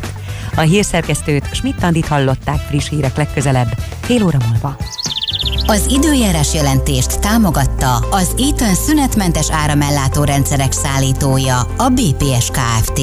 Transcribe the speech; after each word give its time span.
helyzet. 0.00 0.26
A 0.56 0.60
hírszerkesztőt 0.60 1.54
Schmidt-Tandit 1.54 2.06
hallották 2.06 2.58
friss 2.58 2.88
hírek 2.88 3.16
legközelebb, 3.16 3.68
fél 4.00 4.24
óra 4.24 4.38
múlva. 4.48 4.76
Az 5.66 5.86
időjárás 5.90 6.54
jelentést 6.54 7.20
támogatta 7.20 7.96
az 7.96 8.34
Eaton 8.38 8.74
szünetmentes 8.74 9.50
áramellátó 9.50 10.24
rendszerek 10.24 10.72
szállítója, 10.72 11.60
a 11.76 11.88
BPS 11.88 12.50
Kft. 12.50 13.00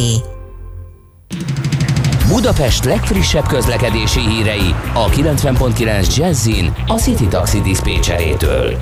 Budapest 2.28 2.86
legfrissebb 2.86 3.48
közlekedési 3.48 4.20
hírei 4.20 4.76
a 4.94 5.10
90.9 5.10 6.16
Jazzin 6.16 6.74
a 6.88 6.94
City 6.94 7.28
Taxi 7.28 7.62
Dispécsejétől. 7.62 8.78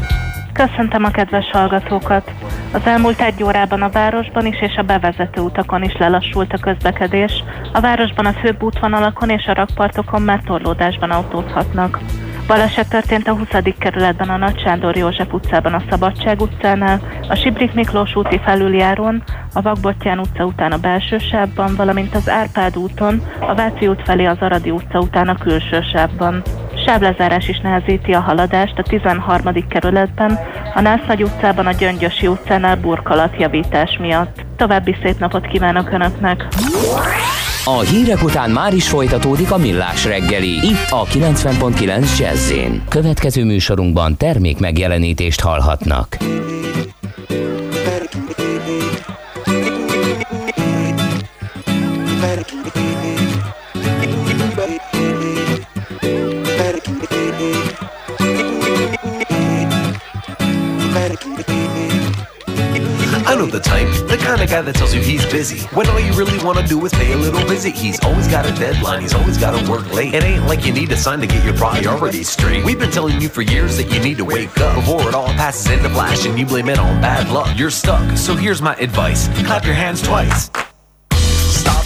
Köszöntöm 0.53 1.03
a 1.03 1.09
kedves 1.09 1.49
hallgatókat! 1.51 2.31
Az 2.73 2.85
elmúlt 2.85 3.21
egy 3.21 3.43
órában 3.43 3.81
a 3.81 3.89
városban 3.89 4.45
is 4.45 4.61
és 4.61 4.75
a 4.75 4.81
bevezető 4.81 5.41
utakon 5.41 5.83
is 5.83 5.97
lelassult 5.97 6.53
a 6.53 6.57
közlekedés. 6.57 7.43
A 7.73 7.79
városban 7.79 8.25
a 8.25 8.33
főbb 8.33 8.63
útvonalakon 8.63 9.29
és 9.29 9.45
a 9.45 9.53
rakpartokon 9.53 10.21
már 10.21 10.41
torlódásban 10.45 11.11
autózhatnak. 11.11 11.99
Baleset 12.47 12.89
történt 12.89 13.27
a 13.27 13.35
20. 13.35 13.47
kerületben 13.77 14.29
a 14.29 14.37
Nagy 14.37 14.59
Sándor 14.59 14.95
József 14.95 15.33
utcában 15.33 15.73
a 15.73 15.83
Szabadság 15.89 16.41
utcánál, 16.41 17.01
a 17.29 17.35
Sibrik 17.35 17.73
Miklós 17.73 18.15
úti 18.15 18.39
felüljárón, 18.39 19.23
a 19.53 19.61
Vagbottyán 19.61 20.19
utca 20.19 20.45
után 20.45 20.71
a 20.71 20.77
belső 20.77 21.17
sávban, 21.17 21.75
valamint 21.75 22.15
az 22.15 22.29
Árpád 22.29 22.77
úton, 22.77 23.21
a 23.39 23.55
Váci 23.55 23.87
út 23.87 24.01
felé 24.05 24.25
az 24.25 24.37
Aradi 24.39 24.71
utca 24.71 24.99
után 24.99 25.27
a 25.27 25.37
külső 25.37 25.81
sávban. 25.91 26.41
Sávlezárás 26.85 27.47
is 27.47 27.59
nehezíti 27.59 28.11
a 28.11 28.19
haladást 28.19 28.77
a 28.77 28.83
13. 28.83 29.67
kerületben, 29.67 30.39
a 30.73 30.81
Násznagy 30.81 31.23
utcában 31.23 31.65
a 31.65 31.71
Gyöngyösi 31.71 32.27
utcánál 32.27 32.75
burkolatjavítás 32.75 33.97
miatt. 33.97 34.45
További 34.55 34.95
szép 35.03 35.19
napot 35.19 35.47
kívánok 35.47 35.91
Önöknek! 35.91 36.47
A 37.65 37.79
hírek 37.79 38.23
után 38.23 38.49
már 38.49 38.73
is 38.73 38.89
folytatódik 38.89 39.51
a 39.51 39.57
millás 39.57 40.05
reggeli, 40.05 40.49
itt 40.49 40.89
a 40.89 41.05
90.9 41.05 42.19
jazz 42.19 42.53
Következő 42.89 43.43
műsorunkban 43.43 44.17
termék 44.17 44.59
megjelenítést 44.59 45.41
hallhatnak. 45.41 46.17
I 63.25 63.35
know 63.35 63.45
the 63.45 63.59
type, 63.59 63.87
the 64.07 64.17
kind 64.17 64.41
of 64.41 64.49
guy 64.49 64.61
that 64.61 64.75
tells 64.75 64.93
you 64.93 65.01
he's 65.01 65.25
busy. 65.25 65.65
When 65.75 65.87
all 65.87 65.99
you 65.99 66.13
really 66.13 66.43
want 66.43 66.59
to 66.59 66.67
do 66.67 66.83
is 66.85 66.93
pay 66.93 67.13
a 67.13 67.17
little 67.17 67.43
visit. 67.47 67.73
He's 67.73 67.99
always 68.03 68.27
got 68.27 68.45
a 68.45 68.51
deadline, 68.53 69.01
he's 69.01 69.13
always 69.13 69.37
got 69.37 69.57
to 69.57 69.71
work 69.71 69.91
late. 69.93 70.13
It 70.13 70.23
ain't 70.23 70.45
like 70.45 70.65
you 70.65 70.73
need 70.73 70.91
a 70.91 70.97
sign 70.97 71.19
to 71.21 71.27
get 71.27 71.43
your 71.43 71.55
priorities 71.55 72.29
straight. 72.29 72.63
We've 72.63 72.77
been 72.77 72.91
telling 72.91 73.19
you 73.19 73.29
for 73.29 73.41
years 73.41 73.77
that 73.77 73.91
you 73.91 73.99
need 73.99 74.17
to 74.17 74.25
wake 74.25 74.59
up 74.59 74.75
before 74.75 75.07
it 75.07 75.15
all 75.15 75.27
passes 75.27 75.71
into 75.71 75.89
flash 75.89 76.25
and 76.25 76.37
you 76.37 76.45
blame 76.45 76.69
it 76.69 76.77
on 76.77 77.01
bad 77.01 77.29
luck. 77.29 77.57
You're 77.57 77.71
stuck, 77.71 78.17
so 78.17 78.35
here's 78.35 78.61
my 78.61 78.75
advice 78.75 79.27
clap 79.45 79.65
your 79.65 79.75
hands 79.75 80.01
twice 80.01 80.49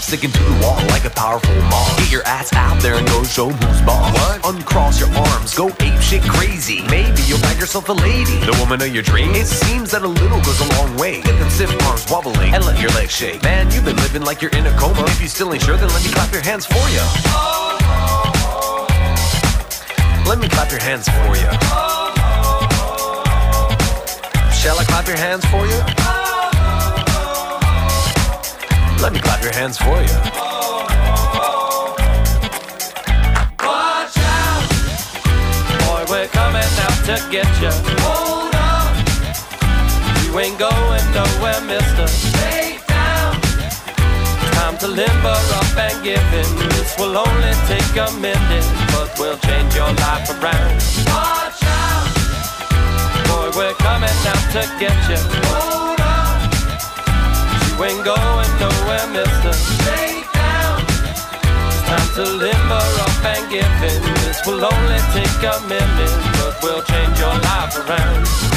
sticking 0.08 0.32
to 0.32 0.40
the 0.40 0.64
wall 0.64 0.80
like 0.88 1.04
a 1.04 1.10
powerful 1.10 1.54
mob. 1.68 1.98
Get 1.98 2.10
your 2.10 2.24
ass 2.24 2.54
out 2.54 2.80
there 2.82 2.96
and 2.96 3.06
go 3.08 3.24
show 3.26 3.50
who's 3.50 3.82
boss. 3.82 4.14
What? 4.14 4.56
Uncross 4.56 5.02
your 5.02 5.12
arms, 5.14 5.54
go 5.54 5.68
ape 5.82 6.00
shit 6.00 6.24
crazy. 6.24 6.82
Maybe 6.88 7.22
you'll 7.28 7.44
find 7.44 7.60
yourself 7.60 7.90
a 7.90 7.92
lady, 7.92 8.40
the 8.48 8.56
woman 8.58 8.82
of 8.82 8.88
your 8.88 9.04
dreams. 9.04 9.36
It 9.36 9.48
seems 9.48 9.92
that 9.92 10.04
a 10.04 10.08
little 10.08 10.40
goes 10.48 10.62
a 10.62 10.70
long 10.80 10.96
way. 10.96 11.22
Get 11.24 11.38
them 11.38 11.50
stiff 11.50 11.70
arms 11.84 12.10
wobbling 12.10 12.56
and 12.56 12.66
let 12.66 12.80
your 12.80 12.92
legs 12.92 13.12
shake. 13.12 13.44
Man, 13.44 13.70
you've 13.70 13.84
been 13.84 13.98
living 13.98 14.22
like 14.24 14.42
you're 14.42 14.56
in 14.56 14.66
a 14.66 14.72
coma. 14.80 15.04
If 15.08 15.22
you 15.22 15.28
still 15.28 15.54
ain't 15.54 15.64
sure, 15.64 15.76
then 15.76 15.90
let 15.90 16.02
me 16.02 16.10
clap 16.10 16.32
your 16.32 16.42
hands 16.42 16.66
for 16.66 16.86
you. 16.88 17.04
Let 20.24 20.40
me 20.40 20.48
clap 20.48 20.72
your 20.72 20.80
hands 20.80 21.10
for 21.10 21.36
you. 21.36 21.52
Shall 24.56 24.80
I 24.80 24.86
clap 24.88 25.06
your 25.06 25.18
hands 25.18 25.44
for 25.52 25.66
you? 25.68 26.17
Let 29.02 29.14
me 29.14 29.20
clap 29.20 29.42
your 29.44 29.54
hands 29.54 29.78
for 29.78 30.02
you. 30.02 30.18
Watch 33.64 34.18
out! 34.18 34.64
Boy, 35.86 36.04
we're 36.10 36.28
coming 36.28 36.72
out 36.86 36.98
to 37.06 37.16
get 37.32 37.48
you. 37.62 37.72
Hold 38.04 38.56
on! 38.56 38.92
You 40.26 40.40
ain't 40.40 40.58
going 40.60 41.06
nowhere, 41.14 41.62
mister. 41.62 42.08
Stay 42.08 42.80
down! 42.88 43.40
Time 44.58 44.78
to 44.80 44.88
limber 44.88 45.40
up 45.60 45.78
and 45.78 46.04
give 46.04 46.34
in. 46.34 46.70
This 46.70 46.98
will 46.98 47.18
only 47.18 47.54
take 47.68 47.96
a 47.96 48.12
minute, 48.20 48.68
but 48.92 49.14
we'll 49.20 49.38
change 49.38 49.76
your 49.76 49.94
life 49.94 50.28
around. 50.32 50.74
Watch 51.08 51.64
out! 51.64 52.10
Boy, 53.30 53.48
we're 53.58 53.74
coming 53.76 54.18
out 54.32 54.44
to 54.52 54.64
get 54.80 54.98
you. 55.10 55.22
Hold 55.48 55.97
You 57.78 57.84
ain't 57.84 58.04
going 58.04 58.60
nowhere, 58.60 59.08
mister. 59.14 59.54
Stay 59.54 60.24
down. 60.34 60.82
It's 60.82 61.82
time 61.84 62.10
to 62.16 62.24
limber 62.24 62.74
up 62.74 63.24
and 63.24 63.52
give 63.52 63.66
in. 63.84 64.02
This 64.26 64.44
will 64.48 64.66
only 64.66 65.00
take 65.14 65.44
a 65.44 65.62
minute, 65.68 66.18
but 66.40 66.58
we'll 66.64 66.82
change 66.82 67.20
your 67.20 67.36
life 67.38 67.78
around. 67.88 68.57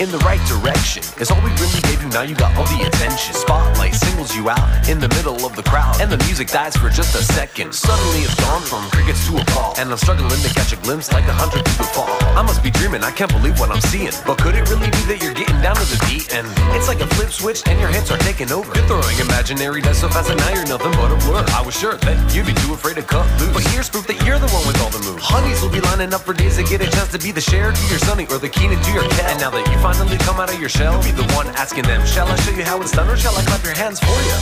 In 0.00 0.10
the 0.10 0.18
right 0.18 0.40
direction. 0.44 1.02
Is 1.20 1.30
all 1.30 1.40
we 1.40 1.50
really 1.56 1.80
gave 1.88 2.02
you, 2.02 2.08
now 2.08 2.22
you 2.22 2.34
got 2.34 2.54
all 2.56 2.68
the 2.68 2.84
attention. 2.86 3.34
Spotlight 3.34 3.94
singles 3.94 4.34
you 4.36 4.50
out 4.50 4.88
in 4.88 5.00
the 5.00 5.08
middle 5.08 5.44
of 5.46 5.56
the 5.56 5.62
crowd, 5.62 6.00
and 6.00 6.10
the 6.10 6.18
music 6.28 6.48
dies 6.48 6.76
for 6.76 6.90
just 6.90 7.14
a 7.14 7.22
second. 7.22 7.74
Suddenly 7.74 8.20
it's 8.20 8.34
gone 8.40 8.62
from 8.62 8.84
crickets 8.90 9.26
to 9.28 9.38
a 9.38 9.44
call, 9.46 9.74
and 9.78 9.90
I'm 9.90 9.96
struggling 9.96 10.40
to 10.40 10.52
catch 10.52 10.72
a 10.72 10.76
glimpse 10.76 11.12
like 11.12 11.24
a 11.24 11.32
hundred 11.32 11.64
people 11.64 11.86
fall. 11.96 12.10
I 12.36 12.42
must 12.42 12.62
be 12.62 12.70
dreaming, 12.70 13.02
I 13.04 13.10
can't 13.10 13.32
believe 13.32 13.58
what 13.58 13.70
I'm 13.70 13.80
seeing. 13.80 14.12
But 14.26 14.38
could 14.38 14.54
it 14.54 14.68
really 14.68 14.90
be 14.90 15.02
that 15.12 15.22
you're 15.22 15.34
getting 15.34 15.60
down 15.60 15.76
to 15.76 15.86
the 15.88 15.98
beat? 16.06 16.32
And 16.34 16.46
it's 16.76 16.88
like 16.88 17.00
a 17.00 17.08
flip 17.16 17.30
switch, 17.30 17.62
and 17.66 17.80
your 17.80 17.88
hands 17.88 18.10
are 18.10 18.18
taking 18.18 18.52
over. 18.52 18.68
You're 18.76 18.86
throwing 18.86 19.16
imaginary 19.18 19.80
dice 19.80 20.00
so 20.00 20.08
fast, 20.08 20.28
and 20.30 20.38
now 20.40 20.50
you're 20.52 20.68
nothing 20.68 20.92
but 20.92 21.12
a 21.12 21.16
blur. 21.24 21.44
I 21.56 21.62
was 21.64 21.74
sure 21.74 21.96
that 21.96 22.16
you'd 22.34 22.46
be 22.46 22.54
too 22.64 22.74
afraid 22.74 22.96
to 22.96 23.02
cut 23.02 23.24
loose. 23.40 23.54
But 23.54 23.64
here's 23.72 23.88
proof 23.88 24.06
that 24.08 24.20
you're 24.26 24.38
the 24.38 24.50
one 24.52 24.66
with 24.66 24.76
all 24.82 24.90
the 24.90 25.00
moves. 25.08 25.24
Honeys 25.24 25.62
will 25.62 25.72
be 25.72 25.80
lining 25.80 26.12
up 26.12 26.22
for 26.22 26.34
days 26.34 26.56
to 26.56 26.64
get 26.64 26.80
a 26.84 26.88
chance 26.90 27.10
to 27.12 27.18
be 27.18 27.32
the 27.32 27.40
share 27.40 27.72
to 27.72 27.84
your 27.88 27.98
sonny 28.04 28.26
or 28.28 28.38
the 28.38 28.48
keenan 28.48 28.82
to 28.82 28.90
your 28.92 29.08
cat. 29.16 29.32
And 29.32 29.40
now 29.40 29.50
that 29.50 29.64
you 29.72 29.78
finally 29.92 30.18
come 30.18 30.40
out 30.40 30.52
of 30.52 30.58
your 30.58 30.68
shell, 30.68 30.94
you'll 30.94 31.04
be 31.04 31.12
the 31.12 31.32
one 31.32 31.46
asking 31.54 31.84
them, 31.84 32.04
Shall 32.04 32.26
I 32.26 32.34
show 32.40 32.50
you 32.50 32.64
how 32.64 32.82
it's 32.82 32.90
done, 32.90 33.08
or 33.08 33.16
shall 33.16 33.36
I 33.36 33.42
clap 33.42 33.62
your 33.62 33.72
hands 33.72 34.00
for 34.00 34.18
you? 34.26 34.36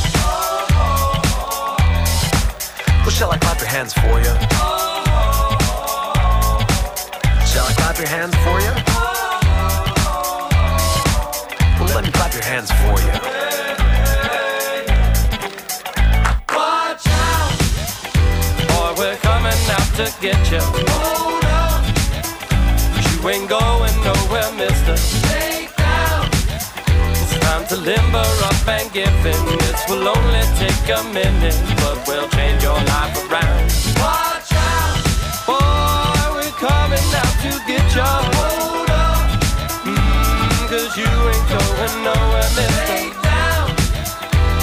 Well, 3.03 3.11
shall 3.11 3.31
I 3.31 3.37
clap 3.37 3.59
your 3.59 3.69
hands 3.69 3.93
for 3.93 4.15
you? 4.25 4.33
Shall 7.53 7.67
I 7.67 7.75
clap 7.77 7.99
your 7.99 8.09
hands 8.09 8.35
for 8.47 8.57
you? 8.65 8.73
Well, 11.79 11.95
let 11.95 12.05
me 12.07 12.11
clap 12.11 12.33
your 12.33 12.47
hands 12.53 12.71
for 12.81 12.97
you. 13.05 13.13
Watch 16.57 17.07
out! 17.23 17.59
Boy, 18.73 18.95
we're 18.97 19.17
coming 19.17 19.61
out 19.77 19.89
to 19.99 20.07
get 20.23 20.41
you. 20.51 21.44
You 23.25 23.31
ain't 23.31 23.49
going 23.49 23.97
nowhere, 24.05 24.53
mister. 24.53 24.99
Stay 24.99 25.67
down! 25.79 26.29
It's 27.17 27.33
time 27.41 27.65
to 27.69 27.77
limber 27.77 28.19
up 28.21 28.69
and 28.69 28.93
give 28.93 29.09
in. 29.25 29.41
This 29.65 29.81
will 29.89 30.07
only 30.07 30.45
take 30.61 30.89
a 30.93 31.03
minute, 31.09 31.57
but 31.81 32.07
we'll 32.07 32.29
change 32.37 32.63
your 32.63 32.77
life 32.77 33.17
around. 33.25 33.65
Watch 33.97 34.53
out! 34.53 35.01
Boy, 35.49 36.37
we're 36.37 36.53
coming 36.61 37.09
out 37.17 37.35
to 37.41 37.53
get 37.65 37.89
you. 37.97 38.05
Hold 38.05 38.93
on! 38.93 39.25
Mm, 39.89 40.69
Cause 40.69 40.93
you 40.93 41.09
ain't 41.09 41.49
going 41.49 41.97
nowhere, 42.05 42.51
mister. 42.61 42.85
Stay 42.85 43.09
down! 43.25 43.73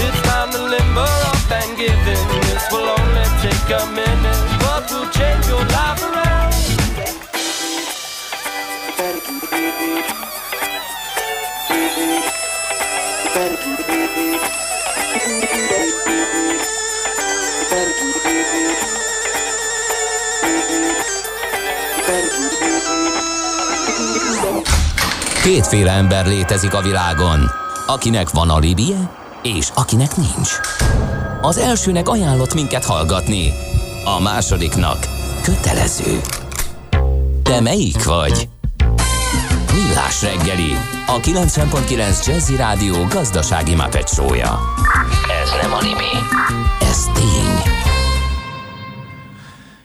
It's 0.05 0.21
time 0.29 0.51
to 0.51 0.61
limber 0.61 1.09
up 1.33 1.49
and 1.49 1.77
give 1.81 2.05
in. 2.13 2.27
This 2.45 2.63
will 2.71 2.93
only 2.93 3.25
take 3.41 3.69
a 3.73 3.89
minute, 3.89 4.41
but 4.61 4.85
we'll 4.91 5.09
change 5.09 5.47
your 5.47 5.65
life 5.65 6.03
around. 6.03 6.40
Kétféle 25.43 25.91
ember 25.91 26.27
létezik 26.27 26.73
a 26.73 26.81
világon, 26.81 27.51
akinek 27.87 28.29
van 28.29 28.49
alibije, 28.49 29.11
és 29.43 29.69
akinek 29.75 30.15
nincs. 30.15 30.49
Az 31.41 31.57
elsőnek 31.57 32.09
ajánlott 32.09 32.53
minket 32.53 32.85
hallgatni, 32.85 33.53
a 34.17 34.21
másodiknak 34.21 34.97
kötelező. 35.43 36.21
Te 37.43 37.61
melyik 37.61 38.03
vagy? 38.03 38.49
Millás 40.11 40.35
reggeli, 40.35 40.71
a 41.07 41.19
90.9 41.19 42.25
Jazzy 42.25 42.55
Rádió 42.55 43.05
gazdasági 43.09 43.75
mapetsója. 43.75 44.59
Ez 45.43 45.51
nem 45.61 45.73
animi, 45.73 46.11
ez 46.81 47.03
tény. 47.13 47.73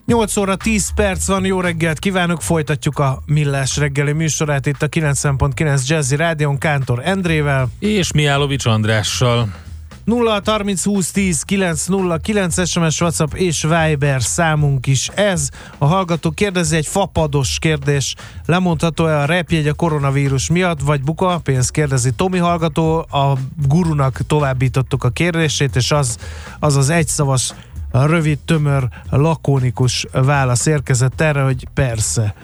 8 0.06 0.37
óra 0.37 0.56
10 0.56 0.94
perc 0.94 1.26
van, 1.26 1.44
jó 1.44 1.61
reggelt 1.61 1.99
kívánok, 1.99 2.43
folytatjuk 2.43 2.99
a 2.99 3.23
Millás 3.26 3.76
reggeli 3.76 4.12
műsorát 4.12 4.67
itt 4.67 4.82
a 4.82 4.88
90.9 4.88 5.87
Jazzy 5.87 6.17
Rádion 6.17 6.58
Kántor 6.58 7.00
Endrével. 7.05 7.69
És 7.78 8.12
Miálovics 8.12 8.67
Andrással. 8.67 9.66
0 10.06 10.41
30 10.44 10.85
20 10.85 11.11
10 11.11 11.43
9 11.43 11.87
0 11.87 12.19
9 12.19 12.69
SMS, 12.69 13.00
WhatsApp 13.00 13.35
és 13.35 13.62
Viber 13.62 14.23
számunk 14.23 14.87
is 14.87 15.08
ez. 15.08 15.49
A 15.79 15.87
hallgató 15.87 16.31
kérdezi 16.31 16.76
egy 16.76 16.87
fapados 16.87 17.58
kérdés. 17.58 18.14
Lemondható-e 18.44 19.20
a 19.20 19.25
repjegy 19.25 19.69
a 19.69 19.75
koronavírus 19.75 20.49
miatt, 20.49 20.81
vagy 20.81 21.03
buka? 21.03 21.38
Pénz 21.38 21.70
kérdezi 21.70 22.11
Tomi 22.11 22.38
hallgató. 22.38 22.99
A 22.99 23.38
gurunak 23.69 24.20
továbbítottuk 24.26 25.05
a 25.05 25.11
kérdését, 25.11 25.76
és 25.76 25.91
az 25.91 26.17
az, 26.59 26.76
az 26.76 26.91
egyszavas 26.91 27.55
rövid, 27.91 28.38
tömör, 28.38 28.88
lakonikus 29.11 30.06
válasz 30.12 30.67
érkezett 30.67 31.20
erre, 31.20 31.43
hogy 31.43 31.67
persze. 31.75 32.35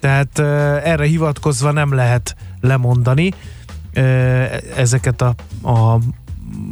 Tehát 0.00 0.38
erre 0.84 1.04
hivatkozva 1.04 1.70
nem 1.70 1.94
lehet 1.94 2.36
lemondani 2.60 3.32
ezeket 4.76 5.22
a, 5.22 5.34
a 5.62 5.98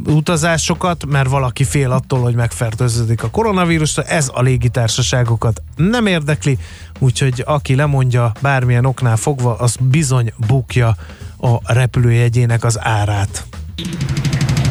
utazásokat, 0.05 1.05
mert 1.05 1.29
valaki 1.29 1.63
fél 1.63 1.91
attól, 1.91 2.21
hogy 2.21 2.35
megfertőződik 2.35 3.23
a 3.23 3.29
koronavírus, 3.29 3.97
ez 3.97 4.29
a 4.33 4.41
légitársaságokat 4.41 5.61
nem 5.75 6.05
érdekli, 6.05 6.57
úgyhogy 6.99 7.43
aki 7.45 7.75
lemondja 7.75 8.31
bármilyen 8.39 8.85
oknál 8.85 9.17
fogva, 9.17 9.55
az 9.55 9.75
bizony 9.79 10.33
bukja 10.47 10.95
a 11.37 11.73
repülőjegyének 11.73 12.63
az 12.63 12.79
árát. 12.81 13.45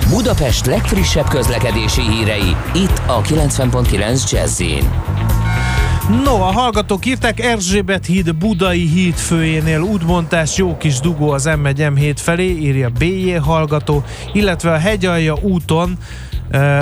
Budapest 0.08 0.66
legfrissebb 0.66 1.28
közlekedési 1.28 2.00
hírei, 2.00 2.56
itt 2.74 3.02
a 3.06 3.20
90.9 3.20 4.30
jazz 4.30 4.60
No, 6.08 6.34
a 6.34 6.52
hallgatók 6.52 7.06
írták 7.06 7.40
Erzsébet 7.40 8.06
híd 8.06 8.34
Budai 8.34 8.86
híd 8.86 9.14
főjénél 9.14 9.80
útbontás, 9.80 10.56
jó 10.56 10.76
kis 10.76 11.00
dugó 11.00 11.30
az 11.30 11.48
M1 11.50 11.76
M7 11.76 12.14
felé, 12.16 12.48
írja 12.48 12.90
BJ 12.98 13.30
hallgató, 13.30 14.04
illetve 14.32 14.72
a 14.72 14.78
Hegyalja 14.78 15.36
úton 15.42 15.98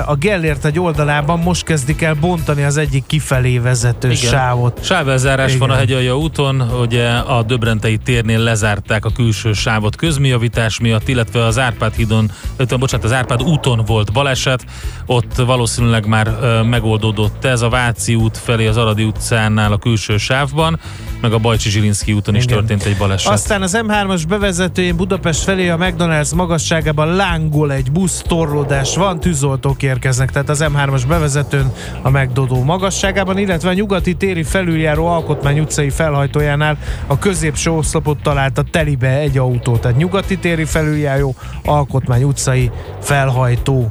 a 0.07 0.15
Gellért 0.15 0.65
egy 0.65 0.79
oldalában 0.79 1.39
most 1.39 1.65
kezdik 1.65 2.03
el 2.03 2.15
bontani 2.15 2.63
az 2.63 2.77
egyik 2.77 3.07
kifelé 3.07 3.59
vezető 3.59 4.11
Igen. 4.11 4.31
sávot. 4.31 4.85
Sávelzárás 4.85 5.57
van 5.57 5.71
a 5.71 5.75
hegyalja 5.75 6.19
úton, 6.19 6.61
ugye 6.61 7.09
a 7.09 7.43
Döbrentei 7.43 7.97
térnél 7.97 8.39
lezárták 8.39 9.05
a 9.05 9.11
külső 9.11 9.53
sávot 9.53 9.97
közműjavítás 9.97 10.81
miatt, 10.81 11.09
illetve 11.09 11.45
az 11.45 11.59
Árpád 11.59 11.95
hídon, 11.95 12.31
illetve, 12.57 12.77
bocsánat, 12.77 13.07
az 13.07 13.13
Árpád 13.13 13.43
úton 13.43 13.83
volt 13.87 14.13
baleset, 14.13 14.65
ott 15.07 15.35
valószínűleg 15.37 16.07
már 16.07 16.31
megoldódott 16.65 17.45
ez 17.45 17.63
a 17.63 17.69
Váci 17.69 18.15
út 18.15 18.39
felé 18.39 18.67
az 18.67 18.77
Aradi 18.77 19.05
utcánál 19.05 19.73
a 19.73 19.79
külső 19.79 20.17
sávban, 20.17 20.81
meg 21.21 21.33
a 21.33 21.39
Bajcsi 21.39 21.71
Zsilinszki 21.71 22.13
úton 22.13 22.35
is 22.35 22.45
Igen. 22.45 22.57
történt 22.57 22.83
egy 22.83 22.97
baleset. 22.97 23.33
Aztán 23.33 23.63
az 23.63 23.81
M3-as 23.87 24.23
bevezetőjén 24.29 24.97
Budapest 24.97 25.43
felé 25.43 25.69
a 25.69 25.77
McDonald's 25.77 26.35
magasságában 26.35 27.15
lángol 27.15 27.73
egy 27.73 27.93
busz 27.93 28.23
torlódás 28.27 28.97
van, 28.97 29.21
tűzoltók 29.61 29.83
érkeznek, 29.83 30.31
tehát 30.31 30.49
az 30.49 30.65
M3-as 30.69 31.03
bevezetőn 31.09 31.73
a 32.03 32.11
megdodó 32.11 32.63
magasságában, 32.63 33.39
illetve 33.39 33.69
a 33.69 33.73
nyugati 33.73 34.15
téri 34.15 34.43
felüljáró 34.43 35.07
Alkotmány 35.07 35.61
utcai 35.61 35.91
felhajtójánál 35.91 36.79
a 37.07 37.19
középső 37.19 37.71
oszlopot 37.71 38.23
találta 38.23 38.63
telibe 38.71 39.19
egy 39.19 39.39
autó, 39.39 39.77
tehát 39.77 39.97
nyugati 39.97 40.39
téri 40.39 40.65
felüljáró 40.65 41.35
Alkotmány 41.65 42.23
utcai 42.23 42.71
felhajtó. 43.01 43.91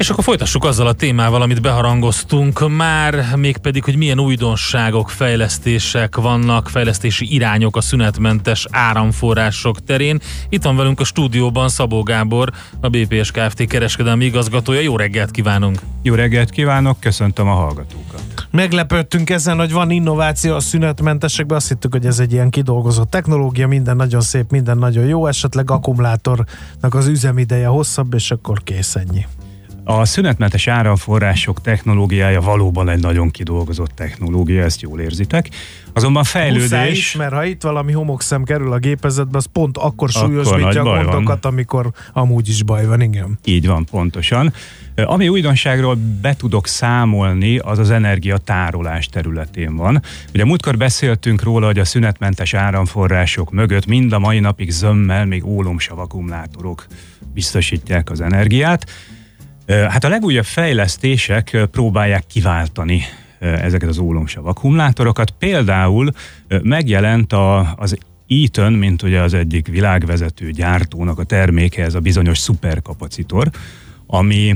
És 0.00 0.10
akkor 0.10 0.24
folytassuk 0.24 0.64
azzal 0.64 0.86
a 0.86 0.92
témával, 0.92 1.42
amit 1.42 1.62
beharangoztunk 1.62 2.76
már, 2.76 3.36
mégpedig, 3.36 3.84
hogy 3.84 3.96
milyen 3.96 4.20
újdonságok, 4.20 5.10
fejlesztések 5.10 6.16
vannak, 6.16 6.68
fejlesztési 6.68 7.34
irányok 7.34 7.76
a 7.76 7.80
szünetmentes 7.80 8.66
áramforrások 8.70 9.84
terén. 9.84 10.20
Itt 10.48 10.62
van 10.62 10.76
velünk 10.76 11.00
a 11.00 11.04
stúdióban 11.04 11.68
Szabó 11.68 12.02
Gábor, 12.02 12.50
a 12.80 12.88
BPS 12.88 13.30
Kft. 13.30 13.66
kereskedelmi 13.66 14.24
igazgatója. 14.24 14.80
Jó 14.80 14.96
reggelt 14.96 15.30
kívánunk! 15.30 15.78
Jó 16.02 16.14
reggelt 16.14 16.50
kívánok, 16.50 17.00
köszöntöm 17.00 17.48
a 17.48 17.54
hallgatókat! 17.54 18.22
Meglepődtünk 18.50 19.30
ezen, 19.30 19.58
hogy 19.58 19.72
van 19.72 19.90
innováció 19.90 20.54
a 20.54 20.60
szünetmentesekben, 20.60 21.56
azt 21.56 21.68
hittük, 21.68 21.92
hogy 21.92 22.06
ez 22.06 22.18
egy 22.18 22.32
ilyen 22.32 22.50
kidolgozott 22.50 23.10
technológia, 23.10 23.68
minden 23.68 23.96
nagyon 23.96 24.20
szép, 24.20 24.50
minden 24.50 24.78
nagyon 24.78 25.04
jó, 25.04 25.26
esetleg 25.26 25.70
akkumulátornak 25.70 26.94
az 26.94 27.06
üzemideje 27.06 27.66
hosszabb, 27.66 28.14
és 28.14 28.30
akkor 28.30 28.62
kész 28.62 28.94
ennyi. 28.94 29.26
A 29.98 30.04
szünetmentes 30.04 30.66
áramforrások 30.66 31.60
technológiája 31.60 32.40
valóban 32.40 32.88
egy 32.88 33.00
nagyon 33.00 33.30
kidolgozott 33.30 33.90
technológia, 33.94 34.62
ezt 34.62 34.80
jól 34.80 35.00
érzitek. 35.00 35.48
Azonban 35.92 36.24
fejlődés... 36.24 36.62
Muszáj 36.62 36.90
is, 36.90 37.14
mert 37.14 37.32
ha 37.32 37.44
itt 37.44 37.62
valami 37.62 37.92
homokszem 37.92 38.44
kerül 38.44 38.72
a 38.72 38.78
gépezetbe, 38.78 39.36
az 39.36 39.46
pont 39.52 39.76
akkor 39.78 40.08
súlyosbítja 40.08 40.80
a 40.80 40.84
gondokat, 40.84 41.42
van. 41.42 41.52
amikor 41.52 41.90
amúgy 42.12 42.48
is 42.48 42.62
baj 42.62 42.86
van, 42.86 43.00
igen. 43.00 43.38
Így 43.44 43.66
van, 43.66 43.84
pontosan. 43.84 44.52
Ami 44.96 45.28
újdonságról 45.28 45.98
be 46.20 46.34
tudok 46.36 46.66
számolni, 46.66 47.58
az 47.58 47.78
az 47.78 47.90
energiatárolás 47.90 49.06
területén 49.06 49.76
van. 49.76 50.02
Ugye 50.34 50.44
múltkor 50.44 50.76
beszéltünk 50.76 51.42
róla, 51.42 51.66
hogy 51.66 51.78
a 51.78 51.84
szünetmentes 51.84 52.54
áramforrások 52.54 53.50
mögött 53.50 53.86
mind 53.86 54.12
a 54.12 54.18
mai 54.18 54.40
napig 54.40 54.70
zömmel 54.70 55.26
még 55.26 55.46
ólomsav 55.46 55.98
akkumulátorok 55.98 56.86
biztosítják 57.34 58.10
az 58.10 58.20
energiát. 58.20 58.90
Hát 59.66 60.04
a 60.04 60.08
legújabb 60.08 60.44
fejlesztések 60.44 61.58
próbálják 61.70 62.26
kiváltani 62.26 63.02
ezeket 63.38 63.88
az 63.88 63.98
ólomsav 63.98 64.46
akkumulátorokat. 64.46 65.30
Például 65.30 66.12
megjelent 66.62 67.32
a, 67.32 67.74
az 67.76 67.98
Eaton, 68.28 68.72
mint 68.72 69.02
ugye 69.02 69.20
az 69.20 69.34
egyik 69.34 69.66
világvezető 69.66 70.50
gyártónak 70.50 71.18
a 71.18 71.24
terméke, 71.24 71.84
ez 71.84 71.94
a 71.94 72.00
bizonyos 72.00 72.38
szuperkapacitor, 72.38 73.50
ami 74.06 74.54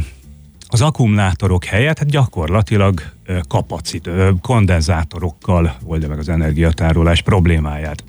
az 0.68 0.80
akkumulátorok 0.80 1.64
helyett 1.64 1.98
hát 1.98 2.10
gyakorlatilag 2.10 3.02
kapacit, 3.48 4.10
kondenzátorokkal 4.40 5.76
oldja 5.84 6.08
meg 6.08 6.18
az 6.18 6.28
energiatárolás 6.28 7.22
problémáját. 7.22 8.04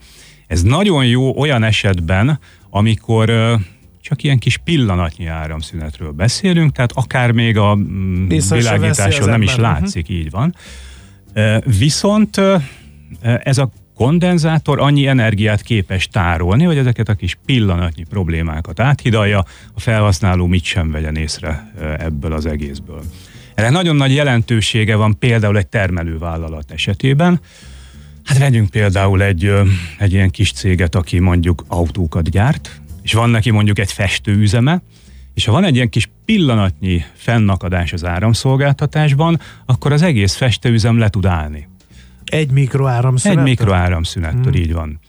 Ez 0.47 0.61
nagyon 0.61 1.05
jó 1.05 1.39
olyan 1.39 1.63
esetben, 1.63 2.39
amikor 2.69 3.57
csak 4.05 4.23
ilyen 4.23 4.37
kis 4.37 4.57
pillanatnyi 4.57 5.25
áramszünetről 5.25 6.11
beszélünk, 6.11 6.71
tehát 6.71 6.91
akár 6.91 7.31
még 7.31 7.57
a 7.57 7.75
mm, 7.75 8.27
világításon 8.49 9.29
nem 9.29 9.41
is 9.41 9.55
látszik, 9.55 10.03
uh-huh. 10.03 10.17
így 10.17 10.29
van. 10.29 10.55
Viszont 11.77 12.41
ez 13.21 13.57
a 13.57 13.71
kondenzátor 13.95 14.79
annyi 14.79 15.07
energiát 15.07 15.61
képes 15.61 16.07
tárolni, 16.07 16.63
hogy 16.63 16.77
ezeket 16.77 17.09
a 17.09 17.13
kis 17.13 17.37
pillanatnyi 17.45 18.03
problémákat 18.09 18.79
áthidalja, 18.79 19.45
a 19.73 19.79
felhasználó 19.79 20.45
mit 20.45 20.63
sem 20.63 20.91
vegyen 20.91 21.15
észre 21.15 21.71
ebből 21.99 22.33
az 22.33 22.45
egészből. 22.45 23.03
Erre 23.55 23.69
nagyon 23.69 23.95
nagy 23.95 24.13
jelentősége 24.13 24.95
van 24.95 25.19
például 25.19 25.57
egy 25.57 25.67
termelővállalat 25.67 26.71
esetében. 26.71 27.39
Hát 28.23 28.37
vegyünk 28.37 28.69
például 28.69 29.21
egy, 29.21 29.51
egy 29.97 30.13
ilyen 30.13 30.29
kis 30.29 30.51
céget, 30.51 30.95
aki 30.95 31.19
mondjuk 31.19 31.63
autókat 31.67 32.29
gyárt, 32.29 32.79
és 33.05 33.13
van 33.13 33.29
neki 33.29 33.51
mondjuk 33.51 33.79
egy 33.79 33.91
festőüzeme, 33.91 34.81
és 35.33 35.45
ha 35.45 35.51
van 35.51 35.63
egy 35.63 35.75
ilyen 35.75 35.89
kis 35.89 36.09
pillanatnyi 36.25 37.03
fennakadás 37.13 37.93
az 37.93 38.05
áramszolgáltatásban, 38.05 39.39
akkor 39.65 39.91
az 39.91 40.01
egész 40.01 40.35
festőüzem 40.35 40.97
le 40.97 41.09
tud 41.09 41.25
állni. 41.25 41.67
Egy 42.25 42.51
mikroáramszünettől? 42.51 43.43
Egy 43.43 43.49
mikroáramszünettől, 43.49 44.51
hmm. 44.51 44.61
így 44.61 44.73
van. 44.73 44.99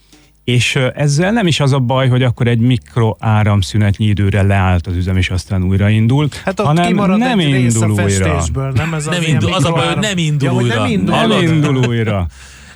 És 0.43 0.75
ezzel 0.75 1.31
nem 1.31 1.47
is 1.47 1.59
az 1.59 1.73
a 1.73 1.79
baj, 1.79 2.07
hogy 2.07 2.23
akkor 2.23 2.47
egy 2.47 2.59
mikroáramszünetnyi 2.59 4.05
időre 4.05 4.41
leállt 4.41 4.87
az 4.87 4.95
üzem, 4.95 5.17
és 5.17 5.29
aztán 5.29 5.63
újraindul, 5.63 6.27
hát 6.43 6.59
hanem 6.59 7.17
nem 7.17 7.39
indul 7.39 7.89
újra. 7.89 8.43
Nem, 8.73 8.93
ez 8.93 9.07
az, 9.07 9.13
nem 9.13 9.23
indul, 9.23 9.53
az 9.53 9.65
a 9.65 9.71
baj, 9.71 9.87
hogy 9.87 9.97
nem 9.97 10.17
indul 10.17 10.49
ja, 10.49 10.55
újra. 10.55 10.75
Nem 10.75 10.91
indul, 10.91 11.15
nem 11.15 11.41
indul 11.41 11.75
újra. 11.87 12.27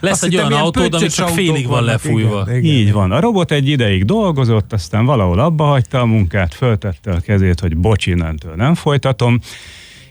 Lesz 0.02 0.24
egy 0.24 0.36
olyan 0.36 0.54
autód, 0.54 0.94
ami 0.94 1.08
csak 1.08 1.30
félig 1.30 1.68
van 1.68 1.84
lefújva. 1.84 2.42
Igen, 2.48 2.64
igen. 2.64 2.76
Így 2.76 2.92
van. 2.92 3.12
A 3.12 3.20
robot 3.20 3.52
egy 3.52 3.68
ideig 3.68 4.06
dolgozott, 4.06 4.74
aztán 4.74 5.06
valahol 5.06 5.40
abba 5.40 5.64
hagyta 5.64 6.00
a 6.00 6.06
munkát, 6.06 6.54
föltette 6.54 7.12
a 7.12 7.20
kezét, 7.20 7.60
hogy 7.60 7.78
bocs, 7.78 8.06
innentől 8.06 8.56
nem 8.56 8.76
folytatom. 8.76 9.40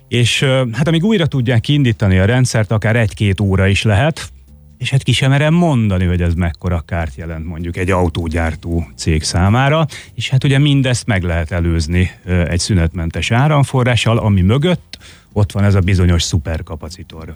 És 0.09 0.43
hát 0.73 0.89
amíg 0.89 1.05
újra 1.05 1.27
tudják 1.27 1.69
indítani 1.69 2.19
a 2.19 2.25
rendszert, 2.25 2.71
akár 2.71 2.97
egy-két 2.97 3.41
óra 3.41 3.67
is 3.67 3.83
lehet, 3.83 4.33
és 4.79 4.91
hát 4.91 5.03
ki 5.03 5.13
sem 5.13 5.31
merem 5.31 5.55
mondani, 5.55 6.05
hogy 6.05 6.23
ez 6.23 6.35
mekkora 6.35 6.83
kárt 6.87 7.17
jelent 7.17 7.47
mondjuk 7.47 7.77
egy 7.77 7.91
autógyártó 7.91 8.87
cég 8.97 9.23
számára, 9.23 9.87
és 10.15 10.29
hát 10.29 10.45
ugye 10.45 10.59
mindezt 10.59 11.07
meg 11.07 11.23
lehet 11.23 11.51
előzni 11.51 12.11
egy 12.49 12.59
szünetmentes 12.59 13.31
áramforrással, 13.31 14.19
ami 14.19 14.41
mögött 14.41 14.99
ott 15.33 15.53
van 15.53 15.65
ez 15.65 15.75
a 15.75 15.81
bizonyos 15.81 16.23
szuperkapacitor. 16.23 17.35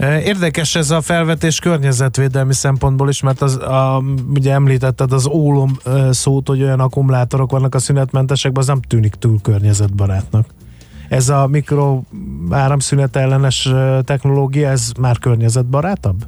Érdekes 0.00 0.74
ez 0.74 0.90
a 0.90 1.00
felvetés 1.00 1.58
környezetvédelmi 1.58 2.54
szempontból 2.54 3.08
is, 3.08 3.22
mert 3.22 3.42
az, 3.42 3.56
a, 3.56 4.02
ugye 4.34 4.52
említetted 4.52 5.12
az 5.12 5.26
ólom 5.26 5.76
szót, 6.10 6.48
hogy 6.48 6.62
olyan 6.62 6.80
akkumulátorok 6.80 7.50
vannak 7.50 7.74
a 7.74 7.78
szünetmentesekben, 7.78 8.62
az 8.62 8.68
nem 8.68 8.80
tűnik 8.80 9.14
túl 9.14 9.40
környezetbarátnak. 9.42 10.46
Ez 11.08 11.28
a 11.28 11.46
mikro 11.46 12.02
áramszünet 12.50 13.16
ellenes 13.16 13.72
technológia, 14.02 14.68
ez 14.68 14.92
már 15.00 15.18
környezetbarátabb? 15.18 16.26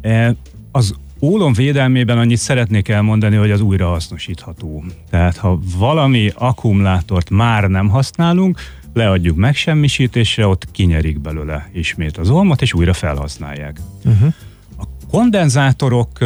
E, 0.00 0.34
az 0.72 0.94
ólom 1.20 1.52
védelmében 1.52 2.18
annyit 2.18 2.38
szeretnék 2.38 2.88
elmondani, 2.88 3.36
hogy 3.36 3.50
az 3.50 3.60
újrahasznosítható. 3.60 4.84
Tehát 5.10 5.36
ha 5.36 5.58
valami 5.78 6.32
akkumulátort 6.34 7.30
már 7.30 7.64
nem 7.64 7.88
használunk, 7.88 8.58
leadjuk 8.92 9.36
megsemmisítésre, 9.36 10.46
ott 10.46 10.70
kinyerik 10.70 11.20
belőle 11.20 11.68
ismét 11.72 12.16
az 12.16 12.30
olmot, 12.30 12.62
és 12.62 12.74
újra 12.74 12.92
felhasználják. 12.92 13.80
Uh-huh. 14.04 14.32
A 14.78 14.84
kondenzátorok 15.10 16.18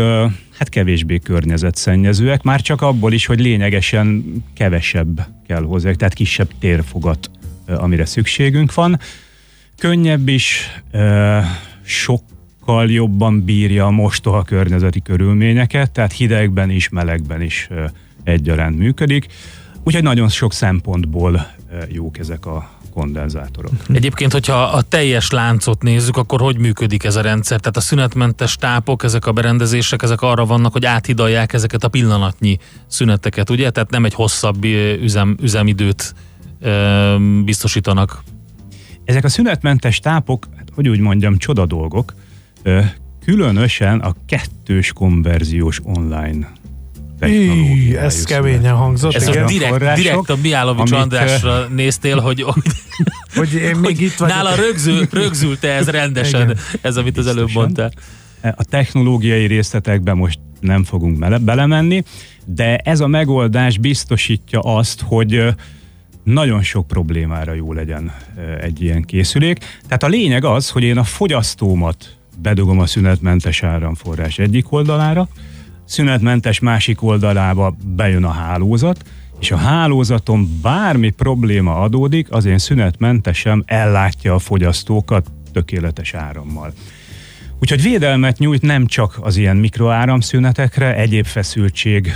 hát 0.58 0.68
kevésbé 0.68 1.18
környezetszennyezőek, 1.18 2.42
már 2.42 2.60
csak 2.60 2.82
abból 2.82 3.12
is, 3.12 3.26
hogy 3.26 3.40
lényegesen 3.40 4.24
kevesebb 4.54 5.26
kell 5.46 5.62
hozzá, 5.62 5.92
tehát 5.92 6.14
kisebb 6.14 6.48
térfogat, 6.58 7.30
amire 7.66 8.04
szükségünk 8.04 8.74
van. 8.74 8.98
Könnyebb 9.78 10.28
is, 10.28 10.70
sokkal 11.82 12.90
jobban 12.90 13.44
bírja 13.44 13.86
a 13.86 13.90
mostoha 13.90 14.42
környezeti 14.42 15.02
körülményeket, 15.02 15.90
tehát 15.90 16.12
hidegben 16.12 16.70
is, 16.70 16.88
melegben 16.88 17.42
is 17.42 17.68
egyaránt 18.24 18.78
működik. 18.78 19.26
Úgyhogy 19.84 20.02
nagyon 20.02 20.28
sok 20.28 20.52
szempontból 20.52 21.46
jók 21.88 22.18
ezek 22.18 22.46
a 22.46 22.70
kondenzátorok. 22.94 23.72
Egyébként, 23.92 24.32
hogyha 24.32 24.62
a 24.62 24.82
teljes 24.82 25.30
láncot 25.30 25.82
nézzük, 25.82 26.16
akkor 26.16 26.40
hogy 26.40 26.58
működik 26.58 27.04
ez 27.04 27.16
a 27.16 27.20
rendszer? 27.20 27.60
Tehát 27.60 27.76
a 27.76 27.80
szünetmentes 27.80 28.56
tápok, 28.56 29.02
ezek 29.02 29.26
a 29.26 29.32
berendezések, 29.32 30.02
ezek 30.02 30.20
arra 30.20 30.44
vannak, 30.44 30.72
hogy 30.72 30.84
áthidalják 30.84 31.52
ezeket 31.52 31.84
a 31.84 31.88
pillanatnyi 31.88 32.58
szüneteket, 32.86 33.50
ugye? 33.50 33.70
Tehát 33.70 33.90
nem 33.90 34.04
egy 34.04 34.14
hosszabb 34.14 34.64
üzem, 35.02 35.36
üzemidőt 35.42 36.14
ö, 36.60 37.16
biztosítanak. 37.44 38.22
Ezek 39.04 39.24
a 39.24 39.28
szünetmentes 39.28 39.98
tápok, 39.98 40.46
hát, 40.56 40.68
hogy 40.74 40.88
úgy 40.88 41.00
mondjam, 41.00 41.38
csoda 41.38 41.66
dolgok, 41.66 42.14
különösen 43.24 44.00
a 44.00 44.14
kettős 44.26 44.92
konverziós 44.92 45.80
online 45.82 46.52
technológia. 47.18 48.00
Ez 48.00 48.24
keményen 48.24 48.74
hangzott. 48.74 49.14
Ez 49.14 49.28
igen. 49.28 49.46
direkt, 49.46 49.70
források, 49.70 50.02
direkt 50.02 50.30
a 50.30 50.36
Miálovics 50.42 50.90
amit, 50.90 51.02
Andrásra 51.02 51.66
néztél, 51.66 52.18
hogy, 52.26 52.42
hogy, 52.42 52.62
hogy 53.34 53.54
én 53.54 53.76
még 53.76 54.00
itt 54.00 54.14
vagyok. 54.14 54.34
Nála 54.34 54.54
rögzül, 54.54 55.06
rögzült 55.10 55.64
ez 55.64 55.88
rendesen, 55.88 56.42
igen. 56.42 56.56
ez 56.80 56.96
amit 56.96 57.18
az 57.18 57.26
előbb 57.26 57.50
mondtál. 57.52 57.92
A 58.40 58.64
technológiai 58.64 59.46
részletekbe 59.46 60.12
most 60.14 60.38
nem 60.60 60.84
fogunk 60.84 61.18
bele, 61.18 61.38
belemenni, 61.38 62.02
de 62.44 62.76
ez 62.76 63.00
a 63.00 63.06
megoldás 63.06 63.78
biztosítja 63.78 64.60
azt, 64.60 65.02
hogy 65.04 65.54
nagyon 66.24 66.62
sok 66.62 66.86
problémára 66.86 67.52
jó 67.52 67.72
legyen 67.72 68.12
egy 68.60 68.82
ilyen 68.82 69.02
készülék. 69.02 69.58
Tehát 69.82 70.02
a 70.02 70.08
lényeg 70.08 70.44
az, 70.44 70.70
hogy 70.70 70.82
én 70.82 70.98
a 70.98 71.04
fogyasztómat 71.04 72.16
bedugom 72.42 72.78
a 72.78 72.86
szünetmentes 72.86 73.62
áramforrás 73.62 74.38
egyik 74.38 74.72
oldalára, 74.72 75.28
szünetmentes 75.84 76.60
másik 76.60 77.02
oldalába 77.02 77.76
bejön 77.86 78.24
a 78.24 78.30
hálózat, 78.30 79.04
és 79.40 79.50
a 79.50 79.56
hálózaton 79.56 80.48
bármi 80.62 81.10
probléma 81.10 81.80
adódik, 81.80 82.26
az 82.30 82.44
én 82.44 82.58
szünetmentesem 82.58 83.62
ellátja 83.66 84.34
a 84.34 84.38
fogyasztókat 84.38 85.30
tökéletes 85.52 86.14
árammal. 86.14 86.72
Úgyhogy 87.60 87.82
védelmet 87.82 88.38
nyújt 88.38 88.62
nem 88.62 88.86
csak 88.86 89.18
az 89.20 89.36
ilyen 89.36 89.56
mikroáramszünetekre, 89.56 90.94
egyéb 90.94 91.24
feszültség, 91.24 92.12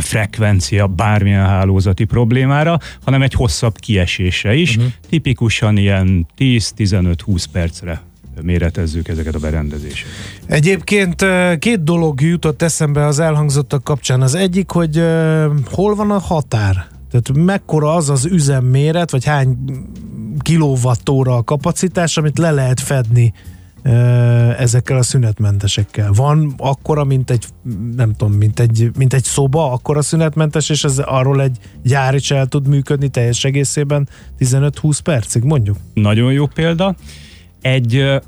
frekvencia, 0.00 0.86
bármilyen 0.86 1.46
hálózati 1.46 2.04
problémára, 2.04 2.78
hanem 3.04 3.22
egy 3.22 3.32
hosszabb 3.32 3.78
kiesésre 3.78 4.54
is, 4.54 4.76
uh-huh. 4.76 4.92
tipikusan 5.08 5.76
ilyen 5.76 6.26
10-15-20 6.38 7.44
percre 7.52 8.02
méretezzük 8.42 9.08
ezeket 9.08 9.34
a 9.34 9.38
berendezéseket. 9.38 10.12
Egyébként 10.46 11.24
két 11.58 11.84
dolog 11.84 12.20
jutott 12.20 12.62
eszembe 12.62 13.06
az 13.06 13.18
elhangzottak 13.18 13.84
kapcsán. 13.84 14.22
Az 14.22 14.34
egyik, 14.34 14.70
hogy 14.70 15.04
hol 15.70 15.94
van 15.94 16.10
a 16.10 16.18
határ? 16.18 16.86
Tehát 17.10 17.44
mekkora 17.44 17.94
az 17.94 18.10
az 18.10 18.24
üzemméret, 18.24 19.10
vagy 19.10 19.24
hány 19.24 19.56
kilovattóra 20.38 21.36
a 21.36 21.42
kapacitás, 21.42 22.16
amit 22.16 22.38
le 22.38 22.50
lehet 22.50 22.80
fedni 22.80 23.32
ezekkel 24.58 24.96
a 24.96 25.02
szünetmentesekkel. 25.02 26.12
Van 26.12 26.54
akkora, 26.56 27.04
mint 27.04 27.30
egy, 27.30 27.44
nem 27.96 28.14
tudom, 28.14 28.34
mint 28.34 28.60
egy, 28.60 28.90
mint 28.96 29.14
egy 29.14 29.24
szoba, 29.24 29.72
akkora 29.72 30.02
szünetmentes, 30.02 30.68
és 30.68 30.84
ez 30.84 30.98
arról 30.98 31.42
egy 31.42 31.56
gyár 31.82 32.14
is 32.14 32.30
el 32.30 32.46
tud 32.46 32.68
működni 32.68 33.08
teljes 33.08 33.44
egészében 33.44 34.08
15-20 34.38 34.98
percig, 35.04 35.42
mondjuk? 35.42 35.76
Nagyon 35.94 36.32
jó 36.32 36.46
példa. 36.46 36.94
Egy 37.60 38.20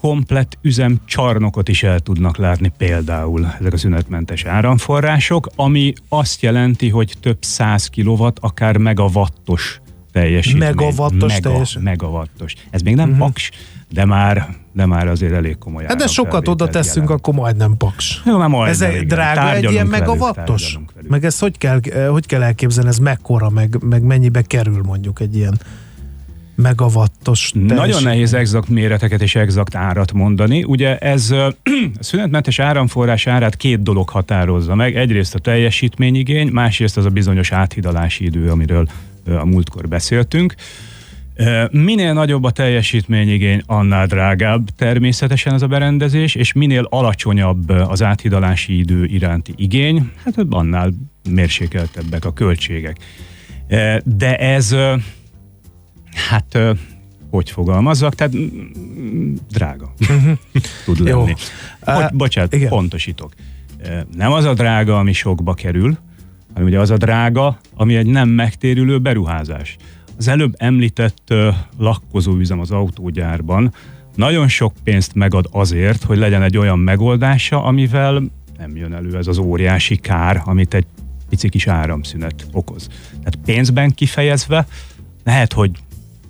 komplett 0.00 0.58
üzemcsarnokot 0.62 1.68
is 1.68 1.82
el 1.82 2.00
tudnak 2.00 2.36
látni 2.36 2.72
például 2.78 3.54
ezek 3.60 3.72
a 3.72 3.76
szünetmentes 3.76 4.44
áramforrások, 4.44 5.48
ami 5.56 5.92
azt 6.08 6.42
jelenti, 6.42 6.88
hogy 6.88 7.14
több 7.20 7.38
száz 7.40 7.86
kilowatt, 7.86 8.36
akár 8.40 8.76
megawattos 8.76 9.80
teljesítmény. 10.12 10.68
Megawattos 10.68 11.32
Mega, 11.32 11.48
teljesítmény. 11.48 11.84
Megawattos. 11.84 12.54
Ez 12.70 12.80
még 12.80 12.94
nem 12.94 13.08
uh-huh. 13.08 13.26
paks, 13.26 13.50
de 13.90 14.04
már, 14.04 14.48
de 14.72 14.86
már 14.86 15.08
azért 15.08 15.32
elég 15.32 15.58
komoly. 15.58 15.84
Hát 15.84 15.96
de 15.96 16.06
sokat 16.06 16.48
oda 16.48 16.68
teszünk, 16.68 16.94
jelent. 16.94 17.10
akkor 17.10 17.34
majdnem 17.34 17.76
paks. 17.76 18.22
Jó, 18.24 18.38
már 18.38 18.48
majdnem, 18.48 18.72
ez 18.72 18.94
egy 18.94 19.06
drága 19.06 19.40
tárgyalunk 19.40 19.66
egy 19.66 19.72
ilyen 19.72 19.86
megawattos? 19.86 20.78
Meg 21.08 21.24
ezt 21.24 21.40
hogy 21.40 21.58
kell, 21.58 21.80
hogy 22.10 22.26
kell 22.26 22.42
elképzelni, 22.42 22.88
ez 22.88 22.98
mekkora, 22.98 23.50
meg, 23.50 23.76
meg 23.82 24.02
mennyibe 24.02 24.42
kerül 24.42 24.82
mondjuk 24.82 25.20
egy 25.20 25.36
ilyen 25.36 25.60
megawattos 26.62 27.52
Nagyon 27.54 28.02
nehéz 28.02 28.34
exakt 28.34 28.68
méreteket 28.68 29.22
és 29.22 29.34
exakt 29.34 29.74
árat 29.74 30.12
mondani. 30.12 30.64
Ugye 30.64 30.98
ez 30.98 31.30
a 31.30 31.54
szünetmentes 32.00 32.58
áramforrás 32.58 33.26
árát 33.26 33.56
két 33.56 33.82
dolog 33.82 34.08
határozza 34.08 34.74
meg. 34.74 34.96
Egyrészt 34.96 35.34
a 35.34 35.38
teljesítményigény, 35.38 36.48
másrészt 36.48 36.96
az 36.96 37.04
a 37.04 37.10
bizonyos 37.10 37.52
áthidalási 37.52 38.24
idő, 38.24 38.50
amiről 38.50 38.88
a 39.24 39.44
múltkor 39.44 39.88
beszéltünk. 39.88 40.54
Minél 41.70 42.12
nagyobb 42.12 42.44
a 42.44 42.50
teljesítményigény, 42.50 43.62
annál 43.66 44.06
drágább 44.06 44.68
természetesen 44.76 45.54
ez 45.54 45.62
a 45.62 45.66
berendezés, 45.66 46.34
és 46.34 46.52
minél 46.52 46.86
alacsonyabb 46.90 47.68
az 47.68 48.02
áthidalási 48.02 48.78
idő 48.78 49.04
iránti 49.04 49.52
igény, 49.56 50.10
hát 50.24 50.34
annál 50.50 50.92
mérsékeltebbek 51.30 52.24
a 52.24 52.32
költségek. 52.32 52.96
De 54.04 54.36
ez 54.36 54.76
Hát, 56.14 56.58
hogy 57.30 57.50
fogalmazzak, 57.50 58.14
tehát 58.14 58.34
drága 59.50 59.94
tud 60.84 60.98
lenni. 60.98 61.34
Hogy, 61.80 62.04
bocsánat, 62.12 62.54
Igen. 62.54 62.68
pontosítok. 62.68 63.32
Nem 64.16 64.32
az 64.32 64.44
a 64.44 64.54
drága, 64.54 64.98
ami 64.98 65.12
sokba 65.12 65.54
kerül, 65.54 65.98
hanem 66.52 66.68
ugye 66.68 66.80
az 66.80 66.90
a 66.90 66.96
drága, 66.96 67.58
ami 67.74 67.96
egy 67.96 68.06
nem 68.06 68.28
megtérülő 68.28 68.98
beruházás. 68.98 69.76
Az 70.18 70.28
előbb 70.28 70.54
említett 70.58 71.34
lakkozóüzem 71.78 72.60
az 72.60 72.70
autógyárban 72.70 73.72
nagyon 74.14 74.48
sok 74.48 74.72
pénzt 74.84 75.14
megad 75.14 75.48
azért, 75.50 76.02
hogy 76.02 76.18
legyen 76.18 76.42
egy 76.42 76.56
olyan 76.56 76.78
megoldása, 76.78 77.64
amivel 77.64 78.22
nem 78.58 78.76
jön 78.76 78.94
elő 78.94 79.16
ez 79.16 79.26
az 79.26 79.38
óriási 79.38 79.96
kár, 79.96 80.42
amit 80.44 80.74
egy 80.74 80.86
pici 81.28 81.48
kis 81.48 81.66
áramszünet 81.66 82.46
okoz. 82.52 82.86
Tehát 83.08 83.38
pénzben 83.44 83.90
kifejezve 83.90 84.66
lehet, 85.24 85.52
hogy 85.52 85.70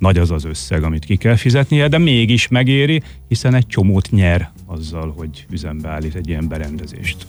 nagy 0.01 0.19
az 0.19 0.31
az 0.31 0.45
összeg, 0.45 0.83
amit 0.83 1.05
ki 1.05 1.17
kell 1.17 1.37
fizetnie, 1.37 1.89
de 1.89 1.99
mégis 1.99 2.49
megéri, 2.49 3.03
hiszen 3.29 3.55
egy 3.55 3.67
csomót 3.67 4.11
nyer 4.11 4.51
azzal, 4.67 5.15
hogy 5.17 5.47
üzembe 5.51 5.89
állít 5.89 6.15
egy 6.15 6.29
ilyen 6.29 6.49
berendezést. 6.49 7.27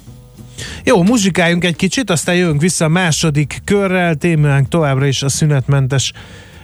Jó, 0.83 1.03
muzsikáljunk 1.03 1.63
egy 1.63 1.75
kicsit, 1.75 2.09
aztán 2.09 2.35
jövünk 2.35 2.61
vissza 2.61 2.85
a 2.85 2.87
második 2.87 3.61
körrel, 3.63 4.15
témánk 4.15 4.67
továbbra 4.67 5.05
is 5.05 5.23
a 5.23 5.29
szünetmentes 5.29 6.13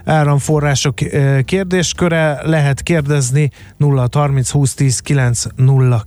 áramforrások 0.06 1.02
eh, 1.02 1.42
kérdésköre. 1.42 2.40
Lehet 2.44 2.82
kérdezni 2.82 3.50
0 3.78 4.08
30 4.12 4.50
20 4.50 4.74
10 4.74 5.00
9 5.00 5.44
0 5.56 6.04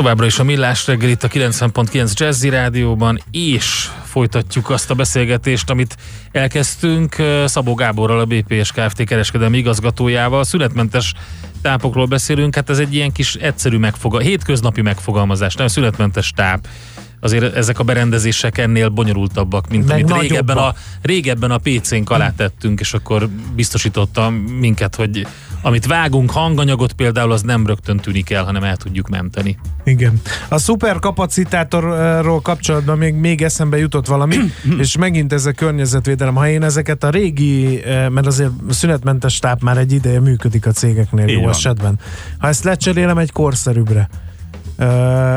továbbra 0.00 0.26
is 0.26 0.38
a 0.38 0.44
Millás 0.44 0.86
reggel 0.86 1.08
itt 1.08 1.22
a 1.22 1.28
90.9 1.28 2.12
Jazzy 2.14 2.48
Rádióban, 2.48 3.22
és 3.30 3.88
folytatjuk 4.04 4.70
azt 4.70 4.90
a 4.90 4.94
beszélgetést, 4.94 5.70
amit 5.70 5.96
elkezdtünk 6.32 7.16
Szabó 7.44 7.74
Gáborral, 7.74 8.20
a 8.20 8.24
BPS 8.24 8.72
Kft. 8.72 9.04
kereskedelmi 9.04 9.58
igazgatójával. 9.58 10.44
Születmentes 10.44 11.14
tápokról 11.62 12.06
beszélünk, 12.06 12.54
hát 12.54 12.70
ez 12.70 12.78
egy 12.78 12.94
ilyen 12.94 13.12
kis 13.12 13.34
egyszerű 13.34 13.76
megfogalmazás, 13.76 14.32
hétköznapi 14.32 14.82
megfogalmazás, 14.82 15.54
nem 15.54 15.66
születmentes 15.66 16.30
táp 16.30 16.68
azért 17.20 17.54
ezek 17.56 17.78
a 17.78 17.82
berendezések 17.82 18.58
ennél 18.58 18.88
bonyolultabbak, 18.88 19.68
mint 19.68 19.86
Meg 19.86 19.92
amit 19.94 20.04
nagyobbak. 20.08 20.28
régebben 20.28 20.56
a, 20.56 20.74
régebben 21.02 21.50
a 21.50 21.58
PC-nk 21.58 22.10
alá 22.10 22.32
tettünk, 22.36 22.80
és 22.80 22.92
akkor 22.94 23.28
biztosította 23.54 24.30
minket, 24.58 24.94
hogy 24.94 25.26
amit 25.62 25.86
vágunk, 25.86 26.30
hanganyagot 26.30 26.92
például, 26.92 27.32
az 27.32 27.42
nem 27.42 27.66
rögtön 27.66 27.96
tűnik 27.96 28.30
el, 28.30 28.44
hanem 28.44 28.62
el 28.62 28.76
tudjuk 28.76 29.08
menteni. 29.08 29.58
Igen. 29.84 30.20
A 30.48 30.58
szuperkapacitátorról 30.58 32.40
kapcsolatban 32.40 32.98
még, 32.98 33.14
még 33.14 33.42
eszembe 33.42 33.78
jutott 33.78 34.06
valami, 34.06 34.36
és 34.78 34.96
megint 34.96 35.32
ez 35.32 35.46
a 35.46 35.52
környezetvédelem. 35.52 36.34
Ha 36.34 36.48
én 36.48 36.62
ezeket 36.62 37.04
a 37.04 37.10
régi, 37.10 37.82
eh, 37.84 38.08
mert 38.08 38.26
azért 38.26 38.50
szünetmentes 38.70 39.38
táp 39.38 39.62
már 39.62 39.78
egy 39.78 39.92
ideje 39.92 40.20
működik 40.20 40.66
a 40.66 40.70
cégeknél 40.70 41.28
Így 41.28 41.34
jó 41.34 41.40
van. 41.40 41.50
esetben. 41.50 41.98
Ha 42.38 42.48
ezt 42.48 42.64
lecserélem 42.64 43.18
egy 43.18 43.32
korszerűbbre, 43.32 44.08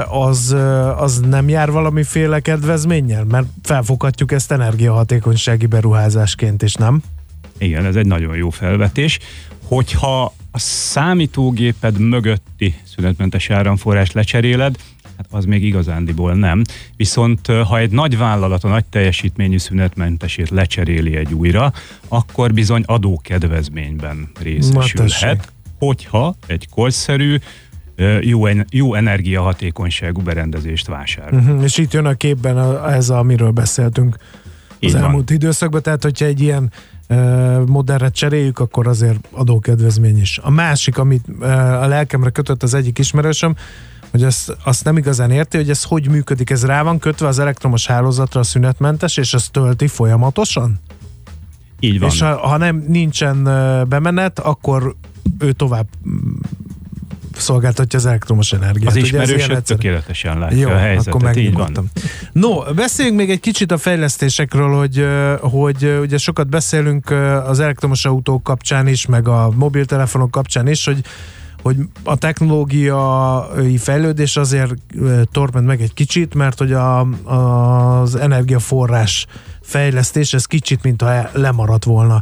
az, 0.10 0.56
az 0.97 1.19
nem 1.19 1.49
jár 1.49 1.71
valamiféle 1.71 2.39
kedvezménnyel? 2.39 3.23
Mert 3.23 3.47
felfoghatjuk 3.63 4.32
ezt 4.32 4.51
energiahatékonysági 4.51 5.65
beruházásként 5.65 6.62
is, 6.62 6.73
nem? 6.73 7.01
Igen, 7.58 7.86
ez 7.86 7.95
egy 7.95 8.06
nagyon 8.08 8.36
jó 8.36 8.49
felvetés. 8.49 9.19
Hogyha 9.63 10.34
a 10.51 10.60
számítógéped 10.60 11.99
mögötti 11.99 12.75
szünetmentes 12.95 13.49
áramforrás 13.49 14.12
lecseréled, 14.12 14.75
hát 15.17 15.27
az 15.29 15.45
még 15.45 15.63
igazándiból 15.63 16.34
nem. 16.34 16.62
Viszont 16.95 17.47
ha 17.47 17.77
egy 17.77 17.91
nagy 17.91 18.17
vállalat 18.17 18.63
a 18.63 18.67
nagy 18.67 18.86
teljesítményű 18.86 19.58
szünetmentesét 19.58 20.49
lecseréli 20.49 21.15
egy 21.15 21.34
újra, 21.34 21.73
akkor 22.08 22.53
bizony 22.53 22.84
adókedvezményben 22.86 24.32
részesülhet, 24.41 25.51
hogyha 25.77 26.36
egy 26.47 26.67
korszerű, 26.69 27.38
jó, 28.21 28.45
en- 28.45 28.65
jó 28.71 28.93
energiahatékonyságú 28.93 30.21
berendezést 30.21 30.88
vásárol. 30.88 31.39
Uh-huh. 31.39 31.63
És 31.63 31.77
itt 31.77 31.93
jön 31.93 32.06
a 32.06 32.13
képben 32.13 32.58
a, 32.58 32.93
ez, 32.93 33.10
amiről 33.10 33.51
beszéltünk 33.51 34.15
az 34.15 34.75
Így 34.79 34.91
van. 34.91 35.01
elmúlt 35.01 35.29
időszakban, 35.29 35.82
tehát 35.82 36.03
hogyha 36.03 36.25
egy 36.25 36.41
ilyen 36.41 36.71
modellre 37.65 38.10
cseréljük, 38.10 38.60
akkor 38.60 38.88
azért 38.88 39.27
adókedvezmény 39.32 40.21
is. 40.21 40.38
A 40.38 40.49
másik, 40.49 40.97
amit 40.97 41.25
a 41.82 41.88
lelkemre 41.88 42.29
kötött 42.29 42.63
az 42.63 42.73
egyik 42.73 42.99
ismerősöm, 42.99 43.56
hogy 44.12 44.23
ezt, 44.23 44.58
azt 44.63 44.84
nem 44.84 44.97
igazán 44.97 45.32
érti, 45.32 45.58
hogy 45.58 45.69
ez 45.69 45.84
hogy 45.84 46.10
működik. 46.10 46.49
Ez 46.49 46.65
rá 46.65 46.84
van 46.84 46.99
kötve 46.99 47.27
az 47.27 47.39
elektromos 47.39 47.88
hálózatra 47.88 48.39
a 48.39 48.43
szünetmentes, 48.43 49.17
és 49.17 49.34
ez 49.34 49.47
tölti 49.51 49.88
folyamatosan? 49.88 50.79
Így 51.79 51.99
van. 51.99 52.10
És 52.10 52.21
ha, 52.21 52.47
ha 52.47 52.58
nem 52.58 52.86
nincsen 52.88 53.43
bemenet, 53.89 54.39
akkor 54.39 54.95
ő 55.39 55.51
tovább 55.51 55.88
szolgáltatja 57.36 58.00
az 58.00 58.06
elektromos 58.06 58.54
energiát. 58.54 58.91
Az 58.91 58.96
ismerősöd 58.96 59.63
tökéletesen 59.63 60.39
látja 60.39 60.58
Jó, 60.58 60.69
a 60.69 60.78
helyzetet, 60.78 61.13
akkor 61.13 61.38
így 61.38 61.54
van. 61.54 61.91
No, 62.32 62.60
beszéljünk 62.76 63.17
még 63.17 63.30
egy 63.30 63.39
kicsit 63.39 63.72
a 63.72 63.78
fejlesztésekről, 63.78 64.78
hogy, 64.78 65.06
hogy 65.39 65.98
ugye 66.02 66.17
sokat 66.17 66.50
beszélünk 66.50 67.10
az 67.46 67.60
elektromos 67.60 68.06
autók 68.06 68.43
kapcsán 68.43 68.88
is, 68.88 69.06
meg 69.06 69.28
a 69.28 69.52
mobiltelefonok 69.56 70.32
kapcsán 70.32 70.67
is, 70.67 70.86
hogy 70.86 71.04
hogy 71.63 71.78
a 72.04 72.15
technológiai 72.15 73.78
fejlődés 73.78 74.38
azért 74.38 74.74
torped 75.32 75.63
meg 75.63 75.82
egy 75.82 75.93
kicsit, 75.93 76.34
mert 76.34 76.58
hogy 76.58 76.72
a, 76.72 77.00
az 77.24 78.15
energiaforrás 78.15 79.26
fejlesztés, 79.62 80.34
ez 80.34 80.46
kicsit, 80.46 80.84
mintha 80.84 81.30
lemaradt 81.34 81.84
volna. 81.84 82.22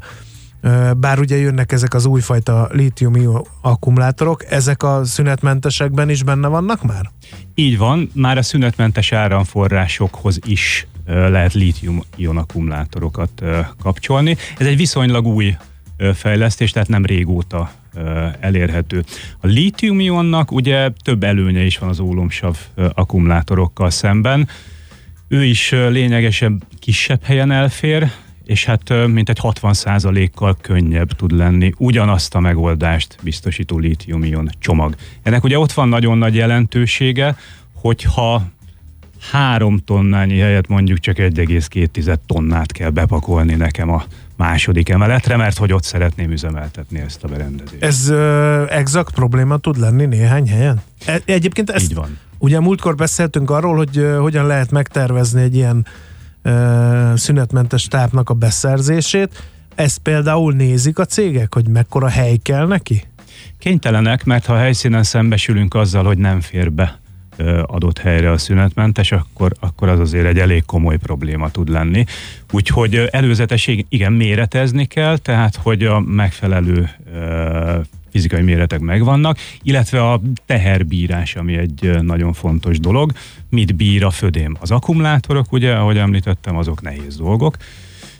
Bár 0.97 1.19
ugye 1.19 1.37
jönnek 1.37 1.71
ezek 1.71 1.93
az 1.93 2.05
újfajta 2.05 2.69
lítium 2.71 3.41
akkumulátorok, 3.61 4.45
ezek 4.49 4.83
a 4.83 5.05
szünetmentesekben 5.05 6.09
is 6.09 6.23
benne 6.23 6.47
vannak 6.47 6.83
már? 6.83 7.11
Így 7.55 7.77
van, 7.77 8.09
már 8.13 8.37
a 8.37 8.41
szünetmentes 8.41 9.11
áramforrásokhoz 9.11 10.39
is 10.45 10.87
lehet 11.05 11.53
lítium-ion 11.53 12.37
akkumulátorokat 12.37 13.41
kapcsolni. 13.81 14.37
Ez 14.57 14.67
egy 14.67 14.77
viszonylag 14.77 15.25
új 15.25 15.55
fejlesztés, 16.13 16.71
tehát 16.71 16.87
nem 16.87 17.05
régóta 17.05 17.71
elérhető. 18.39 19.03
A 19.39 19.47
lítium-ionnak 19.47 20.51
ugye 20.51 20.89
több 21.03 21.23
előnye 21.23 21.63
is 21.63 21.77
van 21.77 21.89
az 21.89 21.99
ólomsav 21.99 22.57
akkumulátorokkal 22.93 23.89
szemben. 23.89 24.47
Ő 25.27 25.43
is 25.43 25.71
lényegesen 25.71 26.63
kisebb 26.79 27.23
helyen 27.23 27.51
elfér, 27.51 28.11
és 28.45 28.65
hát 28.65 28.89
ö, 28.89 29.07
mintegy 29.07 29.39
60%-kal 29.41 30.57
könnyebb 30.61 31.11
tud 31.11 31.31
lenni 31.31 31.73
ugyanazt 31.77 32.35
a 32.35 32.39
megoldást 32.39 33.17
biztosító 33.23 33.77
lítium-ion 33.77 34.49
csomag. 34.59 34.95
Ennek 35.23 35.43
ugye 35.43 35.59
ott 35.59 35.71
van 35.71 35.89
nagyon 35.89 36.17
nagy 36.17 36.35
jelentősége, 36.35 37.35
hogyha 37.73 38.43
három 39.31 39.77
tonnányi 39.85 40.37
helyet 40.37 40.67
mondjuk 40.67 40.99
csak 40.99 41.15
1,2 41.17 42.15
tonnát 42.25 42.71
kell 42.71 42.89
bepakolni 42.89 43.55
nekem 43.55 43.89
a 43.89 44.03
második 44.35 44.89
emeletre, 44.89 45.37
mert 45.37 45.57
hogy 45.57 45.73
ott 45.73 45.83
szeretném 45.83 46.31
üzemeltetni 46.31 46.99
ezt 46.99 47.23
a 47.23 47.27
berendezést. 47.27 47.83
Ez 47.83 48.09
ö, 48.09 48.63
exakt 48.69 49.13
probléma 49.13 49.57
tud 49.57 49.79
lenni 49.79 50.05
néhány 50.05 50.47
helyen? 50.49 50.81
E- 51.05 51.21
egyébként 51.25 51.69
ezt, 51.69 51.83
Így 51.83 51.95
van. 51.95 52.17
ugye 52.37 52.59
múltkor 52.59 52.95
beszéltünk 52.95 53.49
arról, 53.49 53.75
hogy 53.75 53.97
ö, 53.97 54.17
hogyan 54.17 54.45
lehet 54.47 54.71
megtervezni 54.71 55.41
egy 55.41 55.55
ilyen 55.55 55.85
szünetmentes 57.15 57.87
tápnak 57.87 58.29
a 58.29 58.33
beszerzését. 58.33 59.43
Ezt 59.75 59.97
például 59.97 60.53
nézik 60.53 60.99
a 60.99 61.05
cégek, 61.05 61.53
hogy 61.53 61.67
mekkora 61.67 62.07
hely 62.07 62.35
kell 62.35 62.67
neki? 62.67 63.03
Kénytelenek, 63.59 64.23
mert 64.23 64.45
ha 64.45 64.57
helyszínen 64.57 65.03
szembesülünk 65.03 65.73
azzal, 65.73 66.03
hogy 66.03 66.17
nem 66.17 66.41
fér 66.41 66.71
be 66.71 66.99
adott 67.65 67.97
helyre 67.97 68.31
a 68.31 68.37
szünetmentes, 68.37 69.11
akkor, 69.11 69.51
akkor 69.59 69.89
az 69.89 69.99
azért 69.99 70.25
egy 70.25 70.39
elég 70.39 70.65
komoly 70.65 70.97
probléma 70.97 71.49
tud 71.49 71.69
lenni. 71.69 72.05
Úgyhogy 72.51 72.95
előzetesség, 73.11 73.85
igen, 73.89 74.13
méretezni 74.13 74.85
kell, 74.85 75.17
tehát 75.17 75.55
hogy 75.55 75.83
a 75.83 75.99
megfelelő 75.99 76.89
fizikai 78.11 78.41
méretek 78.41 78.79
megvannak, 78.79 79.37
illetve 79.63 80.11
a 80.11 80.21
teherbírás, 80.45 81.35
ami 81.35 81.57
egy 81.57 81.97
nagyon 82.01 82.33
fontos 82.33 82.79
dolog. 82.79 83.11
Mit 83.49 83.75
bír 83.75 84.03
a 84.03 84.11
födém? 84.11 84.57
Az 84.59 84.71
akkumulátorok, 84.71 85.51
ugye, 85.51 85.73
ahogy 85.73 85.97
említettem, 85.97 86.57
azok 86.57 86.81
nehéz 86.81 87.17
dolgok, 87.17 87.57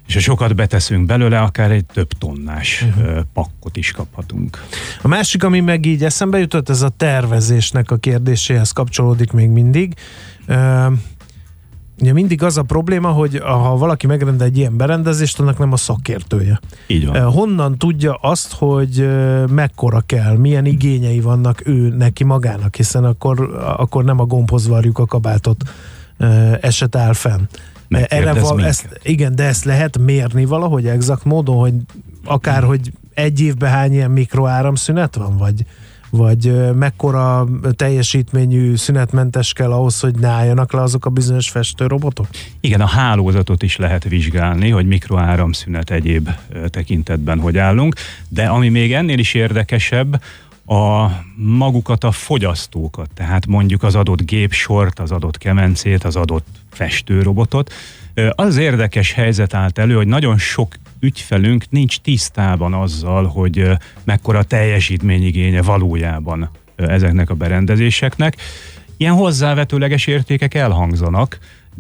és 0.08 0.14
ha 0.14 0.20
sokat 0.20 0.56
beteszünk 0.56 1.06
belőle, 1.06 1.40
akár 1.40 1.72
egy 1.72 1.86
több 1.86 2.12
tonnás 2.12 2.82
uh-huh. 2.82 3.20
pakkot 3.34 3.78
is 3.78 3.92
kaphatunk. 3.92 4.64
A 5.02 5.08
másik, 5.08 5.44
ami 5.44 5.60
meg 5.60 5.86
így 5.86 6.04
eszembe 6.04 6.40
jutott, 6.40 6.70
ez 6.70 6.82
a 6.82 6.90
tervezésnek 6.90 7.92
a 7.92 7.98
kérdéséhez 7.98 8.72
kapcsolódik 8.72 9.32
még 9.32 9.50
mindig. 9.50 9.94
Ö, 10.46 10.88
Ugye 12.02 12.14
mindig 12.14 12.44
az 12.44 12.58
a 12.58 12.62
probléma, 12.62 13.10
hogy 13.10 13.40
ha 13.40 13.78
valaki 13.78 14.08
megrendel 14.08 14.48
egy 14.48 14.58
ilyen 14.58 14.78
berendezést, 14.78 15.40
annak 15.40 15.58
nem 15.58 15.72
a 15.72 15.78
szakértője. 15.78 16.60
Így 16.88 17.08
van. 17.08 17.32
Honnan 17.32 17.78
tudja 17.78 18.14
azt, 18.14 18.54
hogy 18.54 19.10
mekkora 19.50 20.02
kell, 20.06 20.38
milyen 20.38 20.66
igényei 20.66 21.20
vannak 21.20 21.68
ő 21.68 21.96
neki 21.98 22.24
magának, 22.24 22.76
hiszen 22.76 23.04
akkor, 23.04 23.64
akkor 23.78 24.04
nem 24.04 24.20
a 24.20 24.26
gombhoz 24.26 24.68
varjuk 24.68 24.98
a 24.98 25.06
kabátot 25.06 25.64
eset 26.62 26.96
áll 26.96 27.14
fenn. 27.14 27.42
Megkérdez 27.88 28.42
val- 28.42 28.64
ezt, 28.64 29.00
igen, 29.04 29.36
de 29.36 29.44
ezt 29.44 29.64
lehet 29.64 29.98
mérni 29.98 30.46
valahogy 30.46 30.88
exakt 30.88 31.24
módon, 31.24 31.58
hogy 31.58 31.74
akár, 32.26 32.64
hogy 32.64 32.92
egy 33.14 33.40
évben 33.40 33.70
hány 33.72 33.94
ilyen 33.94 34.12
mikroáramszünet 34.12 35.16
van, 35.16 35.38
vagy, 35.38 35.66
vagy 36.12 36.74
mekkora 36.76 37.48
teljesítményű 37.76 38.76
szünetmentes 38.76 39.54
kell 39.54 39.72
ahhoz, 39.72 40.00
hogy 40.00 40.16
ne 40.16 40.28
álljanak 40.28 40.74
le 40.74 40.82
azok 40.82 41.06
a 41.06 41.10
bizonyos 41.10 41.50
festőrobotok? 41.50 42.28
Igen, 42.60 42.82
a 42.82 42.86
hálózatot 42.86 43.64
is 43.64 43.78
lehet 43.78 44.04
vizsgálni, 44.04 44.70
hogy 44.70 44.88
mikroáramszünet 44.88 45.92
egyéb 45.92 46.30
tekintetben 46.68 47.40
hogy 47.40 47.58
állunk, 47.58 47.96
de 48.30 48.46
ami 48.46 48.70
még 48.70 48.94
ennél 48.94 49.20
is 49.20 49.34
érdekesebb, 49.34 50.22
a 50.66 51.08
magukat 51.36 52.04
a 52.04 52.12
fogyasztókat, 52.12 53.10
tehát 53.14 53.46
mondjuk 53.48 53.84
az 53.84 53.96
adott 53.96 54.22
gépsort, 54.22 55.00
az 55.00 55.12
adott 55.12 55.38
kemencét, 55.38 56.04
az 56.04 56.16
adott 56.16 56.48
festőrobotot. 56.72 57.74
Az 58.36 58.58
érdekes 58.58 59.12
helyzet 59.14 59.54
állt 59.54 59.78
elő, 59.78 59.96
hogy 59.96 60.08
nagyon 60.08 60.38
sok 60.38 60.76
ügyfelünk 61.02 61.66
nincs 61.70 62.00
tisztában 62.00 62.74
azzal, 62.74 63.26
hogy 63.26 63.68
mekkora 64.04 64.44
teljesítményigénye 64.44 65.62
valójában 65.62 66.50
ezeknek 66.76 67.30
a 67.30 67.34
berendezéseknek. 67.34 68.36
Ilyen 68.98 69.14
hozzávetőleges 69.14 70.08
értékek 70.08 70.54
elhangzanak, 70.54 71.38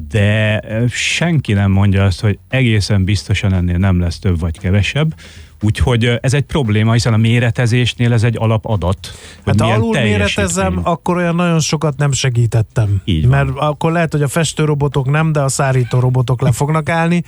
de 0.09 0.61
senki 0.89 1.53
nem 1.53 1.71
mondja 1.71 2.03
azt, 2.03 2.21
hogy 2.21 2.39
egészen 2.49 3.03
biztosan 3.03 3.53
ennél 3.53 3.77
nem 3.77 3.99
lesz 3.99 4.19
több 4.19 4.39
vagy 4.39 4.59
kevesebb. 4.59 5.15
Úgyhogy 5.63 6.17
ez 6.21 6.33
egy 6.33 6.43
probléma, 6.43 6.93
hiszen 6.93 7.13
a 7.13 7.17
méretezésnél 7.17 8.13
ez 8.13 8.23
egy 8.23 8.35
alapadat. 8.39 9.11
Hát 9.45 9.61
ha 9.61 9.71
alul 9.71 10.01
méretezem, 10.01 10.79
akkor 10.83 11.17
olyan 11.17 11.35
nagyon 11.35 11.59
sokat 11.59 11.97
nem 11.97 12.11
segítettem. 12.11 13.01
Így 13.05 13.27
van. 13.27 13.45
Mert 13.45 13.57
akkor 13.57 13.91
lehet, 13.91 14.11
hogy 14.11 14.21
a 14.21 14.27
festőrobotok 14.27 15.09
nem, 15.09 15.31
de 15.31 15.39
a 15.39 15.49
szárító 15.49 15.99
robotok 15.99 16.41
le 16.41 16.51
fognak 16.51 16.89
állni. 16.89 17.23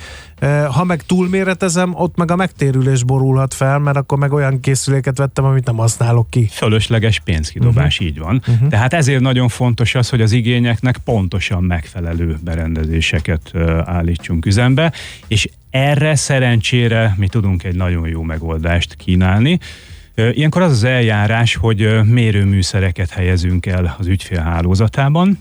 Ha 0.72 0.84
meg 0.84 1.02
túlméretezem, 1.02 1.94
ott 1.96 2.18
meg 2.18 2.32
a 2.32 2.36
megtérülés 2.36 3.04
borulhat 3.04 3.54
fel, 3.54 3.80
mert 3.80 3.98
akkor 3.98 4.18
meg 4.18 4.34
olyan 4.34 4.60
készüléket 4.60 5.18
vettem, 5.18 5.46
amit 5.46 5.66
nem 5.66 5.76
használok 5.76 6.30
ki. 6.30 6.50
fölösleges 6.52 7.20
pénzkidobás, 7.20 7.94
uh-huh. 7.94 8.08
így 8.08 8.20
van. 8.20 8.42
Uh-huh. 8.48 8.70
Tehát 8.70 8.94
ezért 8.94 9.22
nagyon 9.22 9.48
fontos 9.48 9.96
az, 9.96 10.10
hogy 10.10 10.22
az 10.22 10.32
igényeknek 10.32 10.98
pontosan 10.98 11.64
megfelelő 11.64 12.38
berendezéseket 12.44 13.52
állítsunk 13.86 14.46
üzembe, 14.46 14.94
és 15.28 15.50
erre 15.74 16.16
szerencsére 16.16 17.14
mi 17.18 17.28
tudunk 17.28 17.64
egy 17.64 17.76
nagyon 17.76 18.08
jó 18.08 18.22
megoldást 18.22 18.96
kínálni. 18.96 19.60
Ilyenkor 20.16 20.62
az 20.62 20.72
az 20.72 20.84
eljárás, 20.84 21.56
hogy 21.56 22.04
mérőműszereket 22.04 23.10
helyezünk 23.10 23.66
el 23.66 23.96
az 24.00 24.08
ügyfél 24.08 24.40
hálózatában, 24.40 25.40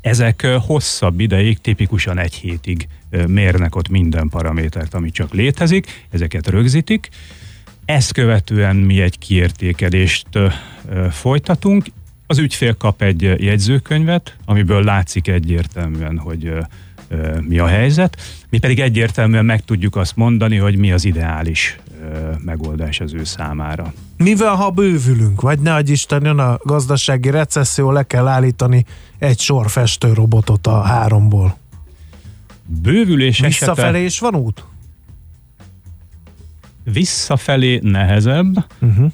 ezek 0.00 0.46
hosszabb 0.66 1.20
ideig, 1.20 1.60
tipikusan 1.60 2.18
egy 2.18 2.34
hétig 2.34 2.88
mérnek 3.26 3.76
ott 3.76 3.88
minden 3.88 4.28
paramétert, 4.28 4.94
ami 4.94 5.10
csak 5.10 5.32
létezik, 5.32 6.06
ezeket 6.10 6.46
rögzítik, 6.46 7.08
ezt 7.84 8.12
követően 8.12 8.76
mi 8.76 9.00
egy 9.00 9.18
kiértékelést 9.18 10.26
folytatunk. 11.10 11.86
Az 12.26 12.38
ügyfél 12.38 12.76
kap 12.76 13.02
egy 13.02 13.22
jegyzőkönyvet, 13.22 14.36
amiből 14.44 14.84
látszik 14.84 15.28
egyértelműen, 15.28 16.18
hogy 16.18 16.52
ö, 17.08 17.38
mi 17.40 17.58
a 17.58 17.66
helyzet. 17.66 18.16
Mi 18.48 18.58
pedig 18.58 18.80
egyértelműen 18.80 19.44
meg 19.44 19.64
tudjuk 19.64 19.96
azt 19.96 20.16
mondani, 20.16 20.56
hogy 20.56 20.76
mi 20.76 20.92
az 20.92 21.04
ideális 21.04 21.78
ö, 22.02 22.30
megoldás 22.44 23.00
az 23.00 23.12
ő 23.14 23.24
számára. 23.24 23.92
Mivel 24.16 24.54
ha 24.54 24.70
bővülünk, 24.70 25.40
vagy 25.40 25.58
ne 25.58 25.74
adj 25.74 25.92
Isten, 25.92 26.24
jön 26.24 26.38
a 26.38 26.58
gazdasági 26.62 27.30
recesszió, 27.30 27.90
le 27.90 28.02
kell 28.02 28.26
állítani 28.26 28.84
egy 29.18 29.40
sor 29.40 29.70
festőrobotot 29.70 30.66
a 30.66 30.80
háromból. 30.80 31.56
Bővülés 32.66 33.38
Visszafelé 33.38 33.88
esete 33.88 34.04
is 34.04 34.18
van 34.18 34.34
út? 34.34 34.64
visszafelé 36.92 37.78
nehezebb, 37.82 38.66
Uh-huh. 38.80 39.12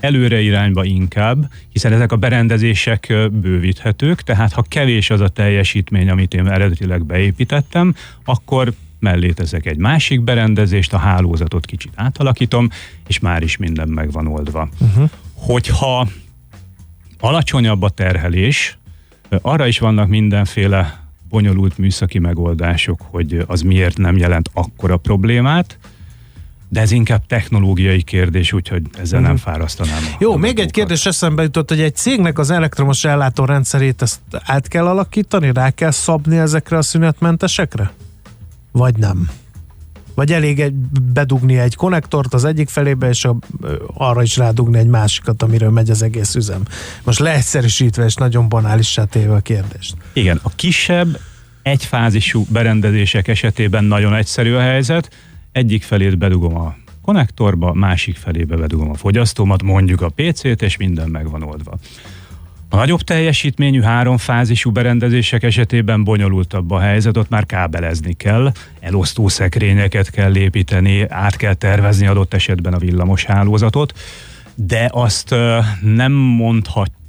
Előre 0.00 0.40
irányba 0.40 0.84
inkább, 0.84 1.50
hiszen 1.72 1.92
ezek 1.92 2.12
a 2.12 2.16
berendezések 2.16 3.12
bővíthetők, 3.32 4.22
tehát 4.22 4.52
ha 4.52 4.62
kevés 4.62 5.10
az 5.10 5.20
a 5.20 5.28
teljesítmény, 5.28 6.10
amit 6.10 6.34
én 6.34 6.48
eredetileg 6.48 7.04
beépítettem, 7.04 7.94
akkor 8.24 8.72
mellé 9.00 9.30
teszek 9.30 9.66
egy 9.66 9.76
másik 9.76 10.20
berendezést, 10.20 10.92
a 10.92 10.98
hálózatot 10.98 11.66
kicsit 11.66 11.92
átalakítom, 11.94 12.68
és 13.06 13.18
már 13.18 13.42
is 13.42 13.56
minden 13.56 13.88
meg 13.88 14.10
van 14.10 14.26
oldva. 14.26 14.68
Uh-huh. 14.80 15.10
Hogyha 15.34 16.08
alacsonyabb 17.18 17.82
a 17.82 17.88
terhelés, 17.88 18.78
arra 19.28 19.66
is 19.66 19.78
vannak 19.78 20.08
mindenféle 20.08 21.06
bonyolult 21.28 21.78
műszaki 21.78 22.18
megoldások, 22.18 23.00
hogy 23.00 23.44
az 23.46 23.62
miért 23.62 23.96
nem 23.96 24.16
jelent 24.16 24.50
akkora 24.52 24.96
problémát, 24.96 25.78
de 26.68 26.80
ez 26.80 26.90
inkább 26.90 27.26
technológiai 27.26 28.02
kérdés, 28.02 28.52
úgyhogy 28.52 28.82
ezzel 28.98 29.20
nem 29.20 29.36
fárasztanám. 29.36 30.02
Mhm. 30.02 30.12
Jó, 30.18 30.36
még 30.36 30.58
egy 30.58 30.70
kérdés 30.70 31.06
eszembe 31.06 31.42
jutott, 31.42 31.68
hogy 31.68 31.80
egy 31.80 31.94
cégnek 31.94 32.38
az 32.38 32.50
elektromos 32.50 33.04
ellátórendszerét 33.04 34.02
ezt 34.02 34.20
át 34.44 34.68
kell 34.68 34.86
alakítani, 34.86 35.52
rá 35.52 35.70
kell 35.70 35.90
szabni 35.90 36.36
ezekre 36.36 36.76
a 36.76 36.82
szünetmentesekre? 36.82 37.92
Vagy 38.72 38.96
nem? 38.96 39.28
Vagy 40.14 40.32
elég 40.32 40.60
egy, 40.60 40.74
bedugni 41.12 41.58
egy 41.58 41.74
konnektort 41.74 42.34
az 42.34 42.44
egyik 42.44 42.68
felébe, 42.68 43.08
és 43.08 43.24
a, 43.24 43.36
arra 43.94 44.22
is 44.22 44.36
rádugni 44.36 44.78
egy 44.78 44.86
másikat, 44.86 45.42
amiről 45.42 45.70
megy 45.70 45.90
az 45.90 46.02
egész 46.02 46.34
üzem. 46.34 46.62
Most 47.04 47.18
leegyszerűsítve 47.18 48.04
és 48.04 48.14
nagyon 48.14 48.48
banálissá 48.48 49.04
téve 49.04 49.34
a 49.34 49.40
kérdést. 49.40 49.94
Igen, 50.12 50.40
a 50.42 50.48
kisebb, 50.54 51.18
egyfázisú 51.62 52.46
berendezések 52.48 53.28
esetében 53.28 53.84
nagyon 53.84 54.14
egyszerű 54.14 54.54
a 54.54 54.60
helyzet. 54.60 55.10
Egyik 55.58 55.82
felét 55.82 56.18
bedugom 56.18 56.56
a 56.56 56.76
konnektorba, 57.02 57.72
másik 57.72 58.16
felébe 58.16 58.56
bedugom 58.56 58.90
a 58.90 58.94
fogyasztómat, 58.94 59.62
mondjuk 59.62 60.00
a 60.00 60.08
PC-t, 60.08 60.62
és 60.62 60.76
minden 60.76 61.08
meg 61.08 61.30
van 61.30 61.42
oldva. 61.42 61.78
A 62.68 62.76
nagyobb 62.76 63.00
teljesítményű 63.00 63.80
háromfázisú 63.80 64.70
berendezések 64.70 65.42
esetében 65.42 66.04
bonyolultabb 66.04 66.70
a 66.70 66.78
helyzet, 66.78 67.16
ott 67.16 67.28
már 67.28 67.46
kábelezni 67.46 68.12
kell, 68.12 68.52
elosztó 68.80 69.28
szekrényeket 69.28 70.10
kell 70.10 70.36
építeni, 70.36 71.06
át 71.08 71.36
kell 71.36 71.54
tervezni 71.54 72.06
adott 72.06 72.34
esetben 72.34 72.74
a 72.74 72.78
villamos 72.78 73.24
hálózatot, 73.24 73.98
de 74.54 74.88
azt 74.92 75.34
nem 75.80 76.12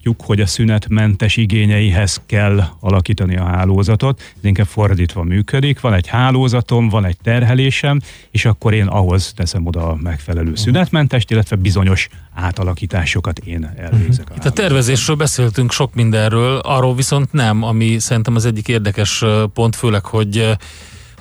mondhatjuk, 0.09 0.27
hogy 0.27 0.41
a 0.41 0.45
szünetmentes 0.45 1.37
igényeihez 1.37 2.21
kell 2.25 2.63
alakítani 2.79 3.37
a 3.37 3.43
hálózatot, 3.43 4.19
ez 4.19 4.43
inkább 4.43 4.67
fordítva 4.67 5.23
működik, 5.23 5.79
van 5.79 5.93
egy 5.93 6.07
hálózatom, 6.07 6.89
van 6.89 7.05
egy 7.05 7.17
terhelésem, 7.23 7.99
és 8.31 8.45
akkor 8.45 8.73
én 8.73 8.87
ahhoz 8.87 9.33
teszem 9.35 9.65
oda 9.65 9.89
a 9.89 9.97
megfelelő 10.01 10.55
szünetmentest, 10.55 11.31
illetve 11.31 11.55
bizonyos 11.55 12.09
átalakításokat 12.33 13.39
én 13.39 13.73
elvégzek. 13.77 14.27
Itt 14.35 14.45
a 14.45 14.51
tervezésről 14.51 15.15
beszéltünk 15.15 15.71
sok 15.71 15.93
mindenről, 15.93 16.57
arról 16.57 16.95
viszont 16.95 17.31
nem, 17.31 17.63
ami 17.63 17.99
szerintem 17.99 18.35
az 18.35 18.45
egyik 18.45 18.67
érdekes 18.67 19.23
pont, 19.53 19.75
főleg, 19.75 20.05
hogy 20.05 20.57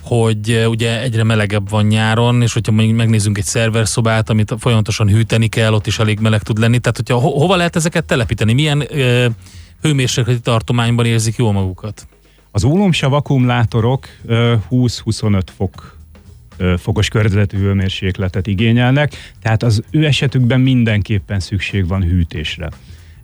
hogy 0.09 0.51
ö, 0.51 0.65
ugye 0.65 1.01
egyre 1.01 1.25
melegebb 1.25 1.69
van 1.69 1.87
nyáron, 1.87 2.43
és 2.43 2.53
hogyha 2.53 2.73
mondjuk 2.73 2.97
megnézzünk 2.97 3.39
egy 3.39 3.45
szerverszobát, 3.45 4.31
amit 4.31 4.55
folyamatosan 4.59 5.09
hűteni 5.09 5.49
kell, 5.49 5.73
ott 5.73 5.87
is 5.87 5.99
elég 5.99 6.21
meleg 6.21 6.43
tud 6.43 6.59
lenni. 6.59 6.79
Tehát, 6.79 6.97
hogyha 6.97 7.19
ho- 7.19 7.41
hova 7.41 7.57
lehet 7.57 7.77
ezeket 7.77 8.05
telepíteni? 8.05 8.53
Milyen 8.53 8.85
ö, 8.89 9.27
hőmérsékleti 9.83 10.41
tartományban 10.41 11.07
érzik 11.07 11.37
jól 11.37 11.53
magukat? 11.53 12.07
Az 12.51 12.65
ólomsav 12.65 13.13
akkumulátorok 13.13 14.07
ö, 14.27 14.55
20-25 14.71 15.41
fok 15.57 15.97
ö, 16.57 16.75
fokos 16.79 17.09
körzetű 17.09 17.59
hőmérsékletet 17.59 18.47
igényelnek, 18.47 19.33
tehát 19.43 19.63
az 19.63 19.83
ő 19.91 20.05
esetükben 20.07 20.61
mindenképpen 20.61 21.41
szükség 21.41 21.89
van 21.89 22.03
hűtésre. 22.03 22.69